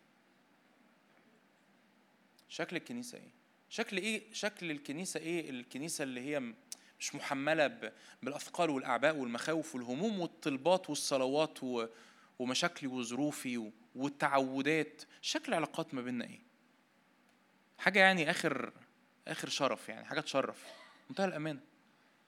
شكل 2.49 2.77
الكنيسة 2.77 3.18
إيه؟ 3.18 3.41
شكل 3.73 3.97
إيه؟ 3.97 4.23
شكل 4.33 4.70
الكنيسة 4.70 5.20
إيه؟ 5.20 5.51
الكنيسة 5.51 6.05
اللي 6.05 6.20
هي 6.20 6.41
مش 7.01 7.14
محملة 7.14 7.93
بالأثقال 8.23 8.70
والأعباء 8.70 9.16
والمخاوف 9.16 9.75
والهموم 9.75 10.20
والطلبات 10.20 10.91
والصلوات 10.91 11.59
ومشاكلي 12.39 12.89
وظروفي 12.89 13.70
والتعودات. 13.95 15.03
شكل 15.23 15.49
العلاقات 15.49 15.95
ما 15.95 16.03
بيننا 16.03 16.25
إيه؟ 16.25 16.41
حاجة 17.79 17.99
يعني 17.99 18.31
اخر 18.31 18.73
آخر 19.29 19.49
شرف 19.49 19.89
يعني 19.89 20.05
حاجة 20.05 20.20
تشرف. 20.20 20.64
منتهى 21.11 21.25
الامانه 21.25 21.61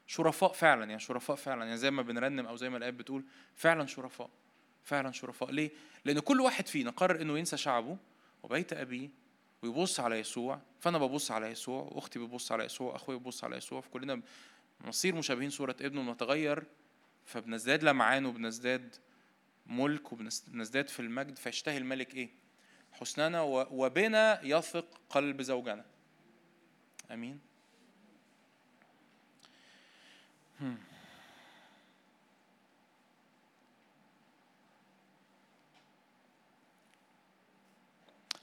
شرفاء 0.07 0.53
فعلا 0.53 0.84
يعني 0.84 1.01
شرفاء 1.01 1.36
فعلا 1.36 1.64
يعني 1.64 1.78
زي 1.78 1.90
ما 1.90 2.03
بنرنم 2.03 2.47
أو 2.47 2.57
زي 2.57 2.70
ما 2.70 2.76
الآيات 2.76 2.95
بتقول 2.95 3.24
فعلا 3.55 3.86
شرفاء 3.86 4.30
فعلا 4.84 5.12
شرفاء. 5.12 5.51
ليه؟ 5.51 5.70
لأن 6.05 6.18
كل 6.18 6.40
واحد 6.40 6.66
فينا 6.66 6.90
قرر 6.90 7.22
إنه 7.22 7.38
ينسى 7.38 7.57
شعبه 7.57 7.97
وبيت 8.42 8.72
أبيه 8.72 9.23
ويبص 9.64 10.00
على 10.00 10.18
يسوع 10.18 10.60
فأنا 10.80 10.98
ببص 10.98 11.30
على 11.30 11.46
يسوع 11.46 11.82
وأختي 11.82 12.18
بتبص 12.18 12.52
على 12.52 12.64
يسوع 12.64 12.96
أخويا 12.96 13.16
بيبص 13.18 13.44
على 13.44 13.56
يسوع 13.56 13.80
فكلنا 13.80 14.20
نصير 14.84 15.14
مشابهين 15.14 15.50
صورة 15.50 15.76
ابنه 15.80 16.00
ونتغير 16.00 16.64
فبنزداد 17.24 17.84
لمعان 17.84 18.26
وبنزداد 18.26 18.96
ملك 19.66 20.12
وبنزداد 20.12 20.88
في 20.88 21.00
المجد 21.00 21.36
فيشتهي 21.36 21.78
الملك 21.78 22.14
إيه؟ 22.14 22.30
حسننا 22.92 23.42
وبنا 23.42 24.40
يثق 24.42 25.00
قلب 25.10 25.42
زوجنا. 25.42 25.84
آمين. 27.10 27.40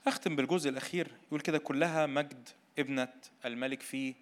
أختم 0.07 0.35
بالجزء 0.35 0.69
الأخير 0.69 1.11
يقول 1.27 1.41
كده 1.41 1.57
كلها 1.57 2.05
مجد 2.05 2.49
ابنة 2.79 3.13
الملك 3.45 3.81
في 3.81 4.15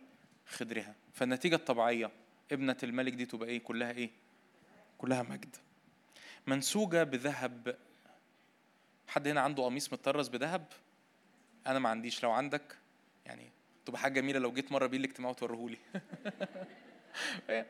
خدرها. 0.47 0.95
فالنتيجة 1.13 1.55
الطبيعية 1.55 2.11
ابنة 2.51 2.77
الملك 2.83 3.13
دي 3.13 3.25
تبقى 3.25 3.49
إيه؟ 3.49 3.59
كلها 3.59 3.91
إيه؟ 3.91 4.09
كلها 4.97 5.23
مجد. 5.23 5.55
منسوجة 6.47 7.03
بذهب. 7.03 7.77
حد 9.07 9.27
هنا 9.27 9.41
عنده 9.41 9.63
قميص 9.63 9.93
متطرز 9.93 10.27
بذهب؟ 10.27 10.65
أنا 11.67 11.79
ما 11.79 11.89
عنديش. 11.89 12.23
لو 12.23 12.31
عندك 12.31 12.77
يعني 13.25 13.51
تبقى 13.85 13.99
حاجة 13.99 14.13
جميلة. 14.13 14.39
لو 14.39 14.51
جيت 14.51 14.71
مرة 14.71 14.87
بيه 14.87 14.97
الاجتماع 14.97 15.29
وتوريهولي. 15.29 15.77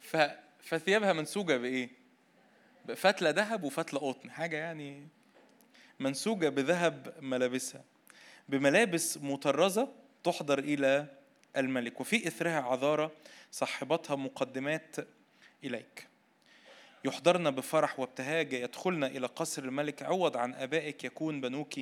ف... 0.00 0.16
فثيابها 0.62 1.12
منسوجة 1.12 1.56
بإيه؟ 1.56 1.88
بفتلة 2.86 3.30
ذهب 3.30 3.64
وفتلة 3.64 4.00
قطن. 4.00 4.30
حاجة 4.30 4.56
يعني 4.56 5.08
منسوجة 6.02 6.48
بذهب 6.48 7.14
ملابسها. 7.20 7.84
بملابس 8.48 9.18
مطرزة 9.18 9.88
تحضر 10.24 10.58
إلى 10.58 11.06
الملك 11.56 12.00
وفي 12.00 12.28
إثرها 12.28 12.60
عذارة 12.60 13.12
صاحبتها 13.52 14.16
مقدمات 14.16 14.96
إليك. 15.64 16.08
يحضرن 17.04 17.50
بفرح 17.50 18.00
وابتهاج 18.00 18.52
يدخلن 18.52 19.04
إلى 19.04 19.26
قصر 19.26 19.62
الملك. 19.62 20.02
عوض 20.02 20.36
عن 20.36 20.54
آبائك 20.54 21.04
يكون 21.04 21.40
بنوك 21.40 21.80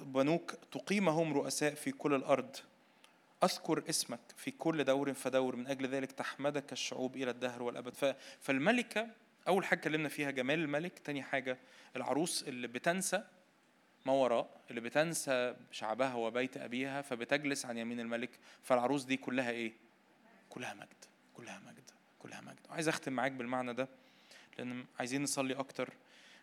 بنوك 0.00 0.54
تقيمهم 0.72 1.34
رؤساء 1.34 1.74
في 1.74 1.90
كل 1.90 2.14
الأرض. 2.14 2.56
أذكر 3.44 3.82
اسمك 3.88 4.20
في 4.36 4.50
كل 4.50 4.84
دور 4.84 5.14
فدور 5.14 5.56
من 5.56 5.66
أجل 5.66 5.88
ذلك 5.88 6.12
تحمدك 6.12 6.72
الشعوب 6.72 7.16
إلى 7.16 7.30
الدهر 7.30 7.62
والأبد. 7.62 8.16
فالملكة 8.40 9.08
أول 9.48 9.64
حاجة 9.64 9.78
اتكلمنا 9.78 10.08
فيها 10.08 10.30
جمال 10.30 10.58
الملك 10.58 10.98
تاني 10.98 11.22
حاجة 11.22 11.58
العروس 11.96 12.42
اللي 12.42 12.68
بتنسى 12.68 13.24
ما 14.06 14.12
وراء 14.12 14.60
اللي 14.70 14.80
بتنسى 14.80 15.56
شعبها 15.70 16.14
وبيت 16.14 16.56
أبيها 16.56 17.02
فبتجلس 17.02 17.66
عن 17.66 17.78
يمين 17.78 18.00
الملك. 18.00 18.30
فالعروس 18.62 19.04
دي 19.04 19.16
كلها 19.16 19.50
إيه؟ 19.50 19.72
كلها 20.50 20.74
مجد 20.74 21.04
كلها 21.34 21.58
مجد 21.58 21.90
كلها 22.18 22.40
مجد. 22.40 22.60
عايز 22.70 22.88
أختم 22.88 23.12
معاك 23.12 23.32
بالمعنى 23.32 23.72
ده 23.74 23.88
لأن 24.58 24.84
عايزين 24.98 25.22
نصلي 25.22 25.54
أكتر. 25.54 25.92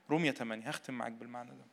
رومية 0.09 0.31
8 0.31 0.69
هختم 0.69 0.93
معاك 0.93 1.11
بالمعنى 1.11 1.49
ده. 1.51 1.65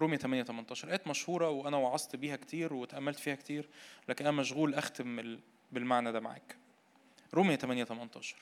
رومية 0.00 0.16
8 0.16 0.42
18 0.42 0.88
آيات 0.88 1.08
مشهورة 1.08 1.50
وأنا 1.50 1.76
وعظت 1.76 2.16
بيها 2.16 2.36
كتير 2.36 2.74
وتأملت 2.74 3.18
فيها 3.18 3.34
كتير 3.34 3.68
لكن 4.08 4.26
أنا 4.26 4.36
مشغول 4.36 4.74
أختم 4.74 5.38
بالمعنى 5.72 6.12
ده 6.12 6.20
معاك. 6.20 6.56
رومية 7.34 7.56
8 7.56 7.84
18 7.84 8.36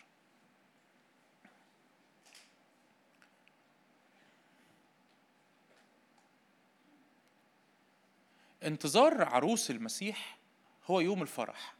انتظار 8.63 9.23
عروس 9.23 9.71
المسيح 9.71 10.39
هو 10.87 11.01
يوم 11.01 11.23
الفرح. 11.23 11.75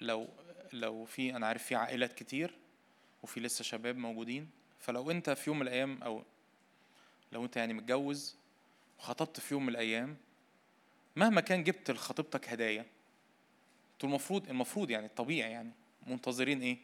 لو 0.00 0.28
لو 0.72 1.04
في 1.04 1.36
أنا 1.36 1.46
عارف 1.46 1.62
في 1.62 1.74
عائلات 1.74 2.12
كتير 2.12 2.58
وفي 3.22 3.40
لسه 3.40 3.64
شباب 3.64 3.96
موجودين 3.96 4.50
فلو 4.84 5.10
انت 5.10 5.30
في 5.30 5.50
يوم 5.50 5.58
من 5.58 5.62
الأيام 5.62 6.02
أو 6.02 6.22
لو 7.32 7.44
انت 7.44 7.56
يعني 7.56 7.72
متجوز 7.72 8.36
وخطبت 8.98 9.40
في 9.40 9.54
يوم 9.54 9.62
من 9.62 9.68
الأيام 9.68 10.16
مهما 11.16 11.40
كان 11.40 11.64
جبت 11.64 11.90
لخطيبتك 11.90 12.48
هدايا 12.48 12.86
أنتوا 13.92 14.08
المفروض 14.08 14.48
المفروض 14.48 14.90
يعني 14.90 15.06
الطبيعي 15.06 15.50
يعني 15.50 15.70
منتظرين 16.06 16.62
إيه؟ 16.62 16.78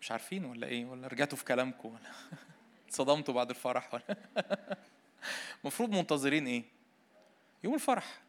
مش 0.00 0.10
عارفين 0.10 0.44
ولا 0.44 0.66
إيه؟ 0.66 0.84
ولا 0.84 1.08
رجعتوا 1.08 1.38
في 1.38 1.44
كلامكم 1.44 1.88
ولا 1.88 2.12
اتصدمتوا 2.88 3.34
بعد 3.34 3.50
الفرح 3.50 3.94
ولا 3.94 4.16
المفروض 5.62 5.90
منتظرين 5.90 6.46
إيه؟ 6.46 6.64
يوم 7.64 7.74
الفرح. 7.74 8.20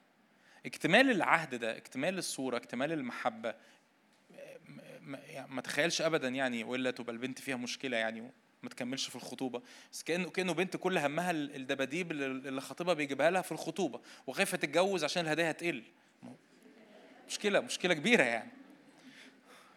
اكتمال 0.65 1.11
العهد 1.11 1.55
ده 1.55 1.77
اكتمال 1.77 2.17
الصورة 2.17 2.57
اكتمال 2.57 2.91
المحبة 2.91 3.55
ما 5.47 5.61
تخيلش 5.61 6.01
ابدا 6.01 6.27
يعني 6.27 6.63
وإلا 6.63 6.91
تبقى 6.91 7.13
البنت 7.13 7.39
فيها 7.39 7.55
مشكلة 7.55 7.97
يعني 7.97 8.31
ما 8.63 8.69
تكملش 8.69 9.07
في 9.07 9.15
الخطوبة. 9.15 9.61
بس 9.91 10.03
كانه 10.03 10.29
كأنه 10.29 10.53
بنت 10.53 10.77
كل 10.77 10.97
همها 10.97 11.31
الدباديب 11.31 12.11
اللي 12.11 12.61
خطيبها 12.61 12.93
بيجيبها 12.93 13.31
لها 13.31 13.41
في 13.41 13.51
الخطوبة. 13.51 14.01
وخايفه 14.27 14.57
تتجوز 14.57 15.03
عشان 15.03 15.25
الهدايا 15.25 15.51
هتقل. 15.51 15.83
مشكله 17.27 17.59
مشكلة 17.59 17.93
كبيرة 17.93 18.23
يعني. 18.23 18.51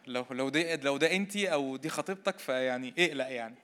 لو 0.07 0.27
لو 0.31 0.49
ده 0.49 0.77
لو 0.77 0.97
ده 0.97 1.17
انت 1.17 1.37
أو 1.37 1.77
دي 1.77 1.89
خطيبتك 1.89 2.39
فيعني 2.39 2.95
اقلق 2.99 3.27
يعني. 3.27 3.55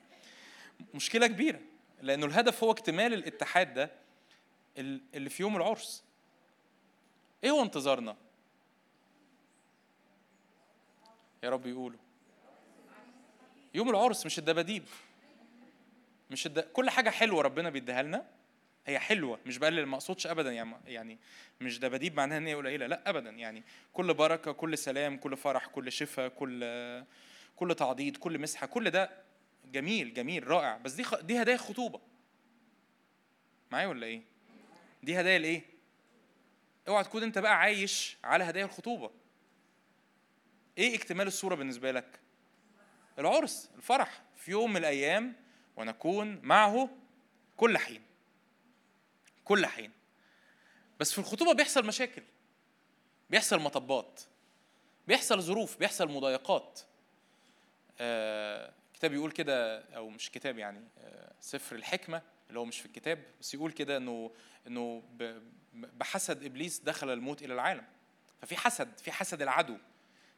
مشكلة 0.93 1.27
كبيرة. 1.27 1.59
لأنه 2.01 2.25
الهدف 2.25 2.63
هو 2.63 2.71
اكتمال 2.71 3.13
الاتحاد 3.13 3.73
ده 3.73 3.91
اللي 4.77 5.29
في 5.29 5.43
يوم 5.43 5.57
العرس. 5.57 6.03
إيه 7.43 7.49
هو 7.51 7.63
انتظارنا؟ 7.63 8.15
يا 11.43 11.49
رب 11.49 11.65
يقولوا. 11.65 11.99
يوم 13.73 13.89
العرس 13.89 14.25
مش 14.25 14.39
الدباديب. 14.39 14.83
مش 16.31 16.45
الد... 16.45 16.59
كل 16.59 16.89
حاجة 16.89 17.09
حلوة 17.09 17.41
ربنا 17.41 17.69
بيديها 17.69 18.03
لنا 18.03 18.25
هي 18.85 18.99
حلوة 18.99 19.39
مش 19.45 19.57
بقلل 19.57 19.85
ما 19.85 19.95
أقصدش 19.95 20.27
ابدا 20.27 20.51
يعني 20.51 20.75
يعني 20.87 21.17
مش 21.61 21.79
دباديب 21.79 22.15
معناها 22.17 22.37
إن 22.37 22.47
هي 22.47 22.53
قليلة 22.53 22.87
لأ 22.87 23.09
ابدا 23.09 23.29
يعني 23.29 23.63
كل 23.93 24.13
بركة 24.13 24.51
كل 24.51 24.77
سلام 24.77 25.17
كل 25.17 25.37
فرح 25.37 25.67
كل 25.67 25.91
شفاء 25.91 26.29
كل 26.29 26.59
كل 27.55 27.75
تعضيد 27.75 28.17
كل 28.17 28.39
مسحة 28.39 28.67
كل 28.67 28.89
ده 28.89 29.09
جميل 29.65 30.13
جميل 30.13 30.47
رائع. 30.47 30.77
بس 30.77 30.93
دي 30.93 31.03
خ... 31.03 31.15
دي 31.21 31.41
هدايا 31.41 31.57
خطوبة. 31.57 31.99
معايا 33.71 33.87
ولا 33.87 34.07
إيه؟ 34.07 34.21
دي 35.03 35.21
هدايا 35.21 35.37
الايه؟ 35.37 35.61
اوعى 36.87 37.03
تكون 37.03 37.23
أنت 37.23 37.37
بقى 37.37 37.59
عايش 37.59 38.17
على 38.23 38.43
هدايا 38.43 38.65
الخطوبة. 38.65 39.11
إيه 40.77 40.95
اكتمال 40.95 41.27
الصورة 41.27 41.55
بالنسبة 41.55 41.91
لك؟ 41.91 42.19
العرس 43.19 43.69
الفرح. 43.75 44.21
في 44.35 44.51
يوم 44.51 44.69
من 44.69 44.77
الأيام 44.77 45.35
ونكون 45.75 46.39
معه 46.43 46.89
كل 47.57 47.77
حين. 47.77 48.01
كل 49.45 49.65
حين. 49.65 49.91
بس 50.99 51.11
في 51.11 51.19
الخطوبة 51.19 51.53
بيحصل 51.53 51.85
مشاكل. 51.85 52.23
بيحصل 53.29 53.59
مطبات. 53.59 54.21
بيحصل 55.07 55.41
ظروف. 55.41 55.77
بيحصل 55.77 56.11
مضايقات. 56.11 56.79
آه 57.99 58.73
كتاب 58.93 59.13
يقول 59.13 59.31
كده 59.31 59.79
أو 59.95 60.09
مش 60.09 60.31
كتاب 60.31 60.57
يعني 60.57 60.87
آه 60.97 61.33
سفر 61.39 61.75
الحكمة 61.75 62.21
اللي 62.49 62.59
هو 62.59 62.65
مش 62.65 62.79
في 62.79 62.85
الكتاب 62.85 63.23
بس 63.39 63.53
يقول 63.53 63.71
كده 63.71 63.97
إنه 63.97 64.31
إنه 64.67 65.03
بحسد 65.73 66.43
إبليس 66.43 66.79
دخل 66.79 67.09
الموت 67.09 67.41
إلى 67.41 67.53
العالم. 67.53 67.85
ففي 68.41 68.57
حسد 68.57 68.97
في 68.97 69.11
حسد 69.11 69.41
العدو. 69.41 69.77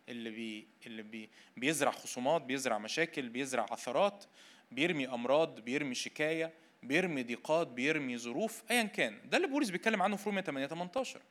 اللي 0.10 0.30
بي 0.30 0.68
اللي 0.86 1.04
بي 1.04 1.30
بيزرع 1.58 1.92
خصومات 1.92 2.42
بيزرع 2.42 2.78
مشاكل 2.78 3.30
بيزرع 3.30 3.66
عثرات 3.72 4.26
بيرمي 4.72 5.08
أمراض 5.08 5.60
بيرمي 5.60 5.96
شكاية 5.96 6.54
بيرمي 6.84 7.24
ضيقات 7.24 7.68
بيرمي 7.68 8.18
ظروف 8.18 8.64
ايا 8.72 8.84
كان. 8.84 9.30
ده 9.30 9.38
اللي 9.38 9.48
بولس 9.48 9.70
بيتكلم 9.70 10.02
عنه 10.02 10.16
في 10.16 10.26
رومية 10.30 10.42
8 10.42 10.68
18 10.68 11.22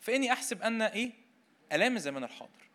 فإني 0.00 0.32
أحسب 0.32 0.62
أن 0.62 0.82
إيه؟ 0.82 1.12
آلام 1.72 1.96
الزمان 1.96 2.24
الحاضر. 2.24 2.68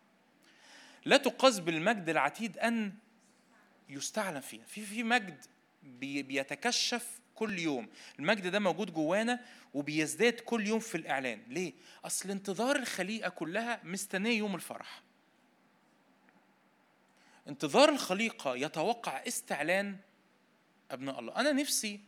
لا 1.04 1.16
تقاس 1.16 1.58
بالمجد 1.58 2.08
العتيد 2.08 2.58
أن 2.58 2.92
يستعلن 3.88 4.40
فينا 4.40 4.64
في 4.64 4.80
في 4.82 5.02
مجد 5.02 5.44
بيتكشف 5.82 7.20
كل 7.34 7.58
يوم. 7.58 7.88
المجد 8.18 8.46
ده 8.46 8.58
موجود 8.58 8.92
جوانا 8.92 9.44
وبيزداد 9.74 10.32
كل 10.32 10.66
يوم 10.66 10.80
في 10.80 10.94
الإعلان. 10.94 11.42
ليه؟ 11.48 11.72
أصل 12.04 12.30
انتظار 12.30 12.76
الخليقة 12.76 13.28
كلها 13.28 13.80
مستنية 13.84 14.38
يوم 14.38 14.54
الفرح. 14.54 15.02
انتظار 17.48 17.88
الخليقة 17.88 18.56
يتوقع 18.56 19.12
استعلان 19.26 19.96
أبناء 20.90 21.20
الله. 21.20 21.36
أنا 21.36 21.52
نفسي 21.52 22.00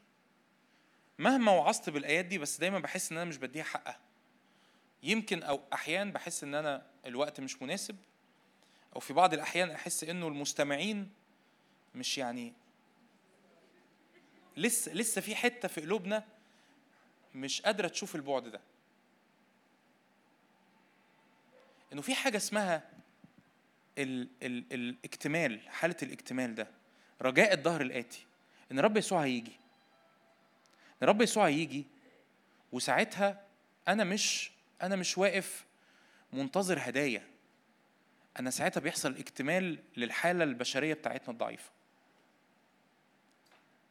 مهما 1.18 1.52
وعظت 1.52 1.90
بالآيات 1.90 2.24
دي 2.24 2.38
بس 2.38 2.60
دايما 2.60 2.78
بحس 2.78 3.12
إن 3.12 3.18
أنا 3.18 3.30
مش 3.30 3.36
بديها 3.36 3.64
حقها. 3.64 4.00
يمكن 5.02 5.42
أو 5.42 5.60
أحيان 5.72 6.12
بحس 6.12 6.44
إن 6.44 6.54
أنا 6.54 6.86
الوقت 7.06 7.40
مش 7.40 7.62
مناسب 7.62 7.96
أو 8.96 9.00
في 9.00 9.12
بعض 9.12 9.34
الأحيان 9.34 9.70
أحس 9.70 10.04
إنه 10.04 10.28
المستمعين 10.28 11.10
مش 11.94 12.18
يعني 12.18 12.52
لسه 14.56 14.92
لسه 14.92 15.20
في 15.20 15.34
حتة 15.36 15.68
في 15.68 15.80
قلوبنا 15.80 16.24
مش 17.34 17.62
قادرة 17.62 17.88
تشوف 17.88 18.16
البعد 18.16 18.48
ده. 18.48 18.60
إنه 21.92 22.02
في 22.02 22.14
حاجة 22.14 22.36
اسمها 22.36 22.90
ال 24.02 24.28
ال 24.42 24.64
الاكتمال 24.72 25.68
حالة 25.68 25.96
الاكتمال 26.02 26.54
ده 26.54 26.68
رجاء 27.22 27.52
الظهر 27.54 27.80
الآتي 27.80 28.26
إن 28.72 28.80
رب 28.80 28.96
يسوع 28.96 29.24
هيجي. 29.24 29.60
إن 31.02 31.08
رب 31.08 31.22
يسوع 31.22 31.46
هيجي 31.46 31.86
وساعتها 32.72 33.44
أنا 33.88 34.04
مش 34.04 34.50
أنا 34.82 34.96
مش 34.96 35.18
واقف 35.18 35.66
منتظر 36.32 36.78
هدايا. 36.80 37.22
أنا 38.38 38.50
ساعتها 38.50 38.80
بيحصل 38.80 39.16
اكتمال 39.16 39.78
للحالة 39.96 40.44
البشرية 40.44 40.94
بتاعتنا 40.94 41.30
الضعيفة. 41.30 41.70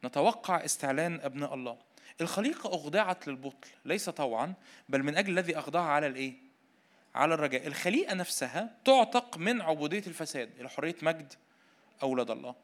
نتوقع 0.04 0.64
استعلان 0.64 1.20
أبناء 1.20 1.54
الله. 1.54 1.78
الخليقة 2.20 2.74
أخضعت 2.74 3.28
للبطل 3.28 3.68
ليس 3.84 4.08
طوعا 4.08 4.54
بل 4.88 5.02
من 5.02 5.16
أجل 5.16 5.32
الذي 5.32 5.58
أخضعها 5.58 5.90
على 5.90 6.06
الإيه؟ 6.06 6.49
على 7.14 7.34
الرجاء. 7.34 7.66
الخليقة 7.66 8.14
نفسها 8.14 8.76
تعتق 8.84 9.38
من 9.38 9.60
عبودية 9.60 10.02
الفساد 10.06 10.50
إلى 10.60 10.68
حرية 10.68 10.96
مجد 11.02 11.32
أولاد 12.02 12.30
الله. 12.30 12.54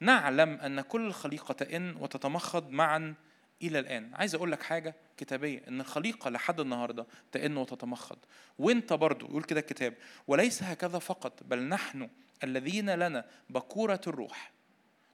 نعلم 0.00 0.60
أن 0.60 0.80
كل 0.80 1.06
الخليقه 1.06 1.52
تئن 1.52 1.96
وتتمخض 1.96 2.70
معا 2.70 3.14
إلى 3.62 3.78
الآن. 3.78 4.14
عايز 4.14 4.34
أقول 4.34 4.52
لك 4.52 4.62
حاجة 4.62 4.94
كتابية 5.16 5.62
إن 5.68 5.80
الخليقة 5.80 6.30
لحد 6.30 6.60
النهارده 6.60 7.06
تئن 7.32 7.56
وتتمخض. 7.56 8.18
وأنت 8.58 8.92
برضو 8.92 9.26
يقول 9.26 9.44
كده 9.44 9.60
الكتاب 9.60 9.94
وليس 10.26 10.62
هكذا 10.62 10.98
فقط 10.98 11.42
بل 11.42 11.62
نحن 11.62 12.08
الذين 12.44 12.90
لنا 12.90 13.24
بكورة 13.50 14.00
الروح. 14.06 14.52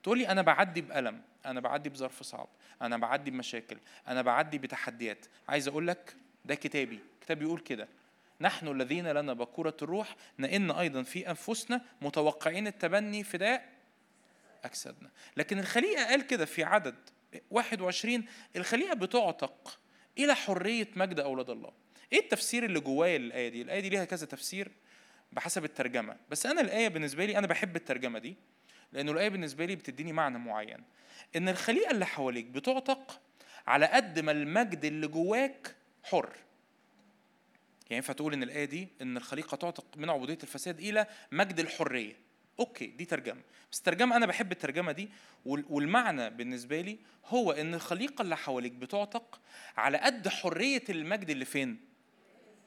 تقول 0.02 0.18
لي 0.18 0.28
أنا 0.28 0.42
بعدي 0.42 0.80
بألم 0.80 1.22
أنا 1.46 1.60
بعدي 1.60 1.88
بظرف 1.88 2.22
صعب 2.22 2.48
أنا 2.82 2.96
بعدي 2.96 3.30
بمشاكل 3.30 3.78
أنا 4.08 4.22
بعدي 4.22 4.58
بتحديات. 4.58 5.26
عايز 5.48 5.68
أقول 5.68 5.86
لك 5.86 6.16
ده 6.44 6.54
كتابي. 6.54 7.00
كتاب 7.20 7.38
بيقول 7.38 7.60
كده. 7.60 7.88
نحن 8.40 8.68
الذين 8.68 9.08
لنا 9.08 9.32
بكورة 9.32 9.76
الروح 9.82 10.16
نئن 10.38 10.70
أيضا 10.70 11.02
في 11.02 11.30
أنفسنا 11.30 11.80
متوقعين 12.02 12.66
التبني 12.66 13.24
فداء 13.24 13.68
أجسادنا. 14.64 15.10
لكن 15.36 15.58
الخليقة 15.58 16.04
قال 16.04 16.26
كده 16.26 16.44
في 16.44 16.64
عدد 16.64 16.94
21 17.50 18.24
الخليقة 18.56 18.94
بتعتق 18.94 19.78
إلى 20.18 20.34
حرية 20.34 20.88
مجد 20.96 21.20
أولاد 21.20 21.50
الله. 21.50 21.72
إيه 22.12 22.18
التفسير 22.18 22.64
اللي 22.64 22.80
جوايا 22.80 23.18
للآية 23.18 23.48
دي؟ 23.48 23.62
الآية 23.62 23.80
دي 23.80 23.88
ليها 23.88 24.04
كذا 24.04 24.26
تفسير 24.26 24.70
بحسب 25.32 25.64
الترجمة. 25.64 26.16
بس 26.30 26.46
أنا 26.46 26.60
الآية 26.60 26.88
بالنسبة 26.88 27.24
لي 27.24 27.38
أنا 27.38 27.46
بحب 27.46 27.76
الترجمة 27.76 28.18
دي 28.18 28.36
لأنه 28.92 29.12
الآية 29.12 29.28
بالنسبة 29.28 29.64
لي 29.64 29.76
بتديني 29.76 30.12
معنى 30.12 30.38
معين. 30.38 30.84
إن 31.36 31.48
الخليقة 31.48 31.90
اللي 31.90 32.06
حواليك 32.06 32.44
بتعتق 32.44 33.20
على 33.66 33.86
قد 33.86 34.20
ما 34.20 34.32
المجد 34.32 34.84
اللي 34.84 35.06
جواك 35.06 35.74
حر. 36.02 36.30
يعني 37.90 37.96
ينفع 37.96 38.12
تقول 38.12 38.32
إن 38.32 38.42
الآية 38.42 38.64
دي 38.64 38.88
إن 39.02 39.16
الخليقة 39.16 39.56
تعتق 39.56 39.84
من 39.96 40.10
عبودية 40.10 40.38
الفساد 40.42 40.78
إلى 40.80 41.06
مجد 41.32 41.60
الحرية. 41.60 42.16
أوكي 42.60 42.86
دي 42.86 43.04
ترجمة. 43.04 43.40
بس 43.72 43.78
الترجمه 43.78 44.16
أنا 44.16 44.26
بحب 44.26 44.52
الترجمة 44.52 44.92
دي 44.92 45.08
والمعنى 45.46 46.30
بالنسبة 46.30 46.80
لي 46.80 46.98
هو 47.26 47.52
إن 47.52 47.74
الخليقة 47.74 48.22
اللي 48.22 48.36
حواليك 48.36 48.72
بتعتق 48.72 49.40
على 49.76 49.98
قد 49.98 50.28
حرية 50.28 50.82
المجد 50.88 51.30
اللي 51.30 51.44
فين؟ 51.44 51.80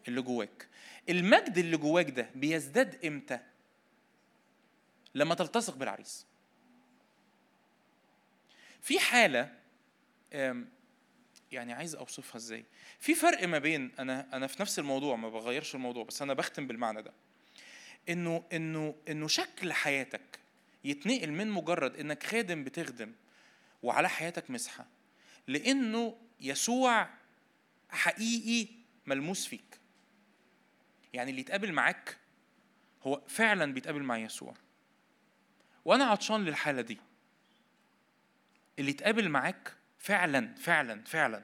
اللي 0.07 0.21
جواك. 0.21 0.67
المجد 1.09 1.57
اللي 1.57 1.77
جواك 1.77 2.09
ده 2.09 2.29
بيزداد 2.35 3.05
إمتى؟ 3.05 3.39
لما 5.15 5.35
تلتصق 5.35 5.75
بالعريس. 5.75 6.25
في 8.81 8.99
حالة 8.99 9.53
يعني 11.51 11.73
عايز 11.73 11.95
أوصفها 11.95 12.37
إزاي. 12.37 12.65
في 12.99 13.15
فرق 13.15 13.47
ما 13.47 13.59
بين 13.59 13.91
أنا 13.99 14.27
أنا 14.33 14.47
في 14.47 14.61
نفس 14.61 14.79
الموضوع 14.79 15.15
ما 15.15 15.29
بغيرش 15.29 15.75
الموضوع 15.75 16.03
بس 16.03 16.21
أنا 16.21 16.33
بختم 16.33 16.67
بالمعنى 16.67 17.01
ده. 17.01 17.13
إنه 18.09 18.43
إنه 18.53 18.95
إنه 19.09 19.27
شكل 19.27 19.73
حياتك 19.73 20.39
يتنقل 20.83 21.31
من 21.31 21.49
مجرد 21.49 21.95
إنك 21.95 22.23
خادم 22.23 22.63
بتخدم 22.63 23.13
وعلى 23.83 24.09
حياتك 24.09 24.51
مسحة 24.51 24.85
لإنه 25.47 26.17
يسوع 26.39 27.09
حقيقي 27.89 28.67
ملموس 29.05 29.45
فيك. 29.45 29.79
يعني 31.13 31.31
اللي 31.31 31.41
يتقابل 31.41 31.73
معاك 31.73 32.17
هو 33.03 33.21
فعلا 33.27 33.73
بيتقابل 33.73 34.03
مع 34.03 34.17
يسوع. 34.17 34.53
وأنا 35.85 36.05
عطشان 36.05 36.45
للحالة 36.45 36.81
دي. 36.81 36.97
اللي 38.79 38.91
يتقابل 38.91 39.29
معاك 39.29 39.73
فعلا 40.01 40.53
فعلا 40.55 41.03
فعلا. 41.03 41.37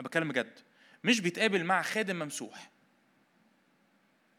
أنا 0.00 0.08
بتكلم 0.08 0.28
بجد. 0.28 0.58
مش 1.04 1.20
بيتقابل 1.20 1.64
مع 1.64 1.82
خادم 1.82 2.16
ممسوح. 2.16 2.70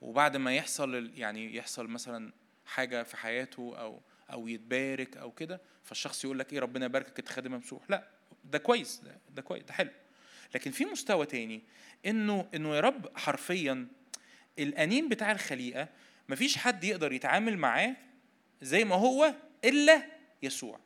وبعد 0.02 0.38
ما 0.38 0.56
يحصل 0.56 1.12
يعني 1.16 1.56
يحصل 1.56 1.88
مثلا 1.88 2.34
حاجة 2.66 3.04
في 3.04 3.18
حياته 3.18 3.76
أو 3.78 4.02
أو 4.32 4.48
يتبارك 4.48 5.18
أو 5.18 5.32
كده 5.32 5.62
فالشخص 5.84 6.24
يقول 6.24 6.40
لك 6.40 6.54
إيه 6.54 6.60
ربنا 6.60 6.86
يباركك 6.86 7.20
أنت 7.20 7.30
خادم 7.30 7.52
ممسوح. 7.52 7.84
لا 7.90 8.08
ده 8.44 8.58
كويس 8.58 9.00
ده, 9.00 9.18
ده 9.30 9.42
كويس 9.42 9.64
ده 9.64 9.74
حلو. 9.74 9.92
لكن 10.56 10.72
في 10.72 10.86
مستوى 10.86 11.26
تاني 11.26 11.64
إنه 12.06 12.50
إنه 12.56 12.76
يا 12.76 12.80
رب 12.80 13.18
حرفيا 13.18 13.88
الأنين 14.60 15.10
بتاع 15.10 15.32
الخليقة 15.32 15.90
مفيش 16.30 16.58
حد 16.58 16.84
يقدر 16.84 17.12
يتعامل 17.12 17.58
معاه 17.58 17.96
زي 18.62 18.84
ما 18.84 18.96
هو 18.96 19.36
إلا 19.66 20.06
يسوع. 20.44 20.85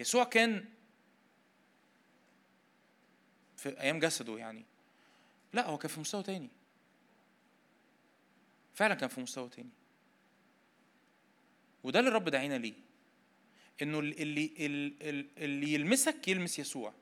يسوع 0.00 0.24
كان 0.24 0.64
في 3.56 3.80
أيام 3.80 3.98
جسده 3.98 4.38
يعني. 4.38 4.64
لا 5.52 5.66
هو 5.66 5.78
كان 5.78 5.90
في 5.90 6.00
مستوى 6.00 6.22
تاني. 6.22 6.48
فعلا 8.74 8.94
كان 8.94 9.08
في 9.08 9.20
مستوى 9.20 9.48
تاني. 9.48 9.70
وده 11.84 11.98
اللي 11.98 12.10
الرب 12.10 12.28
دعينا 12.28 12.58
ليه. 12.58 12.74
إنه 13.82 13.98
اللي 13.98 14.52
اللي, 14.58 15.26
اللي 15.38 15.74
يلمسك 15.74 16.28
يلمس 16.28 16.58
يسوع. 16.58 16.92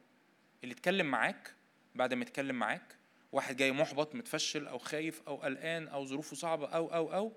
اللي 0.64 0.72
يتكلم 0.72 1.06
معاك 1.06 1.54
بعد 1.94 2.14
ما 2.14 2.22
يتكلم 2.22 2.56
معاك. 2.56 2.96
واحد 3.32 3.56
جاي 3.56 3.72
محبط 3.72 4.14
متفشل 4.14 4.66
أو 4.66 4.78
خايف 4.78 5.22
أو 5.28 5.36
قلقان 5.36 5.88
أو 5.88 6.04
ظروفه 6.06 6.36
صعبة 6.36 6.66
أو 6.66 6.94
أو 6.94 7.14
أو. 7.14 7.32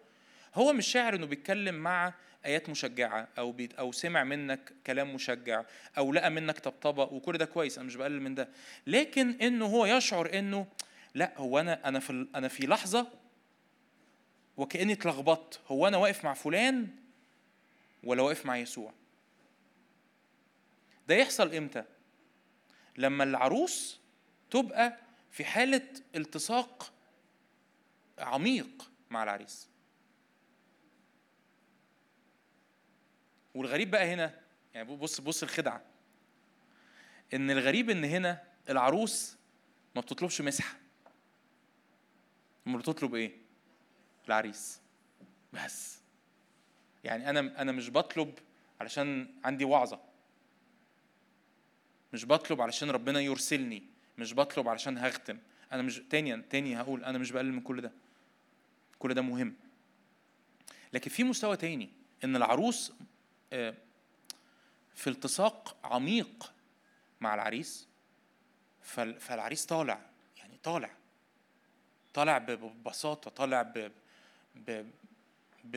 هو 0.56 0.74
مش 0.74 0.88
شاعر 0.88 1.16
إنه 1.16 1.26
بيتكلم 1.26 1.76
مع 1.76 2.14
آيات 2.46 2.70
مشجعة 2.70 3.28
أو 3.38 3.52
بيت 3.52 3.74
أو 3.74 3.92
سمع 3.92 4.24
منك 4.24 4.74
كلام 4.88 5.16
مشجع 5.16 5.64
أو 5.98 6.14
لقى 6.14 6.30
منك 6.30 6.60
طبطبة 6.60 7.04
وكل 7.04 7.38
ده 7.38 7.46
كويس 7.46 7.78
أنا 7.78 7.88
مش 7.88 7.96
بقلل 7.96 8.22
من 8.22 8.36
ده. 8.36 8.50
لكن 8.88 9.30
إنه 9.42 9.66
هو 9.66 9.86
يشعر 9.86 10.40
إنه 10.40 10.68
لأ 11.16 11.34
هو 11.38 11.60
أنا 11.60 11.88
أنا 11.88 12.00
في 12.00 12.28
أنا 12.36 12.48
في 12.48 12.68
لحظة 12.68 13.08
وكأني 14.58 14.94
اتلخبطت. 14.94 15.60
هو 15.68 15.88
أنا 15.88 15.98
واقف 15.98 16.26
مع 16.26 16.34
فلان 16.34 16.88
ولا 18.04 18.22
واقف 18.22 18.46
مع 18.46 18.58
يسوع؟ 18.58 18.94
ده 21.08 21.16
يحصل 21.16 21.56
إمتى؟ 21.56 21.84
لما 22.98 23.24
العروس 23.24 24.00
تبقى 24.52 24.98
في 25.32 25.46
حالة 25.46 25.88
التصاق 26.16 26.92
عميق 28.20 28.92
مع 29.10 29.24
العريس. 29.24 29.68
والغريب 33.56 33.92
بقى 33.92 34.14
هنا 34.14 34.34
يعني 34.74 34.96
بص 34.96 35.22
بص 35.22 35.44
الخدعة. 35.44 35.82
إن 37.34 37.52
الغريب 37.52 37.90
إن 37.90 38.04
هنا 38.04 38.44
العروس 38.70 39.36
ما 39.96 40.02
بتطلبش 40.02 40.42
مسحة. 40.42 40.76
أمال 42.68 42.80
بتطلب 42.80 43.16
إيه؟ 43.16 43.32
العريس. 44.28 44.80
بس. 45.54 46.00
يعني 47.04 47.30
أنا 47.30 47.62
أنا 47.62 47.72
مش 47.72 47.90
بطلب 47.90 48.34
علشان 48.82 49.28
عندي 49.44 49.66
وعظة. 49.66 50.00
مش 52.14 52.26
بطلب 52.26 52.62
علشان 52.62 52.90
ربنا 52.92 53.20
يرسلني. 53.20 53.84
مش 54.18 54.34
بطلب 54.34 54.68
علشان 54.68 54.98
هختم. 54.98 55.38
أنا 55.72 55.82
مش 55.82 56.02
تاني 56.10 56.42
تاني 56.42 56.82
هقول 56.82 57.04
أنا 57.04 57.18
مش 57.18 57.32
بقلل 57.32 57.54
من 57.54 57.62
كل 57.62 57.82
ده. 57.82 57.92
كل 59.00 59.14
ده 59.14 59.22
مهم. 59.22 59.56
لكن 60.94 61.12
في 61.12 61.24
مستوى 61.24 61.58
تاني. 61.58 61.90
إن 62.24 62.36
العروس 62.36 62.94
في 64.96 65.08
التصاق 65.08 65.76
عميق 65.84 66.54
مع 67.22 67.34
العريس. 67.34 67.88
فالعريس 69.20 69.66
طالع 69.66 70.00
يعني 70.38 70.58
طالع. 70.64 70.90
طالع 72.14 72.38
ببساطة 72.38 73.30
طالع 73.32 73.62
ب 73.62 73.92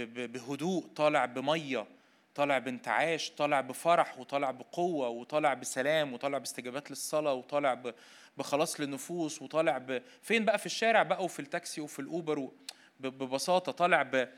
بهدوء 0.06 0.86
طالع 0.86 1.24
بمية 1.24 1.86
طالع 2.34 2.58
بانتعاش 2.58 3.30
طالع 3.30 3.60
بفرح 3.60 4.18
وطالع 4.18 4.50
بقوة 4.50 5.08
وطالع 5.08 5.54
بسلام 5.54 6.12
وطالع 6.12 6.38
باستجابات 6.38 6.90
للصلاة 6.90 7.32
وطالع 7.34 7.92
بخلاص 8.36 8.80
للنفوس 8.80 9.42
وطالع 9.42 9.78
ب... 9.78 10.02
فين 10.22 10.44
بقى؟ 10.44 10.58
في 10.58 10.66
الشارع 10.66 11.02
بقى 11.02 11.24
وفي 11.24 11.40
التاكسي 11.40 11.80
وفي 11.80 11.98
الأوبر 11.98 12.38
و... 12.38 12.54
ببساطة 13.00 13.72
طالع 13.72 14.02
ب... 14.02 14.28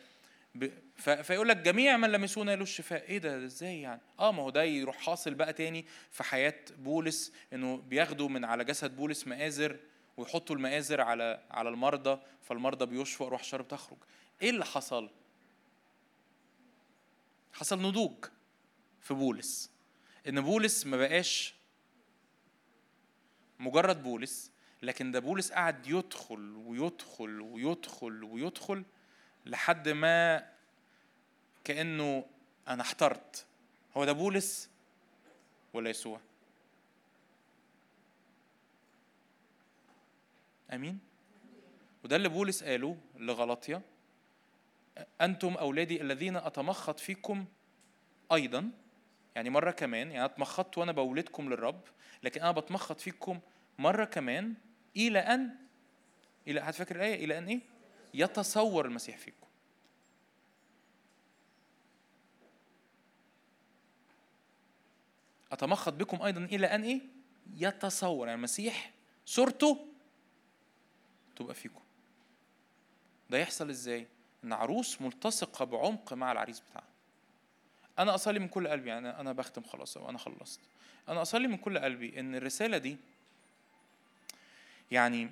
فيقول 0.97 1.49
لك 1.49 1.57
جميع 1.57 1.97
من 1.97 2.11
لمسونا 2.13 2.57
له 2.57 2.63
الشفاء. 2.63 3.09
إيه 3.09 3.19
ده؟ 3.19 3.45
إزاي 3.45 3.81
يعني؟ 3.81 4.01
آه 4.19 4.33
ما 4.33 4.43
هو 4.43 4.51
ده 4.51 4.63
يروح 4.63 4.97
حاصل 4.97 5.35
بقى 5.35 5.53
تاني 5.53 5.85
في 6.11 6.23
حياة 6.23 6.65
بولس 6.79 7.33
إنه 7.53 7.77
بياخدوا 7.77 8.29
من 8.29 8.45
على 8.45 8.65
جسد 8.65 8.97
بولس 8.97 9.27
مآزر 9.27 9.77
ويحطوا 10.17 10.57
المآزر 10.57 11.01
على 11.01 11.43
على 11.51 11.69
المرضى 11.69 12.21
فالمرضى 12.43 12.87
بيشفوا 12.87 13.29
روح 13.29 13.41
الشر 13.41 13.63
بتخرج 13.63 13.99
إيه 14.43 14.51
اللي 14.51 14.65
حصل؟ 14.65 15.11
حصل 17.53 17.83
نضوج 17.83 18.25
في 19.01 19.15
بولس. 19.15 19.71
إن 20.29 20.41
بولس 20.41 20.87
ما 20.87 20.97
بقاش 20.97 21.55
مجرد 23.59 24.03
بولس 24.03 24.51
لكن 24.83 25.11
ده 25.11 25.19
بولس 25.21 25.53
قعد 25.53 25.87
يدخل 25.87 26.57
ويدخل 26.57 27.41
ويدخل 27.41 28.25
ويدخل 28.25 28.85
لحد 29.47 29.89
ما 29.89 30.47
كأنه 31.65 32.25
أنا 32.69 32.83
احترت. 32.83 33.47
هو 33.97 34.05
ده 34.05 34.13
بولس 34.13 34.71
ولا 35.75 35.91
يسوع؟ 35.91 36.21
آمين. 40.73 40.99
وده 42.05 42.17
اللي 42.17 42.29
بولس 42.29 42.65
قاله 42.65 42.97
لغلطيا 43.17 43.83
أنتم 45.21 45.55
أولادي 45.55 46.01
الذين 46.03 46.37
أتمخض 46.37 46.99
فيكم 46.99 47.45
أيضا. 48.33 48.71
يعني 49.35 49.51
مرة 49.51 49.71
كمان 49.71 50.07
يعني 50.07 50.17
أنا 50.19 50.25
اتمخضت 50.25 50.79
وأنا 50.79 50.93
بولدكم 50.93 51.49
للرب 51.51 51.81
لكن 52.23 52.41
أنا 52.41 52.51
بتمخض 52.51 52.99
فيكم 52.99 53.41
مرة 53.79 54.05
كمان 54.05 54.55
إلى 54.97 55.19
أن 55.19 55.57
إلى 56.49 56.61
هتفكر 56.61 56.97
الآية 56.97 57.25
إلى 57.25 57.39
أن 57.39 57.47
إيه؟ 57.49 57.61
يتصور 58.15 58.87
المسيح 58.87 59.19
فيكم. 59.19 59.47
أتمخض 65.53 65.99
بكم 65.99 66.23
أيضا 66.23 66.45
إلى 66.45 66.67
أن 66.67 66.83
إيه؟ 66.83 67.01
يتصور. 67.57 68.27
يعني 68.27 68.39
المسيح 68.39 68.91
صورته 69.27 69.87
تبقى 71.37 71.55
فيكم. 71.55 71.81
ده 73.31 73.39
يحصل 73.39 73.71
إزاي؟ 73.71 74.07
إن 74.45 74.53
عروس 74.53 75.01
ملتصقة 75.01 75.65
بعمق 75.65 76.13
مع 76.13 76.33
العريس 76.33 76.61
بتاعها. 76.61 76.89
أنا 77.99 78.15
أصلي 78.15 78.39
من 78.39 78.49
كل 78.49 78.69
قلبي. 78.69 78.89
يعني 78.89 79.09
أنا 79.09 79.33
بختم 79.33 79.63
خلاص 79.63 79.97
أو 79.97 80.09
أنا 80.11 80.19
خلصت. 80.19 80.61
أنا 81.09 81.23
أصلي 81.23 81.49
من 81.49 81.57
كل 81.57 81.79
قلبي 81.79 82.21
إن 82.21 82.35
الرسالة 82.35 82.79
دي 82.79 82.97
يعني 84.91 85.31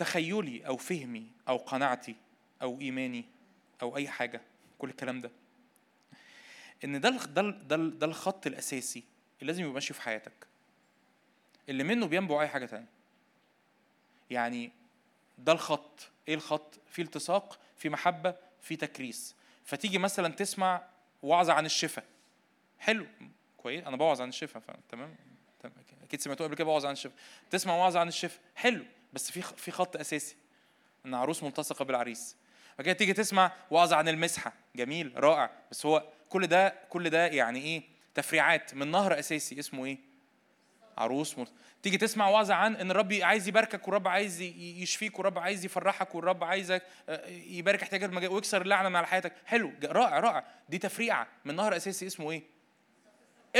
تخيلي 0.00 0.66
أو 0.66 0.76
فهمي 0.76 1.26
أو 1.48 1.56
قناعتي 1.56 2.16
أو 2.62 2.80
إيماني 2.80 3.24
أو 3.82 3.96
أي 3.96 4.08
حاجة 4.08 4.40
كل 4.78 4.88
الكلام 4.88 5.20
ده. 5.20 5.30
إن 6.84 7.00
ده 7.00 7.10
ده 7.10 7.50
ده, 7.76 8.06
الخط 8.06 8.46
الأساسي 8.46 9.02
اللي 9.40 9.52
لازم 9.52 9.62
يبقى 9.62 9.74
ماشي 9.74 9.94
في 9.94 10.02
حياتك. 10.02 10.32
اللي 11.68 11.84
منه 11.84 12.06
بينبع 12.06 12.42
أي 12.42 12.48
حاجة 12.48 12.66
تانية. 12.66 12.86
يعني 14.30 14.72
ده 15.38 15.52
الخط. 15.52 16.10
إيه 16.28 16.34
الخط؟ 16.34 16.80
في 16.90 17.02
التصاق 17.02 17.58
في 17.76 17.88
محبة 17.88 18.34
في 18.60 18.76
تكريس. 18.76 19.34
فتيجي 19.64 19.98
مثلا 19.98 20.28
تسمع 20.28 20.82
وعظه 21.22 21.52
عن 21.52 21.66
الشفاء 21.66 22.04
حلو. 22.78 23.06
كويس. 23.56 23.84
أنا 23.84 23.96
بوعظ 23.96 24.20
عن 24.20 24.28
الشفاء 24.28 24.62
تمام؟ 24.88 25.14
أكيد 26.02 26.20
سمعتوه 26.20 26.46
قبل 26.46 26.56
كده 26.56 26.64
بوعظ 26.64 26.86
عن 26.86 26.92
الشفاء 26.92 27.18
تسمع 27.50 27.76
وعظه 27.76 28.00
عن 28.00 28.08
الشفاء 28.08 28.40
حلو. 28.56 28.84
بس 29.12 29.30
في 29.30 29.42
في 29.42 29.70
خط 29.70 29.96
أساسي. 29.96 30.36
إن 31.06 31.14
عروس 31.14 31.42
ملتصقة 31.42 31.84
بالعريس. 31.84 32.36
فكده 32.78 32.92
تيجي 32.92 33.12
تسمع 33.12 33.52
وعظ 33.70 33.92
عن 33.92 34.08
المسحة. 34.08 34.52
جميل 34.76 35.12
رائع. 35.16 35.50
بس 35.70 35.86
هو 35.86 36.04
كل 36.28 36.46
ده 36.46 36.74
كل 36.88 37.10
ده 37.10 37.26
يعني 37.26 37.60
إيه؟ 37.60 37.82
تفريعات 38.14 38.74
من 38.74 38.90
نهر 38.90 39.18
أساسي. 39.18 39.58
اسمه 39.58 39.84
إيه؟ 39.84 39.98
عروس 40.98 41.38
ملتصقة. 41.38 41.56
تيجي 41.82 41.98
تسمع 41.98 42.28
وعظ 42.28 42.50
عن 42.50 42.76
إن 42.76 42.90
الرب 42.90 43.12
عايز 43.12 43.48
يباركك 43.48 43.88
والرب 43.88 44.08
عايز 44.08 44.40
يشفيك 44.40 45.18
والرب 45.18 45.38
عايز 45.38 45.64
يفرحك 45.64 46.14
والرب 46.14 46.44
عايزك 46.44 46.82
آه، 47.08 47.26
يبارك 47.28 47.82
احتياجات 47.82 48.30
ويكسر 48.30 48.62
اللعنة 48.62 48.88
من 48.88 48.96
على 48.96 49.06
حياتك. 49.06 49.32
حلو. 49.46 49.72
رائع 49.84 50.20
رائع. 50.20 50.44
دي 50.68 50.78
تفريعة 50.78 51.26
من 51.44 51.56
نهر 51.56 51.76
أساسي. 51.76 52.06
اسمه 52.06 52.30
إيه؟ 52.30 52.42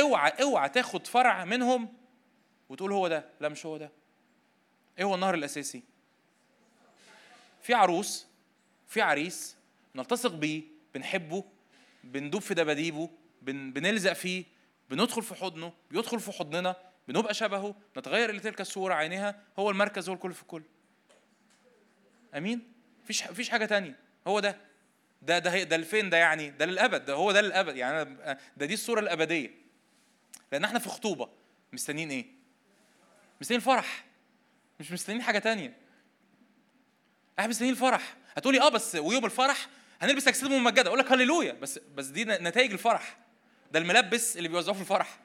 اوعى 0.00 0.32
اوعى 0.42 0.68
تاخد 0.68 1.06
فرع 1.06 1.44
منهم 1.44 1.88
وتقول 2.68 2.92
هو 2.92 3.08
ده. 3.08 3.24
لا 3.40 3.48
مش 3.48 3.66
هو 3.66 3.76
ده. 3.76 3.99
إيه 5.00 5.06
هو 5.06 5.14
النهر 5.14 5.34
الأساسي؟ 5.34 5.82
في 7.62 7.74
عروس 7.74 8.26
في 8.88 9.00
عريس 9.00 9.56
نلتصق 9.94 10.30
بيه 10.32 10.62
بنحبه 10.94 11.44
بندوب 12.04 12.42
في 12.42 12.54
دباديبه 12.54 13.10
بن 13.42 13.72
بنلزق 13.72 14.12
فيه 14.12 14.44
بندخل 14.90 15.22
في 15.22 15.34
حضنه 15.34 15.72
بيدخل 15.90 16.20
في 16.20 16.32
حضننا 16.32 16.76
بنبقى 17.08 17.34
شبهه 17.34 17.74
نتغير 17.96 18.30
إلى 18.30 18.40
تلك 18.40 18.60
الصورة 18.60 18.94
عينها 18.94 19.42
هو 19.58 19.70
المركز 19.70 20.08
هو 20.08 20.14
الكل 20.14 20.32
في 20.34 20.42
الكل. 20.42 20.62
أمين؟ 22.36 22.72
مفيش 23.04 23.24
مفيش 23.30 23.48
حاجة 23.48 23.64
تانية. 23.64 23.98
هو 24.26 24.40
ده. 24.40 24.56
ده 25.22 25.38
ده 25.38 25.62
ده 25.62 25.76
لفين 25.76 26.10
ده 26.10 26.16
يعني 26.16 26.50
ده 26.50 26.66
للأبد 26.66 27.04
ده 27.04 27.14
هو 27.14 27.32
ده 27.32 27.40
للأبد. 27.40 27.76
يعني 27.76 28.16
ده 28.56 28.66
دي 28.66 28.74
الصورة 28.74 29.00
الأبدية. 29.00 29.50
لأن 30.52 30.64
إحنا 30.64 30.78
في 30.78 30.88
خطوبة. 30.88 31.28
مستنيين 31.72 32.10
إيه؟ 32.10 32.26
مستنيين 33.40 33.60
الفرح. 33.60 34.09
مش 34.80 34.92
مستنيين 34.92 35.22
حاجة 35.22 35.38
تانية. 35.38 35.76
إحنا 37.38 37.48
مستنيين 37.50 37.74
الفرح. 37.74 38.16
هتقولي 38.36 38.60
آه 38.60 38.68
بس 38.68 38.94
ويوم 38.94 39.24
الفرح 39.24 39.68
هنلبس 40.00 40.28
اجساد 40.28 40.50
ممجدة. 40.50 40.88
أقول 40.88 40.98
لك 40.98 41.12
هللويا. 41.12 41.52
بس 41.52 41.78
بس 41.94 42.06
دي 42.06 42.24
نتائج 42.24 42.72
الفرح. 42.72 43.18
ده 43.72 43.78
الملبس 43.78 44.36
اللي 44.36 44.48
بيوزعوه 44.48 44.74
في 44.74 44.80
الفرح. 44.82 45.18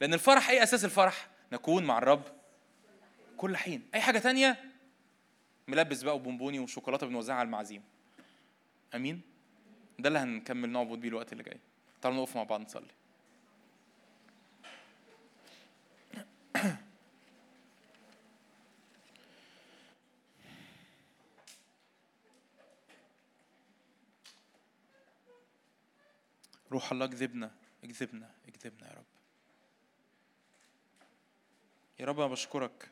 لأن 0.00 0.14
الفرح 0.14 0.50
إيه 0.50 0.62
أساس 0.62 0.84
الفرح؟ 0.84 1.28
نكون 1.52 1.84
مع 1.84 1.98
الرب 1.98 2.22
كل 3.36 3.56
حين. 3.56 3.88
أي 3.94 4.00
حاجة 4.00 4.18
تانية؟ 4.18 4.70
ملبس 5.68 6.02
بقى 6.02 6.16
وبونبوني 6.16 6.58
وشوكولاتة 6.58 7.06
بنوزعها 7.06 7.36
على 7.36 7.46
المعازيم. 7.46 7.82
آمين؟ 8.94 9.20
ده 9.98 10.08
اللي 10.08 10.18
هنكمل 10.18 10.68
نعبد 10.68 11.00
بيه 11.00 11.08
الوقت 11.08 11.32
اللي 11.32 11.42
جاي. 11.42 11.60
تعالوا 12.02 12.18
نقف 12.18 12.36
مع 12.36 12.42
بعض 12.42 12.60
نصلي. 12.60 12.86
روح 26.74 26.92
الله 26.92 27.04
اكذبنا 27.04 27.54
اكذبنا 27.84 28.34
اكذبنا 28.48 28.88
يا 28.88 28.92
رب. 28.92 29.04
يا 31.98 32.06
رب 32.06 32.20
أنا 32.20 32.28
بشكرك. 32.28 32.90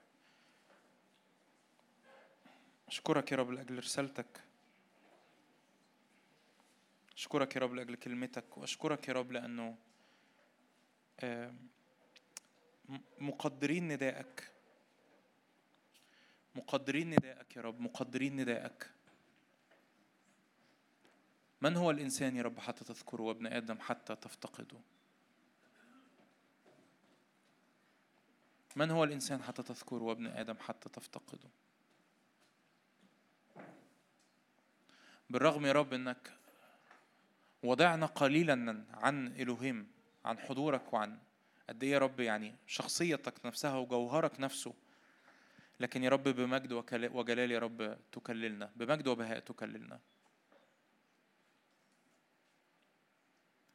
اشكرك 2.89 3.33
يا 3.33 3.37
رب 3.37 3.51
لأجل 3.51 3.78
رسالتك. 3.78 4.41
اشكرك 7.16 7.57
يا 7.57 7.61
رب 7.61 7.74
لأجل 7.74 7.95
كلمتك. 7.95 8.59
وأشكرك 8.59 9.09
يا 9.09 9.12
رب 9.12 9.33
لأنه 9.33 9.76
مقدرين 13.18 13.89
ندائك. 13.89 14.53
مقدرين 16.55 17.11
ندائك 17.11 17.57
يا 17.57 17.62
رب 17.62 17.80
مقدرين 17.80 18.37
ندائك. 18.37 18.91
من 21.62 21.76
هو 21.76 21.90
الإنسان 21.90 22.36
يا 22.36 22.42
رب 22.42 22.58
حتى 22.58 22.84
تذكره 22.84 23.22
وابن 23.22 23.46
آدم 23.46 23.78
حتى 23.80 24.16
تفتقده؟ 24.16 24.78
من 28.76 28.90
هو 28.90 29.04
الإنسان 29.04 29.42
حتى 29.42 29.62
تذكره 29.62 30.02
وابن 30.02 30.26
آدم 30.26 30.54
حتى 30.58 30.88
تفتقده؟ 30.88 31.48
بالرغم 35.30 35.66
يا 35.66 35.72
رب 35.72 35.92
أنك 35.92 36.32
وضعنا 37.62 38.06
قليلا 38.06 38.84
عن 38.90 39.26
إلهيم 39.26 39.90
عن 40.24 40.38
حضورك 40.38 40.92
وعن 40.92 41.18
قد 41.68 41.84
إيه 41.84 41.90
يا 41.92 41.98
رب 41.98 42.20
يعني 42.20 42.54
شخصيتك 42.66 43.46
نفسها 43.46 43.76
وجوهرك 43.76 44.40
نفسه. 44.40 44.74
لكن 45.80 46.02
يا 46.02 46.10
رب 46.10 46.28
بمجد 46.28 46.72
وجلال 47.12 47.50
يا 47.50 47.58
رب 47.58 47.98
تكللنا 48.12 48.72
بمجد 48.76 49.08
وبهاء 49.08 49.38
تكللنا. 49.38 50.00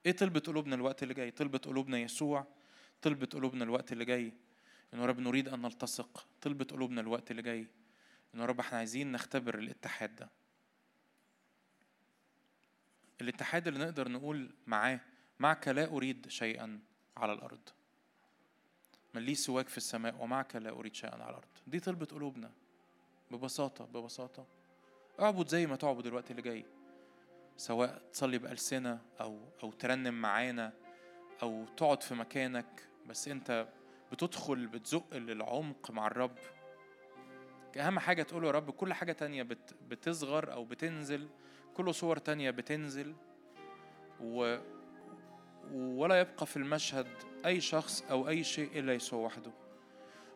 إيه 0.07 0.13
طلبة 0.13 0.39
قلوبنا 0.39 0.75
الوقت 0.75 1.03
اللي 1.03 1.13
جاي؟ 1.13 1.31
طلبة 1.31 1.57
قلوبنا 1.57 1.97
يسوع 1.97 2.47
طلبة 3.01 3.25
قلوبنا 3.25 3.63
الوقت 3.63 3.91
اللي 3.91 4.05
جاي. 4.05 4.33
إن 4.93 4.99
رب 5.01 5.19
نريد 5.19 5.47
أن 5.47 5.61
نلتصق. 5.61 6.27
طلبة 6.41 6.65
قلوبنا 6.65 7.01
الوقت 7.01 7.31
اللي 7.31 7.41
جاي. 7.41 7.67
إن 8.35 8.41
رب 8.41 8.59
إحنا 8.59 8.77
عايزين 8.77 9.11
نختبر 9.11 9.59
الاتحاد 9.59 10.15
ده. 10.15 10.29
الاتحاد 13.21 13.67
اللي 13.67 13.79
نقدر 13.79 14.09
نقول 14.09 14.55
معاه 14.67 14.99
معك 15.39 15.67
لا 15.67 15.85
أريد 15.85 16.29
شيئا 16.29 16.79
على 17.17 17.33
الأرض. 17.33 17.69
من 19.13 19.21
لي 19.21 19.35
سواك 19.35 19.67
في 19.67 19.77
السماء 19.77 20.23
ومعك 20.23 20.55
لا 20.55 20.69
أريد 20.69 20.95
شيئا 20.95 21.13
على 21.13 21.29
الأرض. 21.29 21.47
دي 21.67 21.79
طلبة 21.79 22.05
قلوبنا. 22.05 22.51
ببساطة 23.31 23.85
ببساطة. 23.85 24.45
اعبد 25.19 25.47
زي 25.47 25.67
ما 25.67 25.75
تعبد 25.75 26.05
الوقت 26.05 26.31
اللي 26.31 26.41
جاي. 26.41 26.65
سواء 27.57 28.01
تصلي 28.13 28.37
بألسنة 28.37 28.99
أو 29.21 29.39
أو 29.63 29.71
ترنم 29.71 30.21
معانا 30.21 30.73
أو 31.43 31.65
تقعد 31.77 32.03
في 32.03 32.15
مكانك 32.15 32.87
بس 33.07 33.27
أنت 33.27 33.67
بتدخل 34.11 34.67
بتزق 34.67 35.17
للعمق 35.17 35.91
مع 35.91 36.07
الرب. 36.07 36.37
أهم 37.77 37.99
حاجة 37.99 38.23
تقوله 38.23 38.47
يا 38.47 38.51
رب 38.51 38.71
كل 38.71 38.93
حاجة 38.93 39.11
تانية 39.11 39.43
بت 39.43 39.75
بتصغر 39.87 40.53
أو 40.53 40.65
بتنزل 40.65 41.27
كل 41.73 41.93
صور 41.93 42.17
تانية 42.17 42.51
بتنزل. 42.51 43.15
و 44.21 44.57
ولا 45.73 46.19
يبقى 46.19 46.45
في 46.45 46.57
المشهد 46.57 47.07
أي 47.45 47.61
شخص 47.61 48.01
أو 48.01 48.29
أي 48.29 48.43
شيء 48.43 48.79
إلا 48.79 48.93
يسوع 48.93 49.19
وحده. 49.19 49.51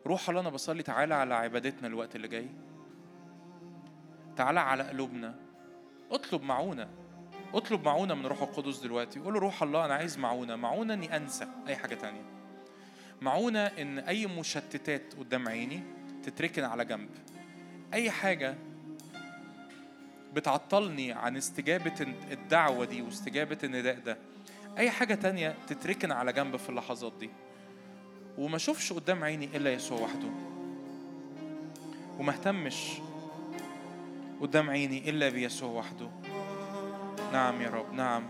روح 0.06 0.28
الله 0.28 0.40
أنا 0.40 0.50
بصلي 0.50 0.82
تعالى 0.82 1.14
على 1.14 1.34
عبادتنا 1.34 1.88
الوقت 1.88 2.16
اللي 2.16 2.28
جاي. 2.28 2.48
تعالى 4.36 4.60
على 4.60 4.82
قلوبنا. 4.82 5.34
اطلب 6.10 6.42
معونة. 6.42 7.01
اطلب 7.54 7.84
معونة 7.84 8.14
من 8.14 8.26
روح 8.26 8.42
القدس 8.42 8.78
دلوقتي. 8.78 9.20
قول 9.20 9.34
له 9.34 9.40
روح 9.40 9.62
الله 9.62 9.84
أنا 9.84 9.94
عايز 9.94 10.18
معونة. 10.18 10.56
معونة 10.56 10.94
إني 10.94 11.16
أنسى 11.16 11.46
أي 11.68 11.76
حاجة 11.76 11.94
تانية. 11.94 12.22
معونة 13.20 13.66
إن 13.66 13.98
أي 13.98 14.26
مشتتات 14.26 15.14
قدام 15.18 15.48
عيني 15.48 15.82
تتركن 16.22 16.64
على 16.64 16.84
جنب. 16.84 17.08
أي 17.94 18.10
حاجة 18.10 18.54
بتعطلني 20.34 21.12
عن 21.12 21.36
استجابة 21.36 22.14
الدعوة 22.30 22.84
دي 22.84 23.02
واستجابة 23.02 23.58
النداء 23.64 23.98
ده 23.98 24.18
أي 24.78 24.90
حاجة 24.90 25.14
تانية 25.14 25.54
تتركن 25.66 26.12
على 26.12 26.32
جنب 26.32 26.56
في 26.56 26.68
اللحظات 26.68 27.12
دي. 27.20 27.30
وما 28.38 28.56
أشوفش 28.56 28.92
قدام 28.92 29.24
عيني 29.24 29.56
إلا 29.56 29.72
يسوع 29.72 30.00
وحده. 30.00 30.28
وما 32.18 32.32
أهتمش 32.32 32.92
قدام 34.40 34.70
عيني 34.70 35.10
إلا 35.10 35.28
بيسوع 35.28 35.70
وحده. 35.70 36.10
نعم 37.32 37.62
يا 37.62 37.70
رب 37.70 37.92
نعم. 37.92 38.22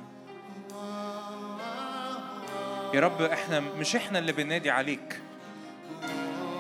يا 2.95 3.01
رب 3.01 3.23
إحنا 3.23 3.61
مش 3.61 3.97
إحنا 3.97 4.19
اللي 4.19 4.33
بننادي 4.33 4.71
عليك. 4.71 5.21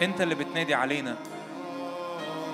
أنت 0.02 0.20
اللي 0.20 0.34
بتنادي 0.34 0.74
علينا. 0.74 1.16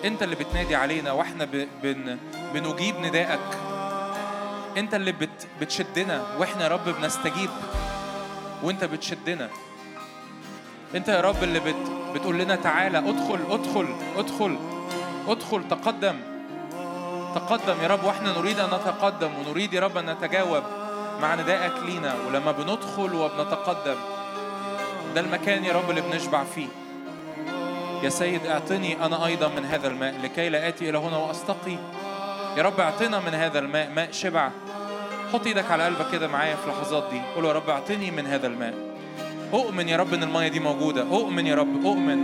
أنت 0.05 0.23
اللي 0.23 0.37
بتنادي 0.37 0.77
علينا 0.77 1.13
وإحنا 1.13 1.45
بن 1.83 2.19
بنجيب 2.55 2.97
ندائك. 2.97 3.59
أنت 4.77 4.95
اللي 4.95 5.13
بت 5.13 5.47
بتشدنا 5.61 6.37
وإحنا 6.39 6.63
يا 6.65 6.69
رب 6.69 6.89
بنستجيب. 6.89 7.51
وأنت 8.63 8.85
بتشدنا. 8.85 9.51
أنت 10.95 11.09
يا 11.09 11.21
رب 11.21 11.43
اللي 11.43 11.61
بت 11.61 11.91
بتقول 12.15 12.39
لنا 12.39 12.57
تعالى 12.57 12.99
ادخل 12.99 13.41
ادخل 13.51 13.89
ادخل 14.17 14.59
ادخل 15.29 15.69
تقدم. 15.69 16.38
تقدم 17.35 17.83
يا 17.83 17.89
رب 17.89 18.05
وإحنا 18.05 18.39
نريد 18.39 18.61
أن 18.61 18.67
نتقدم 18.67 19.31
ونريد 19.39 19.73
يا 19.73 19.81
رب 19.81 19.97
أن 19.97 20.11
نتجاوب 20.11 20.63
مع 21.23 21.35
ندائك 21.35 21.73
لينا. 21.87 22.15
ولما 22.27 22.53
بندخل 22.53 23.15
وبنتقدم 23.15 23.97
ده 25.15 25.21
المكان 25.21 25.65
يا 25.65 25.73
رب 25.73 25.91
اللي 25.91 26.01
بنشبع 26.01 26.45
فيه. 26.45 26.67
يا 28.03 28.09
سيد 28.09 28.47
اعطني 28.47 29.07
أنا 29.07 29.27
أيضا 29.27 29.49
من 29.49 29.65
هذا 29.65 29.89
الماء 29.89 30.15
لكي 30.23 30.49
لا 30.49 30.69
آتي 30.69 30.91
إلى 30.91 30.99
هنا 30.99 31.17
وأستقي. 31.17 31.79
يا 32.57 32.63
رب 32.63 32.81
اعطنا 32.81 33.19
من 33.21 33.35
هذا 33.35 33.59
الماء 33.59 33.91
ماء 33.97 34.13
شبع. 34.13 34.51
حط 35.33 35.47
إيدك 35.47 35.71
على 35.71 35.85
قلبك 35.85 36.11
كده 36.13 36.29
معايا 36.29 36.57
في 36.57 36.65
اللحظات 36.65 37.11
دي. 37.11 37.21
قول 37.35 37.45
يا 37.45 37.53
رب 37.53 37.71
اعطني 37.71 38.11
من 38.11 38.27
هذا 38.27 38.47
الماء. 38.47 38.75
أؤمن 39.55 39.89
يا 39.89 39.97
رب 39.97 40.15
إن 40.15 40.23
المية 40.23 40.49
دي 40.49 40.61
موجودة. 40.61 41.03
أؤمن 41.03 41.47
يا 41.47 41.55
رب 41.55 41.87
أؤمن 41.87 42.19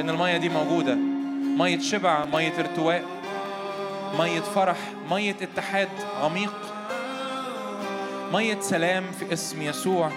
إن 0.00 0.10
المية 0.10 0.36
دي 0.36 0.48
موجودة. 0.48 0.94
مية 1.58 1.78
شبع 1.78 2.24
مية 2.24 2.52
ارتواء. 2.58 3.04
مية 4.18 4.40
فرح 4.40 4.76
مية 5.10 5.36
اتحاد 5.42 5.88
عميق 6.22 6.54
مية 8.32 8.60
سلام 8.60 9.04
في 9.18 9.32
اسم 9.32 9.62
يسوع 9.62 10.10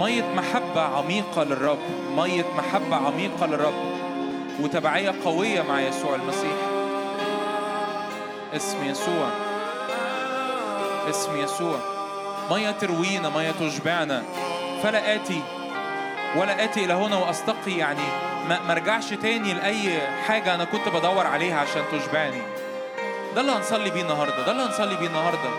مية 0.00 0.22
محبة 0.34 0.80
عميقة 0.80 1.44
للرب 1.44 1.78
مية 2.16 2.44
محبة 2.56 2.96
عميقة 2.96 3.46
للرب 3.46 3.74
وتبعية 4.60 5.14
قوية 5.24 5.62
مع 5.62 5.80
يسوع 5.80 6.14
المسيح. 6.14 6.56
اسم 8.56 8.84
يسوع 8.84 9.30
اسم 11.10 11.40
يسوع. 11.40 11.78
مية 12.50 12.70
تروينا 12.70 13.28
مية 13.28 13.50
تشبعنا. 13.50 14.22
فلا 14.82 15.14
آتي 15.14 15.42
ولا 16.36 16.64
آتي 16.64 16.84
إلى 16.84 16.92
هنا 16.92 17.16
وأستقي 17.16 17.72
يعني 17.72 18.08
ما 18.48 18.60
مرجعش 18.68 19.10
تاني 19.10 19.54
لأي 19.54 20.00
حاجة 20.26 20.54
أنا 20.54 20.64
كنت 20.64 20.88
بدور 20.88 21.26
عليها 21.26 21.58
عشان 21.60 21.82
تشبعني. 21.92 22.42
ده 23.34 23.40
اللي 23.40 23.52
هنصلي 23.52 23.90
بيه 23.90 24.02
النهاردة 24.02 24.44
ده 24.46 24.52
اللي 24.52 24.62
هنصلي 24.62 24.96
بيه 24.96 25.06
النهاردة 25.06 25.50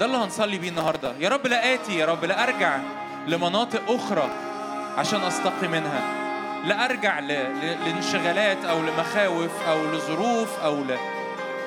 ده 0.00 0.06
اللي 0.06 0.16
هنصلي 0.16 0.58
بيه 0.58 0.68
النهاردة. 0.68 1.12
يا 1.20 1.28
رب 1.28 1.46
لا 1.46 1.74
آتي 1.74 1.98
يا 1.98 2.06
رب 2.06 2.24
لا 2.24 2.42
أرجع 2.42 2.78
لمناطق 3.26 3.82
أخرى 3.88 4.28
عشان 4.98 5.20
أستقي 5.20 5.68
منها. 5.68 6.00
لا 6.64 6.84
أرجع 6.84 7.18
لانشغالات 7.18 8.64
أو 8.64 8.80
لمخاوف 8.82 9.50
أو 9.68 9.84
لظروف 9.92 10.60
أو 10.64 10.74
ل... 10.74 10.96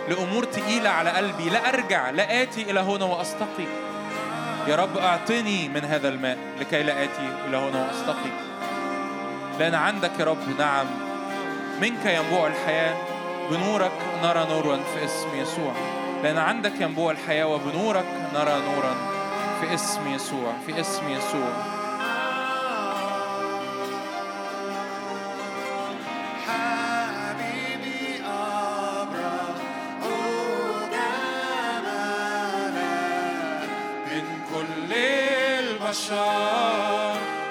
لأمور 0.10 0.44
تقيلة 0.44 0.90
على 0.90 1.10
قلبي. 1.10 1.50
لا 1.50 1.70
أرجع 1.70 2.10
لا 2.10 2.42
آتي 2.42 2.72
إلى 2.72 2.80
هنا 2.80 3.06
وأستقي. 3.06 3.68
يا 4.68 4.76
رب 4.76 4.98
أعطني 4.98 5.70
من 5.70 5.86
هذا 5.86 6.10
الماء 6.10 6.38
لكي 6.60 6.84
لا 6.84 7.04
آتي 7.04 7.30
إلى 7.48 7.58
هنا 7.58 7.88
وأستقي. 7.88 8.32
لأن 9.60 9.76
عندك 9.76 10.12
يا 10.20 10.26
رب 10.26 10.60
نعم 10.60 10.86
منك 11.82 12.06
ينبوع 12.06 12.48
الحياة. 12.48 13.09
بنورك 13.52 13.92
نرى 14.24 14.46
نورا 14.50 14.78
في 14.78 15.06
اسم 15.06 15.36
يسوع. 15.36 15.74
لأن 16.24 16.38
عندك 16.38 16.82
ينبوع 16.82 17.12
الحياة 17.12 17.48
وبنورك 17.48 18.06
نرى 18.34 18.62
نورا 18.62 18.96
في 19.62 19.74
اسم 19.74 20.14
يسوع 20.14 20.54
في 20.66 20.82
اسم 20.82 21.10
يسوع. 21.10 21.80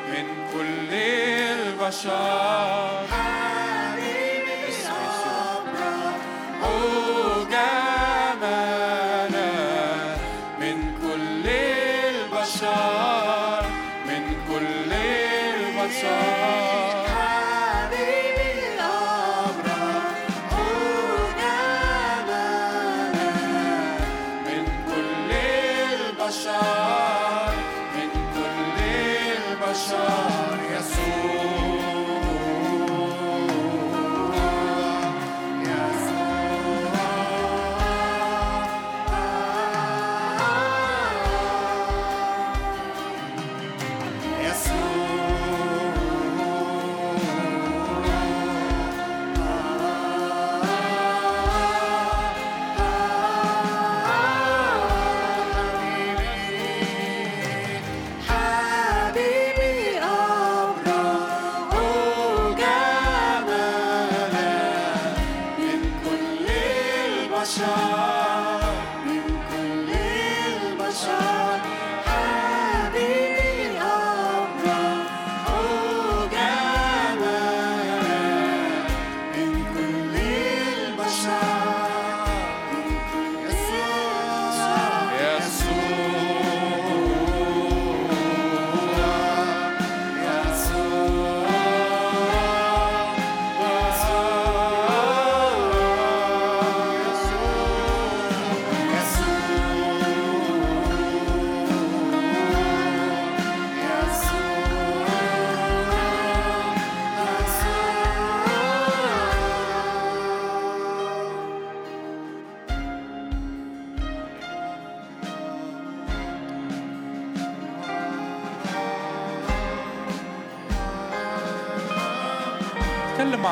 من 0.08 0.26
كل 0.52 0.94
البشر. 0.94 2.77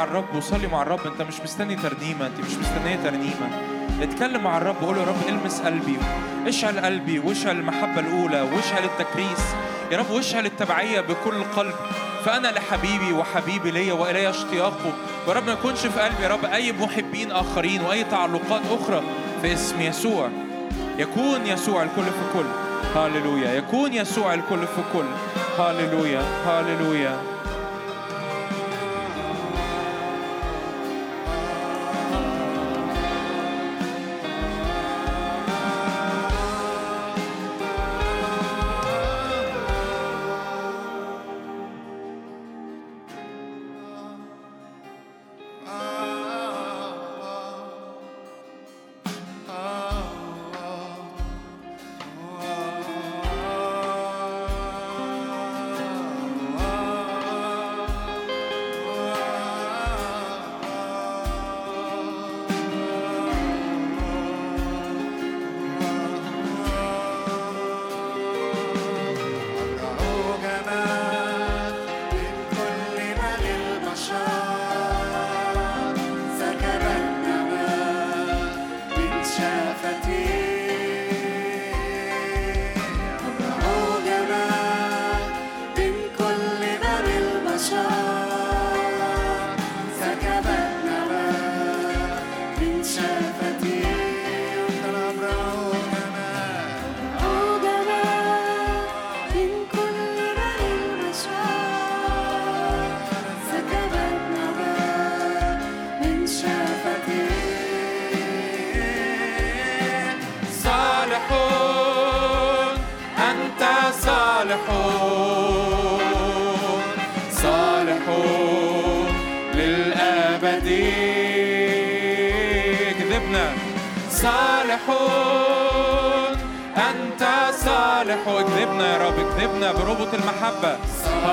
الرب 0.08 0.34
وصلي 0.34 0.66
مع 0.66 0.82
الرب. 0.82 1.06
انت 1.06 1.22
مش 1.22 1.40
مستني 1.40 1.76
ترنيمة 1.76 2.26
انت 2.26 2.40
مش 2.40 2.54
مستنية 2.54 2.96
ترنيمة. 2.96 3.48
اتكلم 4.02 4.44
مع 4.44 4.56
الرب 4.56 4.82
وقول 4.82 4.96
يا 4.96 5.04
رب 5.04 5.28
المس 5.28 5.60
قلبي 5.60 5.96
اشعل 6.46 6.80
قلبي 6.80 7.18
واشعل 7.18 7.56
المحبة 7.56 8.00
الأولى 8.00 8.40
واشعل 8.40 8.84
التكريس. 8.84 9.54
يا 9.92 9.98
رب 9.98 10.10
واشعل 10.10 10.46
التبعية 10.46 11.00
بكل 11.00 11.44
قلب. 11.56 11.74
فأنا 12.24 12.48
لحبيبي 12.48 13.12
وحبيبي 13.12 13.70
ليا 13.70 13.92
وإلي 13.92 14.30
اشتياقه. 14.30 14.92
يا 15.28 15.32
رب 15.32 15.46
ما 15.46 15.52
يكونش 15.52 15.78
في 15.86 16.00
قلبي 16.00 16.22
يا 16.22 16.28
رب 16.28 16.44
أي 16.44 16.72
محبين 16.72 17.30
آخرين 17.30 17.82
وأي 17.82 18.04
تعلقات 18.04 18.62
أخرى 18.70 19.02
في 19.42 19.52
اسم 19.52 19.80
يسوع. 19.80 20.28
يكون 20.98 21.46
يسوع 21.46 21.82
الكل 21.82 22.04
في 22.04 22.38
كل. 22.38 22.46
هاليلويا 22.94 23.52
يكون 23.54 23.92
يسوع 23.94 24.34
الكل 24.34 24.66
في 24.66 24.82
كل. 24.92 25.06
هاليلويا 25.58 26.22
هاليلويا 26.46 27.16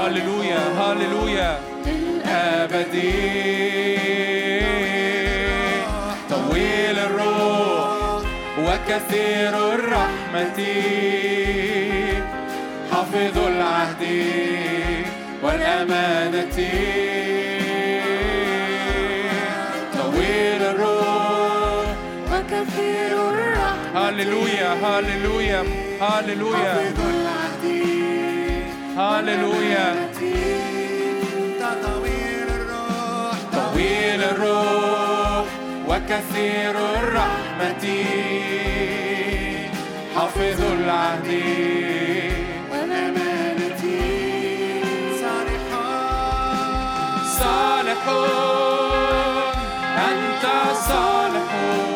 هللويا 0.04 0.60
هللويا 0.80 1.60
الابدي 1.88 3.14
طويل 6.30 7.00
الروح 7.00 8.22
وكثير 8.60 9.74
الرحمة 9.74 10.60
حافظ 12.92 13.38
العهد 13.38 14.04
والأمانة 15.44 16.58
طويل 19.94 20.62
الروح 20.62 21.88
وكثير 22.34 23.30
الرحمة 23.30 24.10
هللويا 24.10 24.74
هللويا 24.74 25.64
هللويا 26.02 26.93
هللويا 29.04 30.10
طويل 31.84 32.50
الروح 32.50 33.38
طويل 33.54 34.24
الروح 34.24 35.46
وكثير 35.88 36.76
الرحمة. 37.00 37.86
حافظ 40.16 40.62
العهد. 40.62 41.30
وأمانتي 42.72 44.02
صالح 45.22 45.64
صالح. 47.40 48.04
أنت 50.10 50.46
صالح. 50.88 51.93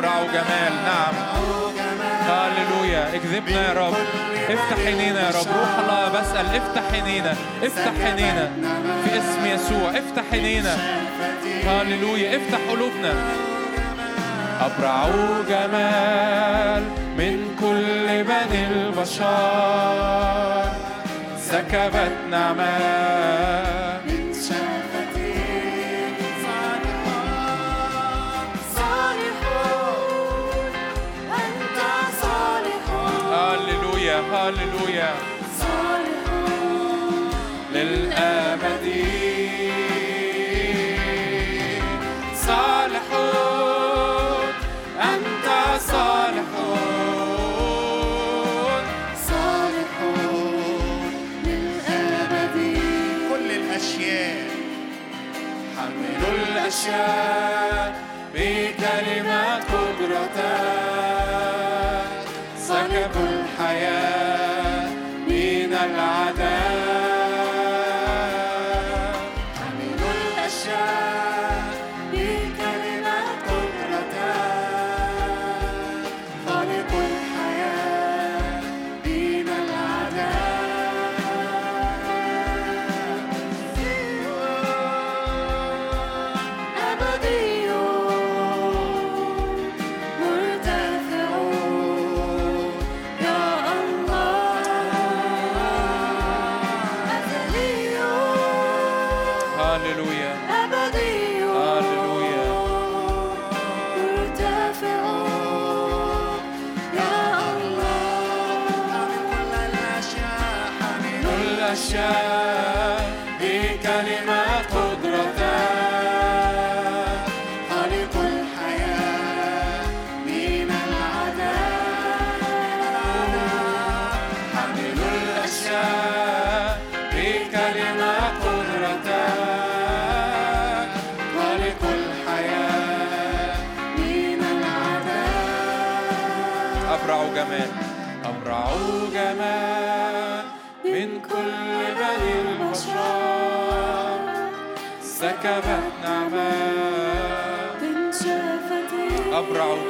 ورفرع 0.00 0.20
وجمال 0.20 0.72
نعم 0.84 1.14
هللويا 2.28 3.14
اكذبنا 3.14 3.68
يا 3.68 3.72
رب 3.72 3.94
افتح 4.48 4.86
عينينا 4.86 5.20
يا 5.20 5.28
رب 5.28 5.46
روح 5.46 5.78
الله 5.78 6.08
بسأل 6.08 6.46
افتح 6.46 6.82
عينينا 6.92 7.34
افتح 7.62 7.92
عينينا 8.04 8.50
في 9.04 9.18
اسم 9.18 9.46
يسوع 9.46 9.90
افتح 9.90 10.22
عينينا 10.32 10.76
هللويا 11.66 12.36
افتح 12.36 12.58
قلوبنا 12.70 13.14
أبرع 14.60 15.08
جمال 15.48 16.82
من 17.18 17.56
كل 17.60 18.24
بني 18.24 18.66
البشر 18.66 20.64
سكبت 21.40 22.12
نعمان 22.30 23.79
هللويا 34.32 35.14
للأبد 37.74 38.86
صالح 42.46 43.06
أنت 45.02 45.46
صالح 45.80 46.50
صالح 49.28 49.92
للأبد 51.44 52.56
كل 53.30 53.50
الأشياء 53.50 54.50
حمل 55.76 56.22
الأشياء 56.50 58.00
بكلمة 58.34 59.54
قدرتك 59.54 60.70
سكب 62.58 63.14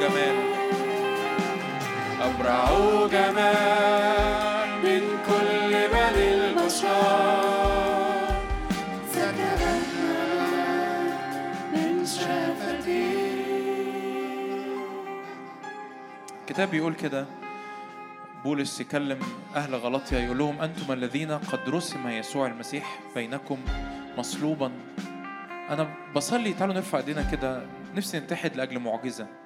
جمال. 0.01 0.35
أبرع 2.21 2.65
جمال 3.07 4.69
من 4.83 5.01
كل 5.27 5.71
بني 5.93 6.33
البشر 6.33 7.41
سكبت 9.11 9.61
من 11.73 12.05
شفتي 12.05 13.31
الكتاب 16.41 16.71
بيقول 16.71 16.93
كده. 16.93 17.25
بولس 18.43 18.81
يكلم 18.81 19.19
أهل 19.55 19.75
غلطيا 19.75 20.19
يقول 20.19 20.37
لهم 20.37 20.61
أنتم 20.61 20.93
الذين 20.93 21.31
قد 21.31 21.69
رسم 21.69 22.07
يسوع 22.07 22.47
المسيح 22.47 22.99
بينكم 23.15 23.59
مصلوبا. 24.17 24.71
أنا 25.69 25.87
بصلي 26.15 26.53
تعالوا 26.53 26.75
نرفع 26.75 26.97
إيدينا 26.97 27.23
كده. 27.31 27.65
نفسي 27.95 28.19
نتحد 28.19 28.55
لأجل 28.55 28.79
معجزة. 28.79 29.40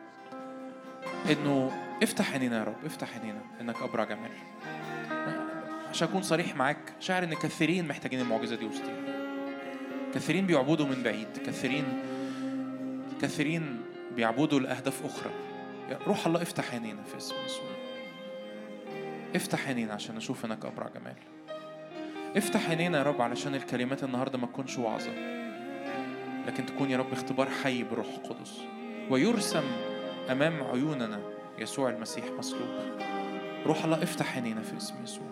إنه 1.31 1.71
افتح 2.03 2.31
عينينا 2.31 2.59
يا 2.59 2.63
رب 2.63 2.85
افتح 2.85 3.17
عينينا 3.17 3.41
إنك 3.61 3.81
أبرع 3.81 4.03
جمال. 4.03 4.31
عشان 5.89 6.07
أكون 6.07 6.21
صريح 6.21 6.55
معاك 6.55 6.93
شاعر 6.99 7.23
إن 7.23 7.33
كثيرين 7.33 7.87
محتاجين 7.87 8.19
المعجزة 8.19 8.55
دي 8.55 8.65
وسطينا. 8.65 9.25
كثيرين 10.15 10.45
بيعبدوا 10.45 10.85
من 10.85 11.03
بعيد 11.03 11.27
كثيرين 11.45 11.85
كثيرين 13.21 13.81
بيعبدوا 14.15 14.59
لأهداف 14.59 15.05
أخرى. 15.05 15.31
يا 15.89 15.99
روح 16.07 16.27
الله 16.27 16.41
افتح 16.41 16.73
عينينا 16.73 17.03
في 17.03 17.17
اسم 17.17 17.35
يسوع. 17.45 17.65
افتح 19.35 19.67
عينينا 19.67 19.93
عشان 19.93 20.15
نشوف 20.15 20.45
إنك 20.45 20.65
أبرع 20.65 20.89
جمال. 20.95 21.15
افتح 22.37 22.69
عينينا 22.69 22.97
يا 22.97 23.03
رب 23.03 23.21
علشان 23.21 23.55
الكلمات 23.55 24.03
النهارده 24.03 24.37
ما 24.37 24.47
تكونش 24.47 24.77
وعظه 24.77 25.11
لكن 26.47 26.65
تكون 26.65 26.91
يا 26.91 26.97
رب 26.97 27.13
اختبار 27.13 27.49
حي 27.63 27.83
بروح 27.83 28.07
القدس. 28.07 28.61
ويرسم 29.09 29.63
أمام 30.31 30.63
عيوننا 30.73 31.19
يسوع 31.59 31.89
المسيح 31.89 32.25
مصلوب 32.37 32.67
روح 33.65 33.83
الله 33.83 34.03
افتح 34.03 34.35
عينينا 34.35 34.61
في 34.61 34.77
اسم 34.77 34.95
يسوع 35.03 35.27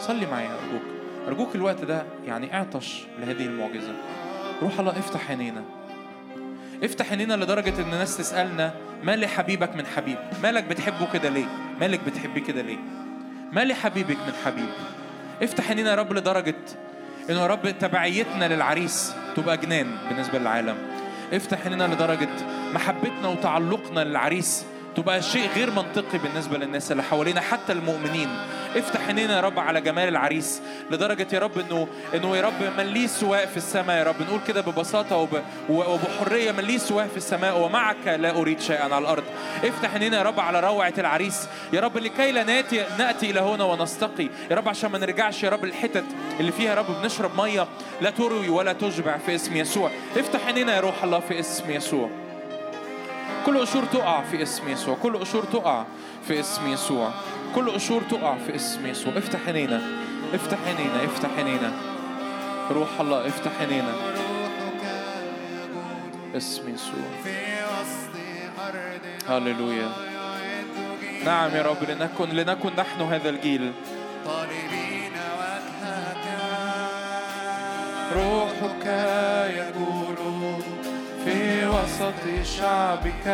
صلي 0.00 0.26
معايا 0.26 0.50
أرجوك 0.50 0.82
أرجوك 1.28 1.54
الوقت 1.54 1.84
ده 1.84 2.02
يعني 2.26 2.54
اعطش 2.54 3.02
لهذه 3.20 3.46
المعجزة 3.46 3.94
روح 4.62 4.78
الله 4.78 4.98
افتح 4.98 5.30
عينينا 5.30 5.64
افتح 6.82 7.10
عينينا 7.10 7.34
لدرجة 7.34 7.76
إن 7.78 7.84
الناس 7.92 8.16
تسألنا 8.16 8.74
ما 9.02 9.16
لحبيبك 9.16 9.76
من 9.76 9.86
حبيب؟ 9.86 10.18
مالك 10.42 10.64
بتحبه 10.64 11.12
كده 11.12 11.28
ليه؟ 11.28 11.46
مالك 11.80 12.00
بتحبيه 12.06 12.40
كده 12.42 12.62
ليه؟ 12.62 12.78
ما 13.52 13.64
لحبيبك 13.64 14.16
من 14.16 14.32
حبيب؟ 14.44 14.68
افتح 15.42 15.68
عينينا 15.68 15.90
يا 15.90 15.94
رب 15.94 16.12
لدرجة 16.12 16.54
إنه 17.30 17.40
يا 17.40 17.46
رب 17.46 17.78
تبعيتنا 17.78 18.54
للعريس 18.54 19.14
تبقى 19.36 19.56
جنان 19.56 19.96
بالنسبة 20.08 20.38
للعالم. 20.38 20.76
افتح 21.32 21.62
عينينا 21.62 21.94
لدرجة 21.94 22.28
محبتنا 22.74 23.28
وتعلقنا 23.28 24.04
للعريس. 24.04 24.64
تبقى 24.96 25.22
شيء 25.22 25.48
غير 25.54 25.70
منطقي 25.70 26.18
بالنسبة 26.18 26.58
للناس 26.58 26.92
اللي 26.92 27.02
حوالينا 27.02 27.40
حتى 27.40 27.72
المؤمنين. 27.72 28.28
افتح 28.76 29.06
عينينا 29.06 29.36
يا 29.36 29.40
رب 29.40 29.58
على 29.58 29.80
جمال 29.80 30.08
العريس 30.08 30.62
لدرجة 30.90 31.26
يا 31.32 31.38
رب 31.38 31.58
انه 31.58 31.88
إنه 32.14 32.36
يا 32.36 32.42
رب 32.42 32.62
من 32.78 32.84
ليه 32.84 33.06
سواء 33.06 33.46
في 33.46 33.56
السماء 33.56 33.98
يا 33.98 34.02
رب. 34.02 34.22
نقول 34.22 34.40
كده 34.48 34.60
ببساطة 34.60 35.16
وب 35.16 35.42
وبحرية 35.68 36.52
من 36.52 36.64
ليه 36.64 36.78
سواء 36.78 37.06
في 37.06 37.16
السماء 37.16 37.58
ومعك 37.58 38.06
لا 38.06 38.30
أريد 38.36 38.60
شيئا 38.60 38.84
على 38.84 38.98
الأرض. 38.98 39.24
افتح 39.64 39.92
عينينا 39.92 40.18
يا 40.18 40.22
رب 40.22 40.40
على 40.40 40.60
روعة 40.60 40.94
العريس. 40.98 41.48
يا 41.72 41.80
رب 41.80 41.98
لكي 41.98 42.32
لا 42.32 42.44
ناتي 42.44 42.84
نأتي 42.98 43.30
إلى 43.30 43.40
هنا 43.40 43.64
ونستقي. 43.64 44.28
يا 44.50 44.56
رب 44.56 44.68
عشان 44.68 44.90
ما 44.90 44.98
نرجعش 44.98 45.42
يا 45.42 45.50
رب 45.50 45.64
الحتت 45.64 46.04
اللي 46.40 46.52
فيها 46.52 46.70
يا 46.70 46.74
رب 46.74 46.86
بنشرب 47.02 47.40
مية 47.40 47.66
لا 48.00 48.10
تروي 48.10 48.48
ولا 48.48 48.72
تشبع 48.72 49.18
في 49.18 49.34
اسم 49.34 49.56
يسوع. 49.56 49.90
افتح 50.16 50.46
عينينا 50.46 50.74
يا 50.76 50.80
روح 50.80 51.04
الله 51.04 51.20
في 51.20 51.40
اسم 51.40 51.70
يسوع. 51.70 52.10
كل 53.46 53.58
قشور 53.58 53.84
تقع 53.84 54.22
في 54.22 54.42
اسم 54.42 54.68
يسوع. 54.68 54.96
كل 55.02 55.18
قشور 55.18 55.44
تقع 55.44 55.84
في 56.28 56.40
اسم 56.40 56.72
يسوع. 56.72 57.10
كل 57.54 57.70
قشور 57.70 58.02
تقع 58.02 58.36
في 58.46 58.56
اسم 58.56 58.86
يسوع. 58.86 59.12
افتح 59.18 59.38
عينينا. 59.46 59.82
افتح 60.34 60.58
عينينا. 60.66 61.04
افتح 61.04 61.28
عينينا. 61.36 61.72
روح 62.70 63.00
الله 63.00 63.28
افتح 63.28 63.50
عينينا. 63.60 63.94
اسم 66.36 66.74
يسوع. 66.74 67.04
هللويا. 69.28 69.88
نعم 71.24 71.50
يا 71.50 71.62
رب. 71.62 71.90
لنكن 71.90 72.28
لنكن 72.28 72.70
نحن 72.78 73.00
هذا 73.00 73.28
الجيل. 73.28 73.72
طالبين 74.24 75.12
وجهك 75.38 76.26
روحك 78.16 78.86
يقول 79.56 80.16
في 81.24 81.66
وسط 81.66 82.46
شعبك 82.58 83.26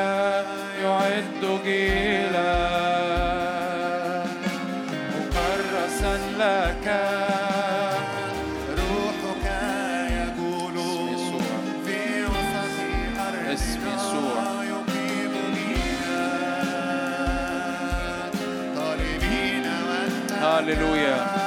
يعد 0.82 1.60
جيلا. 1.65 2.59
مكرسا 5.15 6.15
لك 6.39 6.86
روحك 8.78 9.47
يقول 10.10 10.77
في 11.86 12.24
وسط 12.24 12.74
أرض 13.27 13.52
اسم 13.52 13.81
يسوع. 13.94 14.39
طالبين 18.77 19.65
وجهك 19.89 20.43
هللويا 20.43 21.38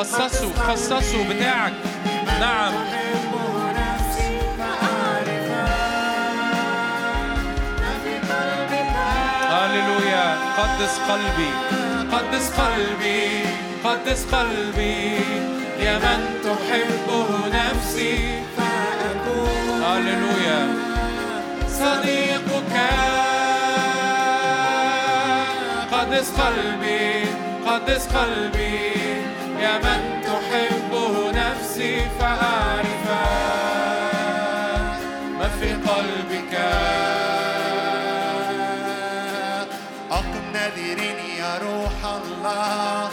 خصصه 0.00 0.52
خصصه 0.54 1.28
بتاعك 1.28 1.72
نعم. 2.40 2.72
هللويا. 9.50 10.36
قدس 10.58 10.98
قلبي. 11.08 11.50
قدس 12.12 12.50
قلبي. 12.60 13.44
قدس 13.84 14.24
قلبي. 14.34 15.20
يا 15.80 15.98
من 15.98 16.20
تحبه 16.44 17.28
نفسي. 17.54 18.42
فأكون 18.56 19.82
هللويا. 19.84 20.74
صديقك. 21.68 22.74
قدس 25.92 26.30
قلبي. 26.40 27.24
قدس 27.66 28.06
قلبي. 28.06 29.29
يا 29.62 29.78
من 29.78 30.00
تحبه 30.22 31.14
نفسي 31.30 32.00
فأعرف 32.20 33.04
ما 35.38 35.48
في 35.60 35.72
قلبك. 35.72 36.54
أقم 40.10 40.46
نذيرين 40.54 41.18
يا 41.38 41.58
روح 41.58 41.96
الله. 42.04 43.10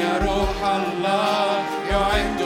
يا 0.00 0.14
روح 0.26 0.58
الله. 0.76 1.64
يعد 1.90 2.37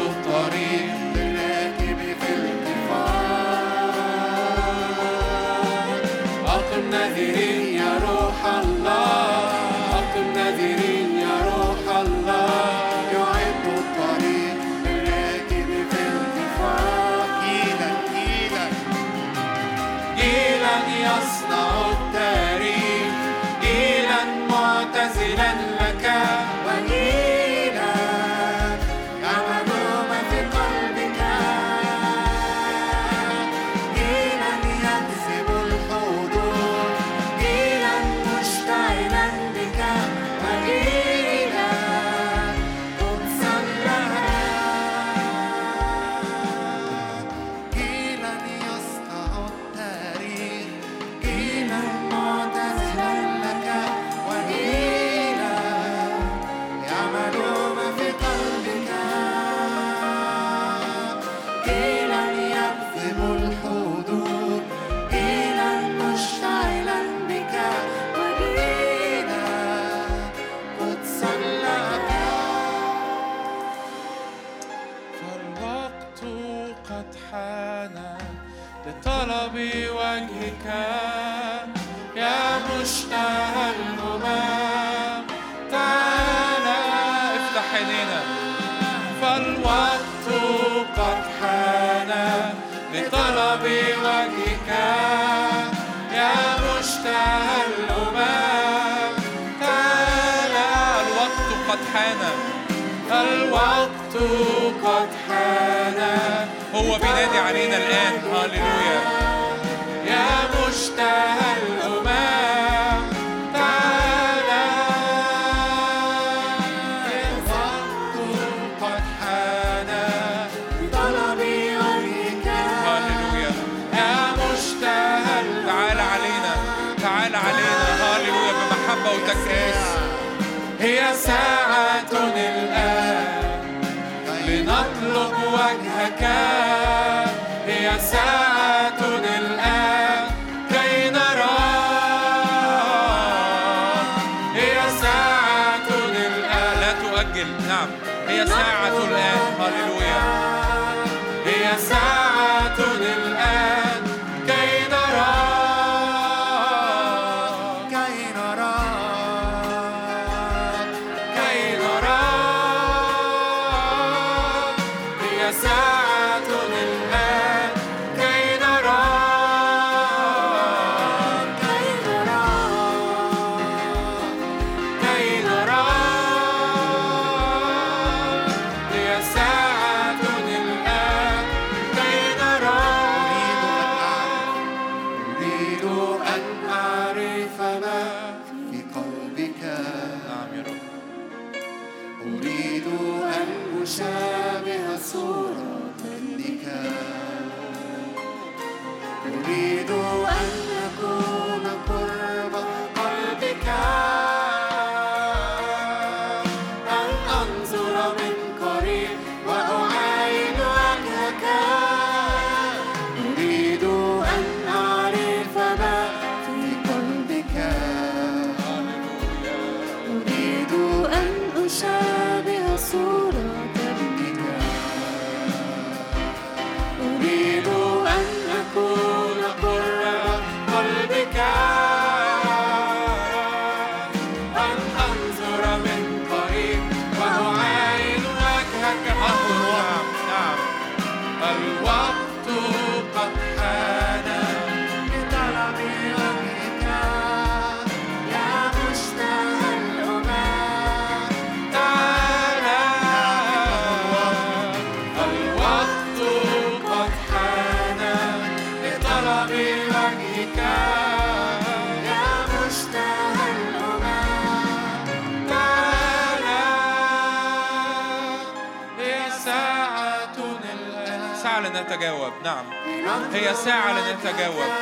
هي 273.32 273.54
ساعة 273.54 273.92
لنتجاوب 273.92 274.72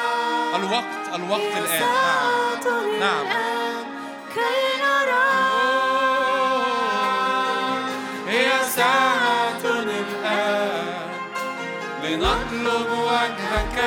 الوقت 0.55 1.15
الوقت 1.15 1.57
الآن. 1.57 1.81
نعم. 3.01 3.24
نعم. 3.24 3.85
كي 4.35 4.40
نرى 4.82 5.31
هي 8.28 8.51
ساعة 8.77 9.62
الآن. 9.65 11.11
لنطلب 12.02 12.90
وجهك. 12.90 13.78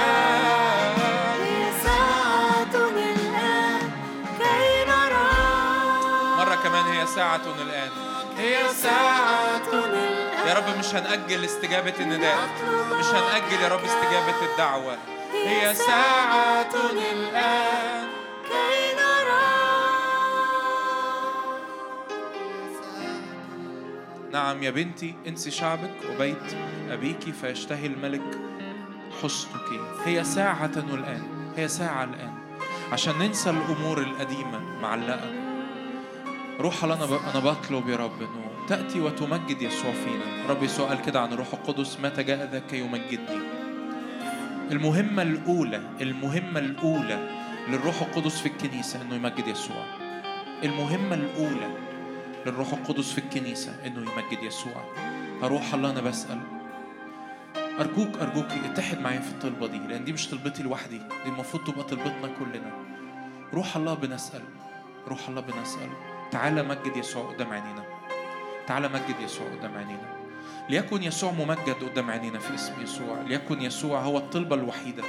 هي 1.44 1.64
ساعة 1.84 2.74
كي 4.40 4.64
مرة 6.38 6.56
كمان 6.56 6.86
هي 6.86 7.08
ساعة 7.08 7.42
الآن. 7.62 7.90
هي 8.38 8.58
ساعة 8.74 9.68
الآن. 9.74 10.33
يا 10.48 10.54
رب 10.54 10.78
مش 10.80 10.96
هنأجل 10.96 11.46
استجابة 11.46 11.94
النداء. 12.00 12.38
مش 13.00 13.06
هنأجل 13.06 13.62
يا 13.62 13.68
رب 13.68 13.84
استجابة 13.84 14.52
الدعوة. 14.52 14.98
هي 15.34 15.74
ساعة 15.74 16.70
الآن. 16.92 18.08
كي 18.48 18.96
نرى. 18.96 19.44
نعم 24.32 24.64
يا 24.64 24.72
بنتي 24.72 25.16
انسي 25.28 25.52
شعبك 25.52 25.94
وبيت 26.10 26.56
أبيك 26.90 27.34
فيشتهي 27.42 27.86
الملك 27.86 28.40
حسنك. 29.24 29.80
هي 30.06 30.24
ساعة 30.24 30.72
الآن. 30.76 31.54
هي 31.58 31.68
ساعة 31.68 32.04
الآن. 32.04 32.34
عشان 32.92 33.20
ننسى 33.20 33.50
الأمور 33.50 33.98
القديمة 33.98 34.60
معلقة. 34.82 35.32
روح 36.60 36.84
أنا 36.84 36.94
أنا 37.04 37.40
بطلب 37.40 37.90
يا 37.90 37.96
رب 37.96 38.22
إنه 38.22 38.53
تأتي 38.68 39.02
وتمجد 39.02 39.62
يسوع 39.62 39.92
فينا 39.92 40.50
رب 40.50 40.64
يسوع 40.64 40.88
قال 40.88 41.02
كده 41.02 41.22
عن 41.22 41.34
الروح 41.34 41.54
القدس. 41.54 42.00
متى 42.00 42.24
جاء 42.24 42.50
ذاك 42.52 42.74
يمجدني؟ 42.74 43.40
المهمة 44.72 45.22
الأولى 45.22 45.82
المهمة 46.02 46.60
الأولى 46.60 47.30
للروح 47.70 48.02
القدس 48.02 48.40
في 48.40 48.46
الكنيسة 48.46 49.02
إنه 49.02 49.16
يمجد 49.16 49.48
يسوع. 49.48 49.86
المهمة 50.64 51.16
الأولى 51.16 51.78
للروح 52.46 52.74
القدس 52.74 53.12
في 53.12 53.18
الكنيسة 53.18 53.86
إنه 53.86 54.02
يمجد 54.02 54.44
يسوع. 54.44 54.94
هروح 55.42 55.74
الله 55.74 55.90
أنا 55.90 56.02
بسأل. 56.02 56.40
أرجوك 57.80 58.18
أرجوك 58.22 58.46
اتحد 58.66 59.00
معايا 59.00 59.20
في 59.20 59.32
الطلبة 59.32 59.68
دي 59.68 59.78
لأن 59.78 60.06
دي 60.06 60.14
مش 60.14 60.30
طلبتي 60.30 60.64
لوحدي. 60.64 60.98
دي 60.98 61.30
المفروض 61.30 61.64
تبقى 61.64 61.84
طلبتنا 61.84 62.30
كلنا. 62.40 62.72
روح 63.54 63.76
الله 63.76 63.94
بنسأل. 63.94 64.42
روح 65.08 65.30
الله 65.30 65.42
بنسأل. 65.42 65.90
تعالى 66.32 66.64
مجد 66.64 66.98
يسوع 66.98 67.32
قدام 67.32 67.50
عينينا. 67.54 67.93
تعالى 68.68 68.88
مجد 68.88 69.20
يسوع 69.24 69.48
قدام 69.48 69.78
عينينا. 69.78 70.14
ليكن 70.70 71.04
يسوع 71.04 71.32
ممجد 71.32 71.90
قدام 71.92 72.12
عينينا 72.12 72.40
في 72.40 72.56
اسم 72.56 72.74
يسوع. 72.82 73.22
ليكن 73.28 73.62
يسوع 73.62 74.00
هو 74.00 74.18
الطلبة 74.18 74.56
الوحيدة. 74.56 75.04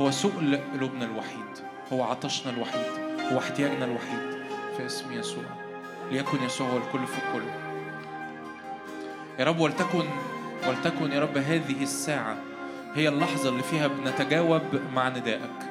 هو 0.00 0.10
سؤل 0.10 0.60
قلوبنا 0.74 1.04
الوحيد. 1.04 1.58
هو 1.92 2.02
عطشنا 2.02 2.52
الوحيد. 2.52 3.20
هو 3.32 3.38
احتياجنا 3.38 3.84
الوحيد 3.84 4.44
في 4.76 4.86
اسم 4.86 5.12
يسوع. 5.12 5.44
ليكن 6.10 6.42
يسوع 6.42 6.68
هو 6.68 6.76
الكل 6.76 7.06
في 7.06 7.18
الكل. 7.18 7.46
يا 9.38 9.44
رب 9.44 9.60
ولتكن 9.60 10.04
ولتكن 10.68 11.12
يا 11.12 11.20
رب 11.20 11.38
هذه 11.38 11.82
الساعة 11.82 12.36
هي 12.94 13.08
اللحظة 13.08 13.48
اللي 13.48 13.62
فيها 13.62 13.86
بنتجاوب 13.86 14.62
مع 14.94 15.08
ندائك. 15.08 15.70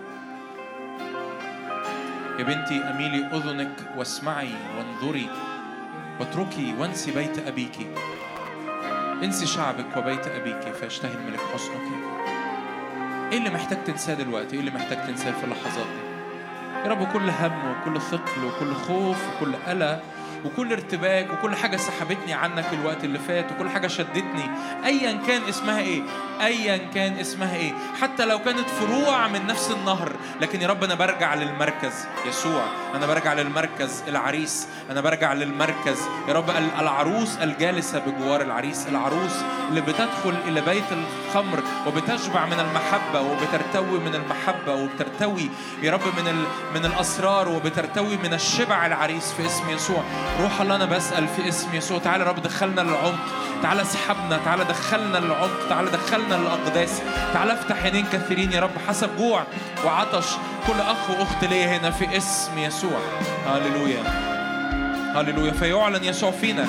يا 2.39 2.43
بنتي 2.43 2.77
أميلي 2.77 3.25
أذنك 3.25 3.93
واسمعي 3.97 4.53
وانظري. 4.77 5.29
واتركي 6.19 6.75
وانسي 6.79 7.11
بيت 7.11 7.47
أبيك. 7.47 7.87
انسي 9.23 9.45
شعبك 9.45 9.97
وبيت 9.97 10.27
أبيك 10.27 10.73
فيشتهي 10.73 11.13
الملك 11.13 11.39
حسنك. 11.53 11.81
إيه 13.31 13.37
اللي 13.37 13.49
محتاج 13.49 13.83
تنساه 13.83 14.13
دلوقتي؟ 14.13 14.53
إيه 14.53 14.59
اللي 14.59 14.71
محتاج 14.71 15.07
تنساه 15.07 15.31
في 15.31 15.43
اللحظات 15.43 15.85
دي؟ 15.85 16.09
يا 16.85 16.87
رب 16.91 17.13
كل 17.13 17.29
هم 17.29 17.71
وكل 17.71 18.01
ثقل 18.01 18.45
وكل 18.45 18.73
خوف 18.73 19.17
وكل 19.29 19.55
قلق 19.55 20.03
وكل 20.45 20.71
ارتباك 20.73 21.27
وكل 21.33 21.55
حاجة 21.55 21.77
سحبتني 21.77 22.33
عنك 22.33 22.65
الوقت 22.73 23.03
اللي 23.03 23.19
فات 23.19 23.45
وكل 23.51 23.69
حاجة 23.69 23.87
شدتني. 23.87 24.49
أيا 24.85 25.19
كان 25.27 25.41
اسمها 25.49 25.79
إيه؟ 25.79 26.01
أيا 26.41 26.77
كان 26.77 27.13
اسمها 27.13 27.55
إيه؟ 27.55 27.71
حتى 28.01 28.25
لو 28.25 28.39
كانت 28.39 28.69
فروع 28.69 29.27
من 29.27 29.47
نفس 29.47 29.71
النهر 29.71 30.11
لكن 30.41 30.61
يا 30.61 30.67
رب 30.67 30.83
أنا 30.83 30.95
برجع 30.95 31.33
للمركز. 31.35 31.93
يسوع 32.29 32.63
أنا 32.95 33.05
برجع 33.05 33.33
للمركز 33.33 34.03
العريس. 34.07 34.67
أنا 34.91 35.01
برجع 35.01 35.33
للمركز. 35.33 35.97
يا 36.27 36.33
رب 36.33 36.49
ال- 36.49 36.79
العروس 36.79 37.37
الجالسة 37.37 37.99
بجوار 37.99 38.41
العريس. 38.41 38.87
العروس 38.87 39.35
اللي 39.69 39.81
بتدخل 39.81 40.35
إلى 40.47 40.61
بيت 40.61 40.83
الخمر 40.91 41.63
وبتشبع 41.87 42.45
من 42.45 42.59
المحبة 42.59 43.21
وبترتوي 43.21 43.99
من 43.99 44.15
المحبة 44.15 44.73
وبترتوي 44.75 45.49
يا 45.83 45.91
رب 45.91 46.01
من. 46.01 46.45
من 46.75 46.85
الأسرار 46.85 47.49
وبترتوي 47.49 48.17
من 48.17 48.33
الشبع 48.33 48.85
العريس 48.85 49.31
في 49.33 49.45
اسم 49.45 49.69
يسوع. 49.69 50.03
روح 50.41 50.61
الله 50.61 50.75
أنا 50.75 50.85
بسأل 50.85 51.27
في 51.27 51.49
اسم 51.49 51.75
يسوع. 51.75 51.99
تعالى 51.99 52.23
رب 52.23 52.41
دخلنا 52.41 52.81
للعمق. 52.81 53.19
تعالى 53.63 53.81
اسحبنا 53.81 54.39
تعالى 54.45 54.63
دخلنا 54.63 55.17
للعمق. 55.17 55.69
تعالى 55.69 55.91
دخلنا 55.91 56.35
للأقداس. 56.35 57.01
تعالى 57.33 57.53
افتح 57.53 57.83
عينين 57.83 58.05
كثيرين 58.13 58.51
يا 58.51 58.59
رب 58.59 58.71
حسب 58.87 59.17
جوع 59.17 59.43
وعطش. 59.85 60.25
كل 60.67 60.79
أخ 60.81 61.09
وأخت 61.09 61.43
ليا 61.43 61.77
هنا 61.77 61.91
في 61.91 62.17
اسم 62.17 62.57
يسوع. 62.57 62.99
هللويا. 63.47 64.03
هللويا. 65.15 65.51
فيعلن 65.51 66.03
يسوع 66.03 66.31
فينا. 66.31 66.65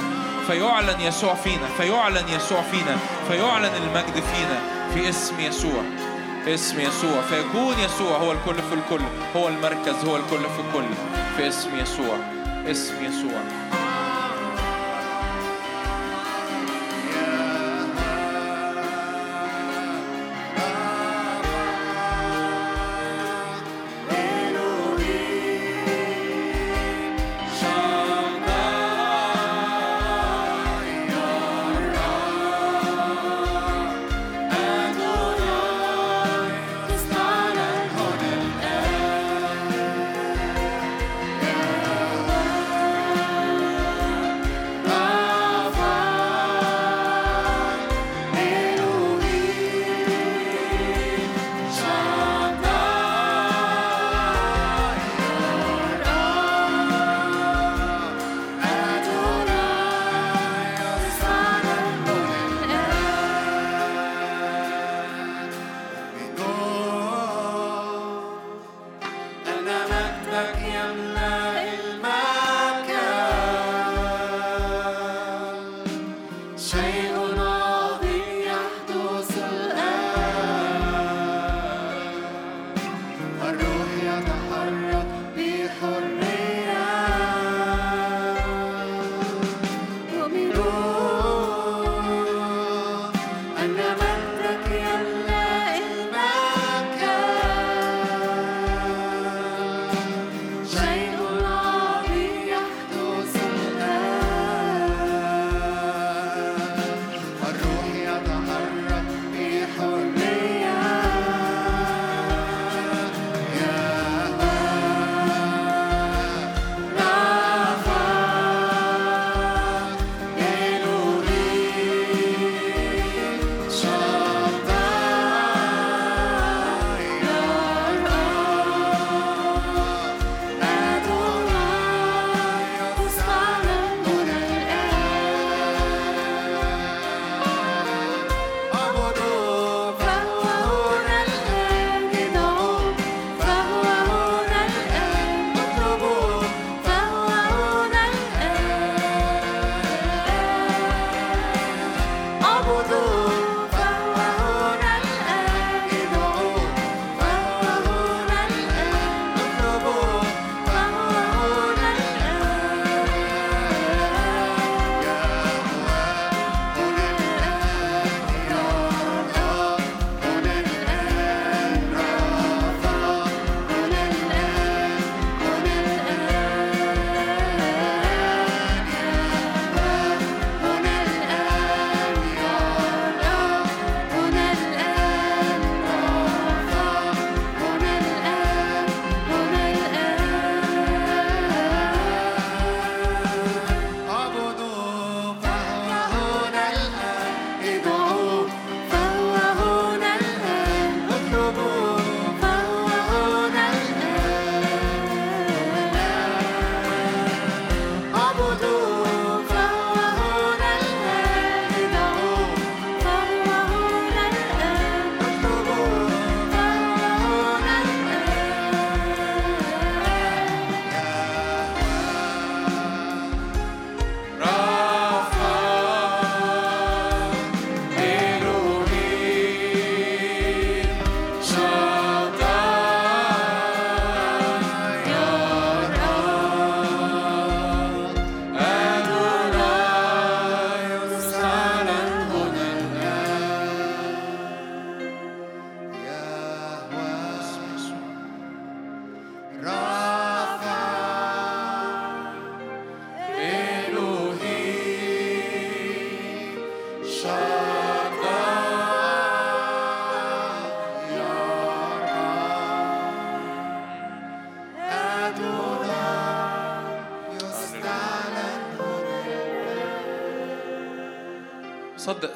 فيعلن 0.46 1.00
يسوع 1.00 1.34
فينا. 1.34 1.66
فيعلن 1.78 2.28
يسوع 2.28 2.62
فينا. 2.62 2.96
فيعلن 3.28 3.70
المجد 3.82 4.14
فينا 4.14 4.60
في 4.94 5.08
اسم 5.08 5.40
يسوع. 5.40 5.82
في 6.44 6.54
اسم 6.54 6.80
يسوع. 6.80 7.20
فيكون 7.22 7.74
يسوع 7.84 8.16
هو 8.16 8.32
الكل 8.32 8.54
في 8.54 8.74
الكل. 8.74 9.04
هو 9.36 9.48
المركز 9.48 10.04
هو 10.04 10.16
الكل 10.16 10.40
في 10.40 10.60
الكل. 10.68 10.88
في 11.36 11.48
اسم 11.48 11.78
يسوع. 11.78 12.16
اسم 12.70 13.04
يسوع 13.04 13.42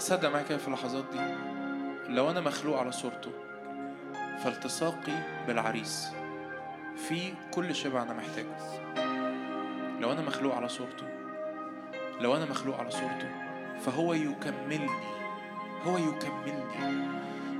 صدق 0.04 0.28
معايا 0.28 0.44
كده 0.44 0.58
في 0.58 0.68
اللحظات 0.68 1.04
دي؟ 1.12 1.18
لو 2.08 2.30
أنا 2.30 2.40
مخلوق 2.40 2.78
على 2.78 2.92
صورته 2.92 3.30
فالتصاقي 4.38 5.44
بالعريس. 5.46 6.08
في 6.96 7.32
كل 7.50 7.74
شبع 7.74 8.02
أنا 8.02 8.14
محتاجه. 8.14 8.56
لو 10.00 10.12
أنا 10.12 10.22
مخلوق 10.22 10.54
على 10.54 10.68
صورته 10.68 11.06
لو 12.20 12.36
أنا 12.36 12.44
مخلوق 12.44 12.78
على 12.78 12.90
صورته 12.90 13.28
فهو 13.80 14.14
يكملني. 14.14 14.90
هو 15.84 15.98
يكملني. 15.98 17.04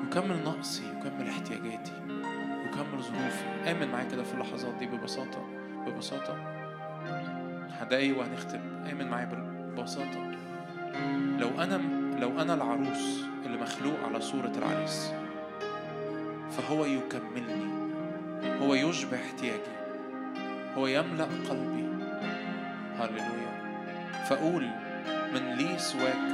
يكمل 0.06 0.44
نقصي 0.44 0.82
يكمل 0.84 1.28
احتياجاتي 1.28 1.92
يكمل 2.64 3.02
ظروفي. 3.02 3.70
آمن 3.70 3.88
معايا 3.88 4.08
كده 4.08 4.22
في 4.22 4.34
اللحظات 4.34 4.74
دي 4.74 4.86
ببساطة 4.86 5.46
ببساطة. 5.86 6.36
دقايق 7.90 8.18
وهنختم. 8.18 8.60
آمن 8.92 9.08
معايا 9.08 9.26
ببساطة 9.76 10.34
لو 11.38 11.48
أنا 11.62 12.03
لو 12.24 12.40
أنا 12.40 12.54
العروس 12.54 13.24
اللي 13.46 13.58
مخلوق 13.58 13.94
على 14.04 14.20
صورة 14.20 14.52
العريس 14.56 15.12
فهو 16.50 16.84
يكملني 16.84 17.90
هو 18.62 18.74
يشبع 18.74 19.16
احتياجي 19.16 19.74
هو 20.76 20.86
يملأ 20.86 21.24
قلبي. 21.24 21.88
هللويا. 22.98 23.54
فأقول 24.28 24.70
من 25.34 25.54
لي 25.54 25.78
سواك 25.78 26.28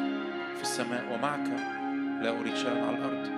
في 0.56 0.62
السماء 0.62 1.04
ومعك 1.12 1.48
لا 2.22 2.40
أريد 2.40 2.56
شيئا 2.56 2.86
على 2.86 2.96
الأرض. 2.96 3.30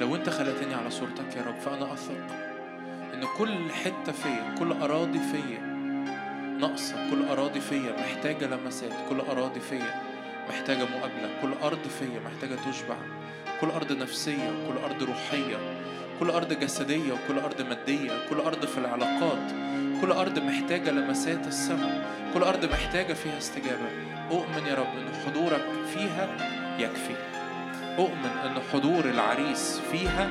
لو 0.00 0.16
أنت 0.16 0.30
خلقتني 0.30 0.74
على 0.74 0.90
صورتك 0.90 1.36
يا 1.36 1.42
رب 1.42 1.58
فأنا 1.58 1.92
أثق 1.92 2.26
إن 3.14 3.24
كل 3.38 3.72
حتة 3.72 4.12
فيا 4.12 4.54
كل 4.58 4.72
أراضي 4.72 5.18
فيا 5.18 5.67
ناقصة. 6.58 7.10
كل 7.10 7.28
أراضي 7.28 7.60
فيا 7.60 7.92
محتاجة 7.92 8.46
لمسات 8.46 8.92
كل 9.08 9.20
أراضي 9.20 9.60
فيا 9.60 10.02
محتاجة 10.48 10.84
مقابلة 10.84 11.30
كل 11.42 11.52
أرض 11.62 11.88
فيا 11.98 12.20
محتاجة 12.20 12.54
تشبع 12.70 12.96
كل 13.60 13.68
أرض 13.70 13.92
نفسية 13.92 14.50
كل 14.68 14.84
أرض 14.84 15.02
روحية 15.02 15.56
كل 16.20 16.30
أرض 16.30 16.52
جسدية 16.52 17.12
وكل 17.12 17.38
أرض 17.38 17.62
مادية 17.62 18.12
كل 18.30 18.36
أرض 18.36 18.66
في 18.66 18.78
العلاقات 18.78 19.52
كل 20.00 20.12
أرض 20.12 20.38
محتاجة 20.38 20.90
لمسات 20.90 21.46
السماء 21.46 22.06
كل 22.34 22.42
أرض 22.42 22.64
محتاجة 22.64 23.12
فيها 23.12 23.38
استجابة. 23.38 23.88
أؤمن 24.30 24.66
يا 24.66 24.74
رب 24.74 24.96
أن 24.98 25.14
حضورك 25.26 25.64
فيها 25.94 26.28
يكفي. 26.78 27.14
أؤمن 27.98 28.30
أن 28.44 28.62
حضور 28.72 29.04
العريس 29.04 29.80
فيها 29.92 30.28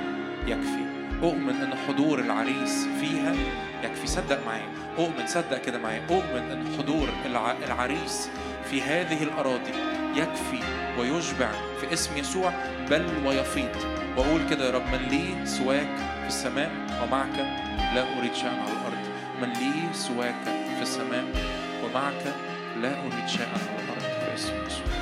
يكفي. 0.48 0.97
أؤمن 1.24 1.56
أن 1.56 1.74
حضور 1.88 2.20
العريس 2.20 2.88
فيها؟ 3.02 3.34
يكفي 3.84 4.08
صدق 4.08 4.46
معايا 4.46 4.68
أؤمن 4.98 5.28
صدق 5.28 5.62
كده 5.62 5.80
معايا 5.80 6.02
أؤمن 6.10 6.52
أن 6.52 6.78
حضور 6.78 7.10
الع... 7.26 7.52
العريس 7.52 8.30
في 8.70 8.82
هذه 8.82 9.24
الأراضي 9.24 9.74
يكفي 10.16 10.60
ويشبع 11.00 11.52
في 11.82 11.94
اسم 11.94 12.18
يسوع 12.18 12.54
بل 12.90 13.06
ويفيض. 13.26 13.76
وأقول 14.18 14.42
كده 14.50 14.66
يا 14.66 14.72
رب 14.72 14.86
من 14.92 15.08
لي 15.10 15.46
سواك 15.46 15.96
في 16.22 16.28
السماء 16.28 16.72
ومعك 17.04 17.38
لا 17.96 18.20
أريد 18.20 18.34
شيئا 18.34 18.52
على 18.52 18.72
الأرض. 18.72 19.08
من 19.42 19.50
لي 19.50 19.94
سواك 19.94 20.44
في 20.76 20.82
السماء 20.82 21.26
ومعك 21.84 22.36
لا 22.82 23.00
أريد 23.00 23.28
شيئا 23.28 23.48
على 23.48 23.84
الأرض 23.84 24.02
في 24.02 24.36
اسم 24.36 24.54
يسوع. 24.68 24.97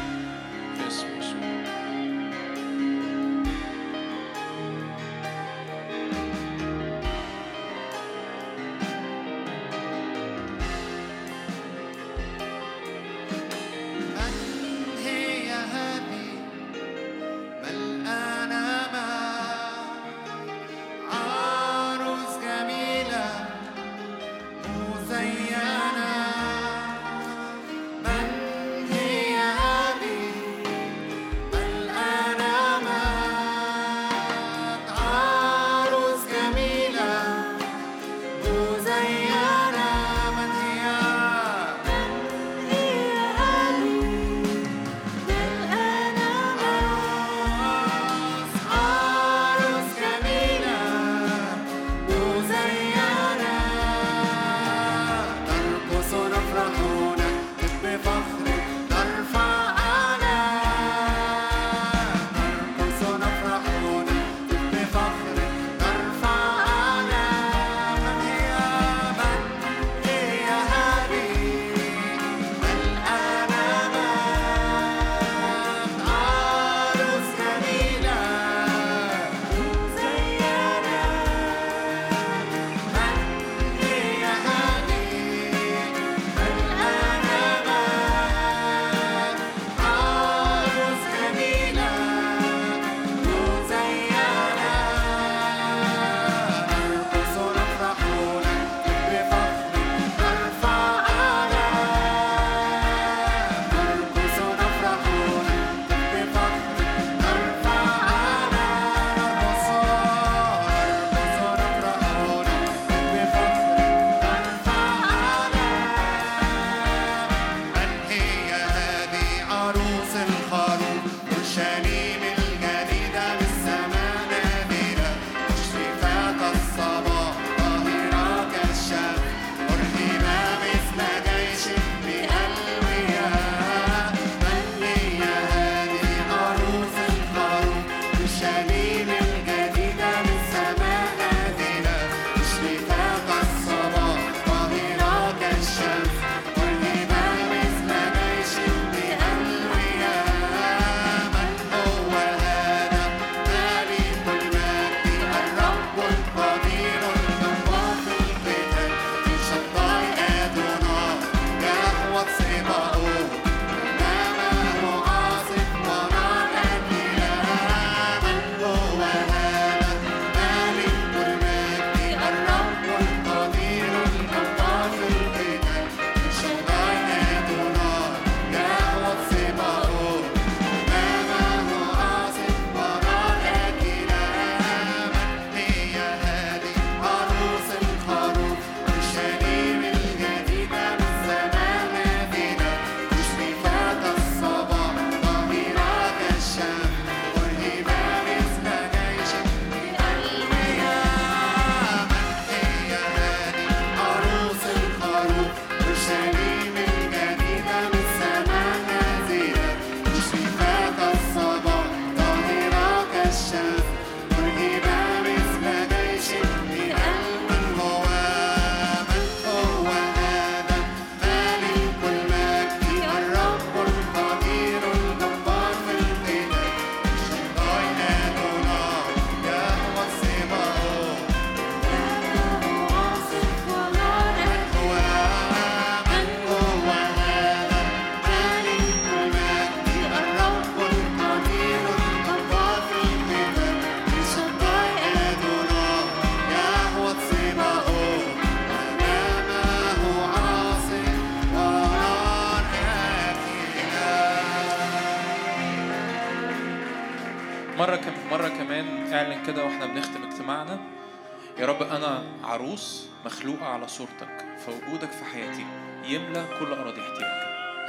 يملى 266.07 266.45
كل 266.59 266.73
اراضي 266.73 267.01
احتياج 267.01 267.31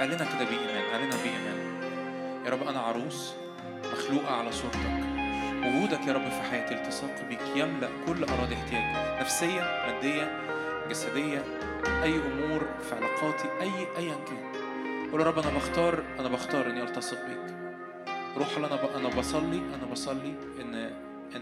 أعلنها 0.00 0.24
كده 0.36 0.44
بإيمان 0.44 0.84
أعلنها 0.92 1.18
بإيمان. 1.22 1.80
يا 2.46 2.50
رب 2.50 2.62
أنا 2.68 2.80
عروس 2.80 3.34
مخلوقة 3.92 4.34
على 4.34 4.52
صورتك. 4.52 5.06
وجودك 5.66 6.06
يا 6.06 6.12
رب 6.12 6.28
في 6.28 6.42
حياتي 6.50 6.74
التصاق 6.74 7.24
بيك 7.28 7.40
يملأ 7.56 7.88
كل 8.06 8.24
اراضي 8.24 8.54
احتياج 8.54 9.20
نفسية 9.20 9.60
مادية 9.86 10.38
جسدية 10.90 11.44
أي 12.02 12.14
أمور 12.20 12.66
في 12.88 12.94
علاقاتي 12.94 13.48
أي 13.60 13.72
ايا 13.98 14.14
كان. 14.28 14.52
قول 15.12 15.20
يا 15.20 15.26
رب 15.26 15.38
أنا 15.38 15.50
بختار 15.56 16.02
أنا 16.20 16.28
بختار 16.28 16.66
إني 16.70 16.82
ألتصق 16.82 17.26
بيك. 17.26 17.56
روح 18.36 18.58
ب- 18.76 18.96
أنا 18.96 19.08
بصلي 19.08 19.58
أنا 19.58 19.86
بصلي 19.92 20.34
إن 20.60 20.90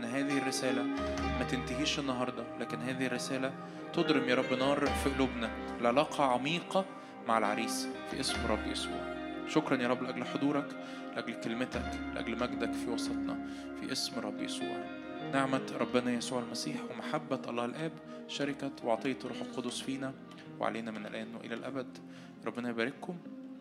ان 0.05 0.11
هذه 0.11 0.39
الرسالة 0.39 0.83
ما 1.39 1.47
تنتهيش 1.51 1.99
النهارده 1.99 2.45
لكن 2.61 2.79
هذه 2.79 3.07
الرسالة 3.07 3.53
تضرم 3.93 4.29
يا 4.29 4.35
رب 4.35 4.53
نار 4.59 4.87
في 4.87 5.11
قلوبنا. 5.11 5.51
العلاقه 5.81 6.25
عميقه 6.25 6.85
مع 7.29 7.39
العريس 7.39 7.89
في 8.11 8.21
اسم 8.21 8.47
رب 8.49 8.67
يسوع. 8.67 9.15
شكرا 9.49 9.83
يا 9.83 9.89
رب 9.89 10.03
لأجل 10.03 10.25
حضورك 10.25 10.77
لأجل 11.17 11.41
كلمتك 11.41 11.91
لأجل 12.15 12.33
مجدك 12.39 12.73
في 12.73 12.91
وسطنا 12.91 13.47
في 13.81 13.93
اسم 13.93 14.21
رب 14.21 14.43
يسوع. 14.43 14.77
نعمة 15.33 15.73
ربنا 15.81 16.13
يسوع 16.13 16.41
المسيح 16.41 16.77
ومحبة 16.91 17.41
الله 17.49 17.65
الآب 17.65 17.93
شركة 18.29 18.73
وعطية 18.85 19.19
الروح 19.25 19.41
القدس 19.41 19.81
فينا 19.81 20.13
وعلينا 20.61 20.91
من 20.91 21.07
الآن 21.07 21.35
وإلى 21.35 21.55
الأبد. 21.55 21.99
ربنا 22.47 22.71
يبارككم. 22.71 23.17